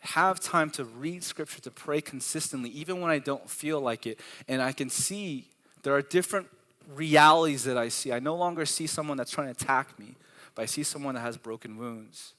have 0.00 0.40
time 0.40 0.68
to 0.70 0.84
read 0.84 1.24
Scripture, 1.24 1.60
to 1.62 1.70
pray 1.70 2.00
consistently, 2.00 2.70
even 2.70 3.00
when 3.00 3.10
I 3.10 3.18
don't 3.18 3.48
feel 3.48 3.80
like 3.80 4.06
it. 4.06 4.20
And 4.46 4.60
I 4.60 4.72
can 4.72 4.90
see 4.90 5.46
there 5.82 5.94
are 5.94 6.02
different 6.02 6.48
realities 6.94 7.64
that 7.64 7.76
I 7.76 7.88
see. 7.88 8.12
I 8.12 8.18
no 8.18 8.34
longer 8.34 8.66
see 8.66 8.86
someone 8.86 9.16
that's 9.16 9.30
trying 9.30 9.52
to 9.52 9.52
attack 9.52 9.98
me, 9.98 10.16
but 10.54 10.62
I 10.62 10.66
see 10.66 10.82
someone 10.82 11.14
that 11.14 11.20
has 11.20 11.36
broken 11.36 11.76
wounds 11.76 12.34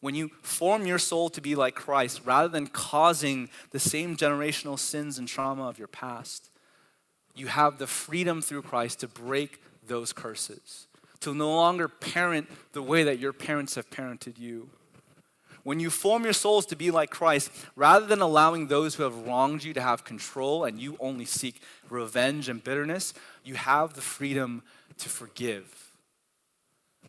when 0.00 0.14
you 0.14 0.30
form 0.42 0.86
your 0.86 0.98
soul 0.98 1.28
to 1.30 1.40
be 1.40 1.54
like 1.54 1.74
Christ, 1.74 2.22
rather 2.24 2.48
than 2.48 2.68
causing 2.68 3.50
the 3.70 3.80
same 3.80 4.16
generational 4.16 4.78
sins 4.78 5.18
and 5.18 5.26
trauma 5.26 5.68
of 5.68 5.78
your 5.78 5.88
past, 5.88 6.50
you 7.34 7.48
have 7.48 7.78
the 7.78 7.86
freedom 7.86 8.40
through 8.40 8.62
Christ 8.62 9.00
to 9.00 9.08
break 9.08 9.60
those 9.86 10.12
curses, 10.12 10.86
to 11.20 11.34
no 11.34 11.54
longer 11.54 11.88
parent 11.88 12.48
the 12.72 12.82
way 12.82 13.02
that 13.04 13.18
your 13.18 13.32
parents 13.32 13.74
have 13.74 13.90
parented 13.90 14.38
you. 14.38 14.70
When 15.68 15.80
you 15.80 15.90
form 15.90 16.24
your 16.24 16.32
souls 16.32 16.64
to 16.64 16.76
be 16.76 16.90
like 16.90 17.10
Christ, 17.10 17.50
rather 17.76 18.06
than 18.06 18.22
allowing 18.22 18.68
those 18.68 18.94
who 18.94 19.02
have 19.02 19.26
wronged 19.26 19.62
you 19.64 19.74
to 19.74 19.82
have 19.82 20.02
control 20.02 20.64
and 20.64 20.80
you 20.80 20.96
only 20.98 21.26
seek 21.26 21.60
revenge 21.90 22.48
and 22.48 22.64
bitterness, 22.64 23.12
you 23.44 23.52
have 23.52 23.92
the 23.92 24.00
freedom 24.00 24.62
to 24.96 25.10
forgive. 25.10 25.92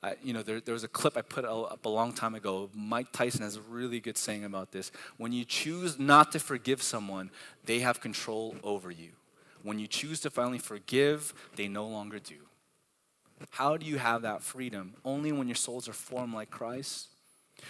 I, 0.04 0.16
you 0.22 0.34
know, 0.34 0.44
there, 0.44 0.60
there 0.60 0.74
was 0.74 0.84
a 0.84 0.90
clip 0.90 1.16
I 1.16 1.22
put 1.22 1.46
up 1.46 1.86
a 1.86 1.88
long 1.88 2.12
time 2.12 2.36
ago. 2.36 2.70
Mike 2.76 3.14
Tyson 3.14 3.44
has 3.44 3.56
a 3.56 3.62
really 3.62 4.02
good 4.02 4.18
saying 4.18 4.44
about 4.44 4.74
this. 4.74 4.92
When 5.16 5.32
you 5.32 5.46
choose 5.46 5.98
not 5.98 6.34
to 6.34 6.40
forgive 6.40 6.82
someone, 6.82 7.32
they 7.64 7.80
have 7.80 8.02
control 8.02 8.58
over 8.62 8.92
you. 8.92 9.12
When 9.64 9.80
you 9.80 9.88
choose 9.88 10.20
to 10.20 10.30
finally 10.30 10.60
forgive, 10.60 11.34
they 11.56 11.70
no 11.70 11.88
longer 11.88 12.20
do. 12.20 12.36
How 13.52 13.78
do 13.78 13.86
you 13.86 14.00
have 14.00 14.24
that 14.24 14.44
freedom? 14.44 14.96
Only 15.06 15.32
when 15.32 15.48
your 15.48 15.56
souls 15.56 15.88
are 15.88 15.94
formed 15.94 16.34
like 16.34 16.52
Christ. 16.52 17.08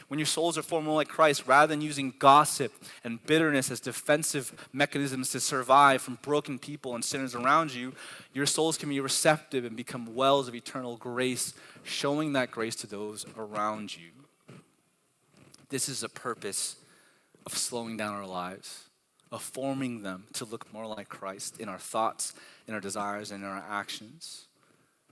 When 0.07 0.19
your 0.19 0.25
souls 0.25 0.57
are 0.57 0.61
formed 0.61 0.87
more 0.87 0.95
like 0.95 1.07
Christ, 1.07 1.47
rather 1.47 1.67
than 1.67 1.81
using 1.81 2.13
gossip 2.19 2.73
and 3.03 3.23
bitterness 3.25 3.71
as 3.71 3.79
defensive 3.79 4.67
mechanisms 4.73 5.29
to 5.31 5.39
survive 5.39 6.01
from 6.01 6.19
broken 6.21 6.59
people 6.59 6.95
and 6.95 7.03
sinners 7.03 7.35
around 7.35 7.73
you, 7.73 7.93
your 8.33 8.45
souls 8.45 8.77
can 8.77 8.89
be 8.89 8.99
receptive 8.99 9.65
and 9.65 9.75
become 9.75 10.15
wells 10.15 10.47
of 10.47 10.55
eternal 10.55 10.97
grace, 10.97 11.53
showing 11.83 12.33
that 12.33 12.51
grace 12.51 12.75
to 12.77 12.87
those 12.87 13.25
around 13.37 13.95
you. 13.95 14.09
This 15.69 15.87
is 15.87 16.03
a 16.03 16.09
purpose 16.09 16.77
of 17.45 17.57
slowing 17.57 17.97
down 17.97 18.15
our 18.15 18.25
lives, 18.25 18.85
of 19.31 19.41
forming 19.41 20.01
them 20.01 20.25
to 20.33 20.45
look 20.45 20.71
more 20.73 20.87
like 20.87 21.09
Christ 21.09 21.59
in 21.59 21.69
our 21.69 21.77
thoughts, 21.77 22.33
in 22.67 22.73
our 22.73 22.79
desires, 22.79 23.31
and 23.31 23.43
in 23.43 23.49
our 23.49 23.63
actions. 23.69 24.47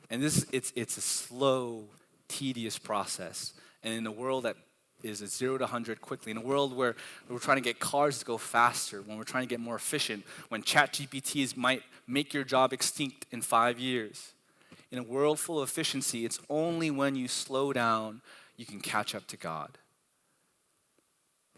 And 0.09 0.21
this 0.21 0.45
it's 0.51 0.73
it's 0.75 0.97
a 0.97 1.01
slow, 1.01 1.85
tedious 2.27 2.77
process. 2.77 3.53
And 3.83 3.93
in 3.93 4.07
a 4.07 4.11
world 4.11 4.43
that 4.43 4.57
is 5.03 5.21
a 5.21 5.27
zero 5.27 5.57
to 5.57 5.63
100 5.63 6.01
quickly. 6.01 6.31
In 6.31 6.37
a 6.37 6.41
world 6.41 6.75
where 6.75 6.95
we're 7.29 7.39
trying 7.39 7.57
to 7.57 7.63
get 7.63 7.79
cars 7.79 8.19
to 8.19 8.25
go 8.25 8.37
faster, 8.37 9.01
when 9.01 9.17
we're 9.17 9.23
trying 9.23 9.43
to 9.43 9.49
get 9.49 9.59
more 9.59 9.75
efficient, 9.75 10.25
when 10.49 10.63
chat 10.63 10.93
GPTs 10.93 11.55
might 11.55 11.83
make 12.07 12.33
your 12.33 12.43
job 12.43 12.73
extinct 12.73 13.25
in 13.31 13.41
five 13.41 13.79
years. 13.79 14.33
In 14.91 14.97
a 14.97 15.03
world 15.03 15.39
full 15.39 15.61
of 15.61 15.69
efficiency, 15.69 16.25
it's 16.25 16.39
only 16.49 16.89
when 16.89 17.15
you 17.15 17.27
slow 17.27 17.73
down 17.73 18.21
you 18.55 18.65
can 18.65 18.79
catch 18.79 19.13
up 19.13 19.27
to 19.27 19.37
God. 19.37 19.77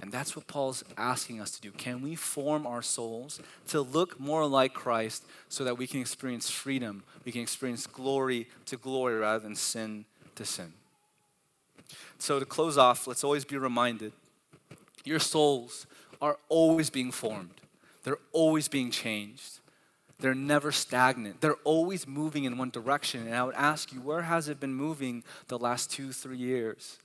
And 0.02 0.12
that's 0.12 0.36
what 0.36 0.48
Paul's 0.48 0.84
asking 0.98 1.42
us 1.42 1.52
to 1.52 1.62
do. 1.62 1.72
Can 1.72 2.02
we 2.02 2.16
form 2.16 2.66
our 2.66 2.82
souls 2.82 3.42
to 3.68 3.82
look 3.82 4.20
more 4.20 4.46
like 4.46 4.74
Christ 4.74 5.26
so 5.50 5.64
that 5.66 5.78
we 5.78 5.88
can 5.88 6.00
experience 6.00 6.50
freedom? 6.50 7.04
We 7.26 7.34
can 7.34 7.42
experience 7.42 7.86
glory 7.86 8.48
to 8.68 8.78
glory 8.78 9.16
rather 9.16 9.40
than 9.40 9.56
sin 9.56 10.06
to 10.36 10.46
sin. 10.46 10.74
So, 12.18 12.40
to 12.40 12.46
close 12.46 12.78
off, 12.78 13.08
let's 13.08 13.24
always 13.24 13.46
be 13.46 13.58
reminded 13.58 14.12
your 15.06 15.20
souls 15.20 15.88
are 16.22 16.38
always 16.50 16.90
being 16.90 17.12
formed, 17.12 17.62
they're 18.04 18.20
always 18.32 18.68
being 18.68 18.92
changed. 18.92 19.60
They're 20.22 20.36
never 20.36 20.74
stagnant. 20.74 21.40
They're 21.40 21.56
always 21.64 22.06
moving 22.06 22.44
in 22.44 22.58
one 22.58 22.72
direction. 22.72 23.26
And 23.26 23.34
I 23.34 23.44
would 23.44 23.56
ask 23.56 23.94
you, 23.94 24.02
where 24.02 24.24
has 24.24 24.50
it 24.50 24.60
been 24.60 24.74
moving 24.74 25.24
the 25.48 25.58
last 25.58 25.90
two, 25.92 26.12
three 26.12 26.38
years? 26.38 26.98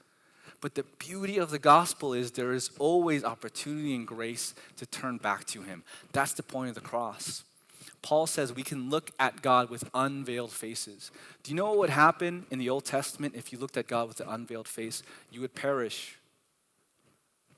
But 0.61 0.74
the 0.74 0.85
beauty 0.99 1.39
of 1.39 1.51
the 1.51 1.59
gospel 1.59 2.12
is 2.12 2.32
there 2.32 2.53
is 2.53 2.70
always 2.78 3.22
opportunity 3.22 3.95
and 3.95 4.07
grace 4.07 4.55
to 4.78 4.87
turn 4.87 5.18
back 5.18 5.45
to 5.49 5.62
Him. 5.62 5.85
That's 6.12 6.32
the 6.32 6.43
point 6.43 6.70
of 6.70 6.74
the 6.74 6.80
cross. 6.80 7.45
Paul 8.05 8.26
says 8.26 8.52
we 8.52 8.62
can 8.62 8.90
look 8.90 9.12
at 9.18 9.40
God 9.40 9.70
with 9.70 9.88
unveiled 9.94 10.52
faces. 10.52 11.11
Do 11.42 11.50
you 11.50 11.57
know 11.57 11.64
what 11.70 11.78
would 11.78 11.90
happen 11.90 12.44
in 12.50 12.59
the 12.59 12.68
Old 12.68 12.84
Testament 12.84 13.32
if 13.34 13.50
you 13.50 13.59
looked 13.59 13.78
at 13.78 13.86
God 13.86 14.09
with 14.09 14.20
an 14.20 14.28
unveiled 14.28 14.68
face? 14.68 15.02
You 15.30 15.40
would 15.40 15.55
perish. 15.55 16.18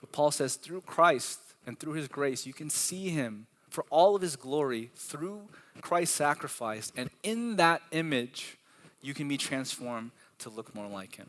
But 0.01 0.13
Paul 0.13 0.31
says 0.31 0.55
through 0.55 0.83
Christ 0.83 1.41
and 1.67 1.77
through 1.77 1.95
his 1.95 2.07
grace, 2.07 2.47
you 2.47 2.53
can 2.53 2.71
see 2.71 3.09
him 3.09 3.49
for 3.71 3.85
all 3.91 4.15
of 4.15 4.23
his 4.23 4.37
glory 4.37 4.93
through 4.95 5.41
Christ's 5.81 6.15
sacrifice. 6.15 6.93
And 6.97 7.11
in 7.25 7.57
that 7.57 7.83
image, 7.91 8.57
you 9.03 9.15
can 9.15 9.27
be 9.27 9.37
transformed 9.37 10.13
to 10.39 10.49
look 10.49 10.73
more 10.77 10.87
like 10.87 11.17
him. 11.17 11.29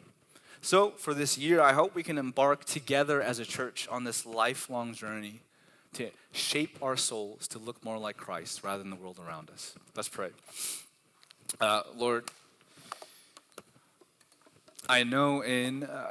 So, 0.61 0.91
for 0.91 1.15
this 1.15 1.39
year, 1.39 1.59
I 1.59 1.74
hope 1.74 1.95
we 1.95 2.03
can 2.03 2.20
embark 2.20 2.65
together 2.65 3.20
as 3.20 3.39
a 3.39 3.45
church 3.45 3.88
on 3.89 4.03
this 4.03 4.28
lifelong 4.28 4.93
journey 4.93 5.41
to 5.98 6.12
shape 6.32 6.78
our 6.80 6.95
souls 6.95 7.48
to 7.48 7.58
look 7.58 7.84
more 7.84 7.98
like 7.98 8.18
Christ 8.18 8.64
rather 8.64 8.84
than 8.84 8.91
the 8.91 8.95
world 8.95 9.20
around 9.26 9.50
us. 9.50 9.74
Let's 9.95 10.08
pray. 10.08 10.30
Uh, 11.60 11.82
Lord, 11.95 12.26
I 14.88 15.04
know 15.04 15.41
in 15.41 15.86
uh, 15.86 16.08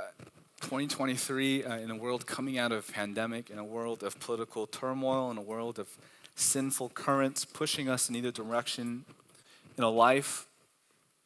2023, 0.63 1.63
uh, 1.63 1.79
in 1.79 1.93
a 1.93 1.97
world 1.97 2.27
coming 2.27 2.59
out 2.59 2.73
of 2.73 2.93
pandemic, 2.93 3.49
in 3.49 3.59
a 3.59 3.65
world 3.65 4.03
of 4.03 4.19
political 4.19 4.67
turmoil, 4.67 5.31
in 5.31 5.39
a 5.39 5.43
world 5.43 5.79
of 5.79 5.89
sinful 6.35 6.89
currents 6.89 7.45
pushing 7.45 7.89
us 7.89 8.09
in 8.09 8.17
either 8.17 8.33
direction, 8.33 9.05
in 9.79 9.85
a 9.85 9.89
life 9.89 10.47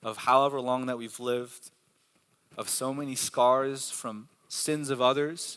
of 0.03 0.19
however 0.19 0.61
long 0.61 0.85
that 0.85 0.99
we've 0.99 1.19
lived, 1.19 1.71
of 2.59 2.69
so 2.69 2.93
many 2.93 3.15
scars 3.15 3.91
from 3.91 4.29
sins 4.49 4.91
of 4.91 5.01
others, 5.01 5.57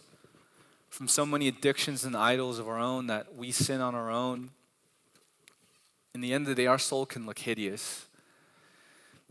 from 0.94 1.08
so 1.08 1.26
many 1.26 1.48
addictions 1.48 2.06
and 2.06 2.16
idols 2.16 2.60
of 2.60 2.70
our 2.70 2.78
own 2.78 3.08
that 3.08 3.36
we 3.36 3.52
sin 3.52 3.82
on 3.82 3.96
our 3.96 4.12
own. 4.12 4.52
In 6.14 6.22
the 6.22 6.32
end 6.32 6.44
of 6.44 6.50
the 6.50 6.62
day, 6.62 6.68
our 6.68 6.78
soul 6.78 7.08
can 7.08 7.26
look 7.26 7.40
hideous. 7.40 8.06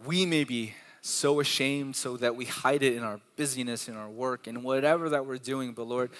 We 0.04 0.26
may 0.26 0.42
be 0.42 0.74
so 1.02 1.38
ashamed 1.38 1.94
so 1.94 2.16
that 2.16 2.34
we 2.34 2.46
hide 2.46 2.82
it 2.82 2.96
in 2.96 3.04
our 3.04 3.20
busyness, 3.36 3.86
in 3.88 3.96
our 3.96 4.10
work, 4.10 4.48
in 4.48 4.64
whatever 4.64 5.08
that 5.10 5.24
we're 5.24 5.38
doing. 5.38 5.72
But 5.72 5.86
Lord, 5.86 6.10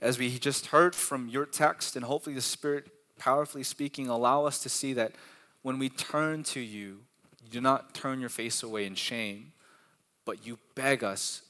as 0.00 0.20
we 0.20 0.38
just 0.38 0.66
heard 0.66 0.94
from 0.94 1.28
your 1.28 1.46
text, 1.46 1.96
and 1.96 2.04
hopefully 2.04 2.36
the 2.36 2.40
Spirit 2.40 2.86
powerfully 3.18 3.64
speaking, 3.64 4.06
allow 4.06 4.44
us 4.44 4.60
to 4.60 4.68
see 4.68 4.92
that 4.92 5.16
when 5.62 5.80
we 5.80 5.88
turn 5.88 6.44
to 6.44 6.60
you, 6.60 7.00
you 7.42 7.50
do 7.50 7.60
not 7.60 7.92
turn 7.92 8.20
your 8.20 8.28
face 8.28 8.62
away 8.62 8.86
in 8.86 8.94
shame, 8.94 9.50
but 10.24 10.46
you 10.46 10.60
beg 10.76 11.02
us 11.02 11.42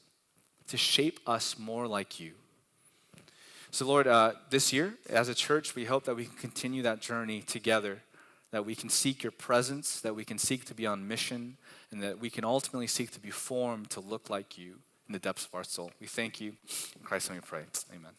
to 0.69 0.79
shape 0.79 1.21
us 1.27 1.59
more 1.59 1.87
like 1.87 2.19
you. 2.19 2.33
So, 3.73 3.87
Lord, 3.87 4.07
uh, 4.07 4.33
this 4.51 4.71
year, 4.71 4.99
as 5.09 5.31
a 5.31 5.35
church, 5.35 5.75
we 5.75 5.87
hope 5.87 6.05
that 6.05 6.15
we 6.15 6.27
can 6.27 6.37
continue 6.37 6.83
that 6.83 7.01
journey 7.01 7.41
together, 7.41 8.03
that 8.51 8.67
we 8.67 8.75
can 8.75 8.91
seek 8.91 9.23
your 9.23 9.33
presence, 9.33 9.99
that 10.03 10.15
we 10.15 10.27
can 10.27 10.37
seek 10.37 10.67
to 10.67 10.75
be 10.75 10.87
on 10.87 11.09
mission, 11.09 11.57
and 11.91 12.03
that 12.03 12.21
we 12.21 12.29
can 12.29 12.45
ultimately 12.45 12.87
seek 12.87 13.11
to 13.13 13.21
be 13.21 13.31
formed 13.31 13.89
to 13.89 14.01
look 14.01 14.29
like 14.29 14.59
you 14.59 14.75
in 15.09 15.15
the 15.15 15.19
depths 15.19 15.47
of 15.47 15.55
our 15.55 15.65
soul. 15.65 15.91
We 16.01 16.07
thank 16.07 16.39
you. 16.39 16.53
In 16.99 17.03
Christ's 17.03 17.31
name 17.31 17.39
we 17.39 17.49
pray. 17.49 17.63
Amen. 17.95 18.13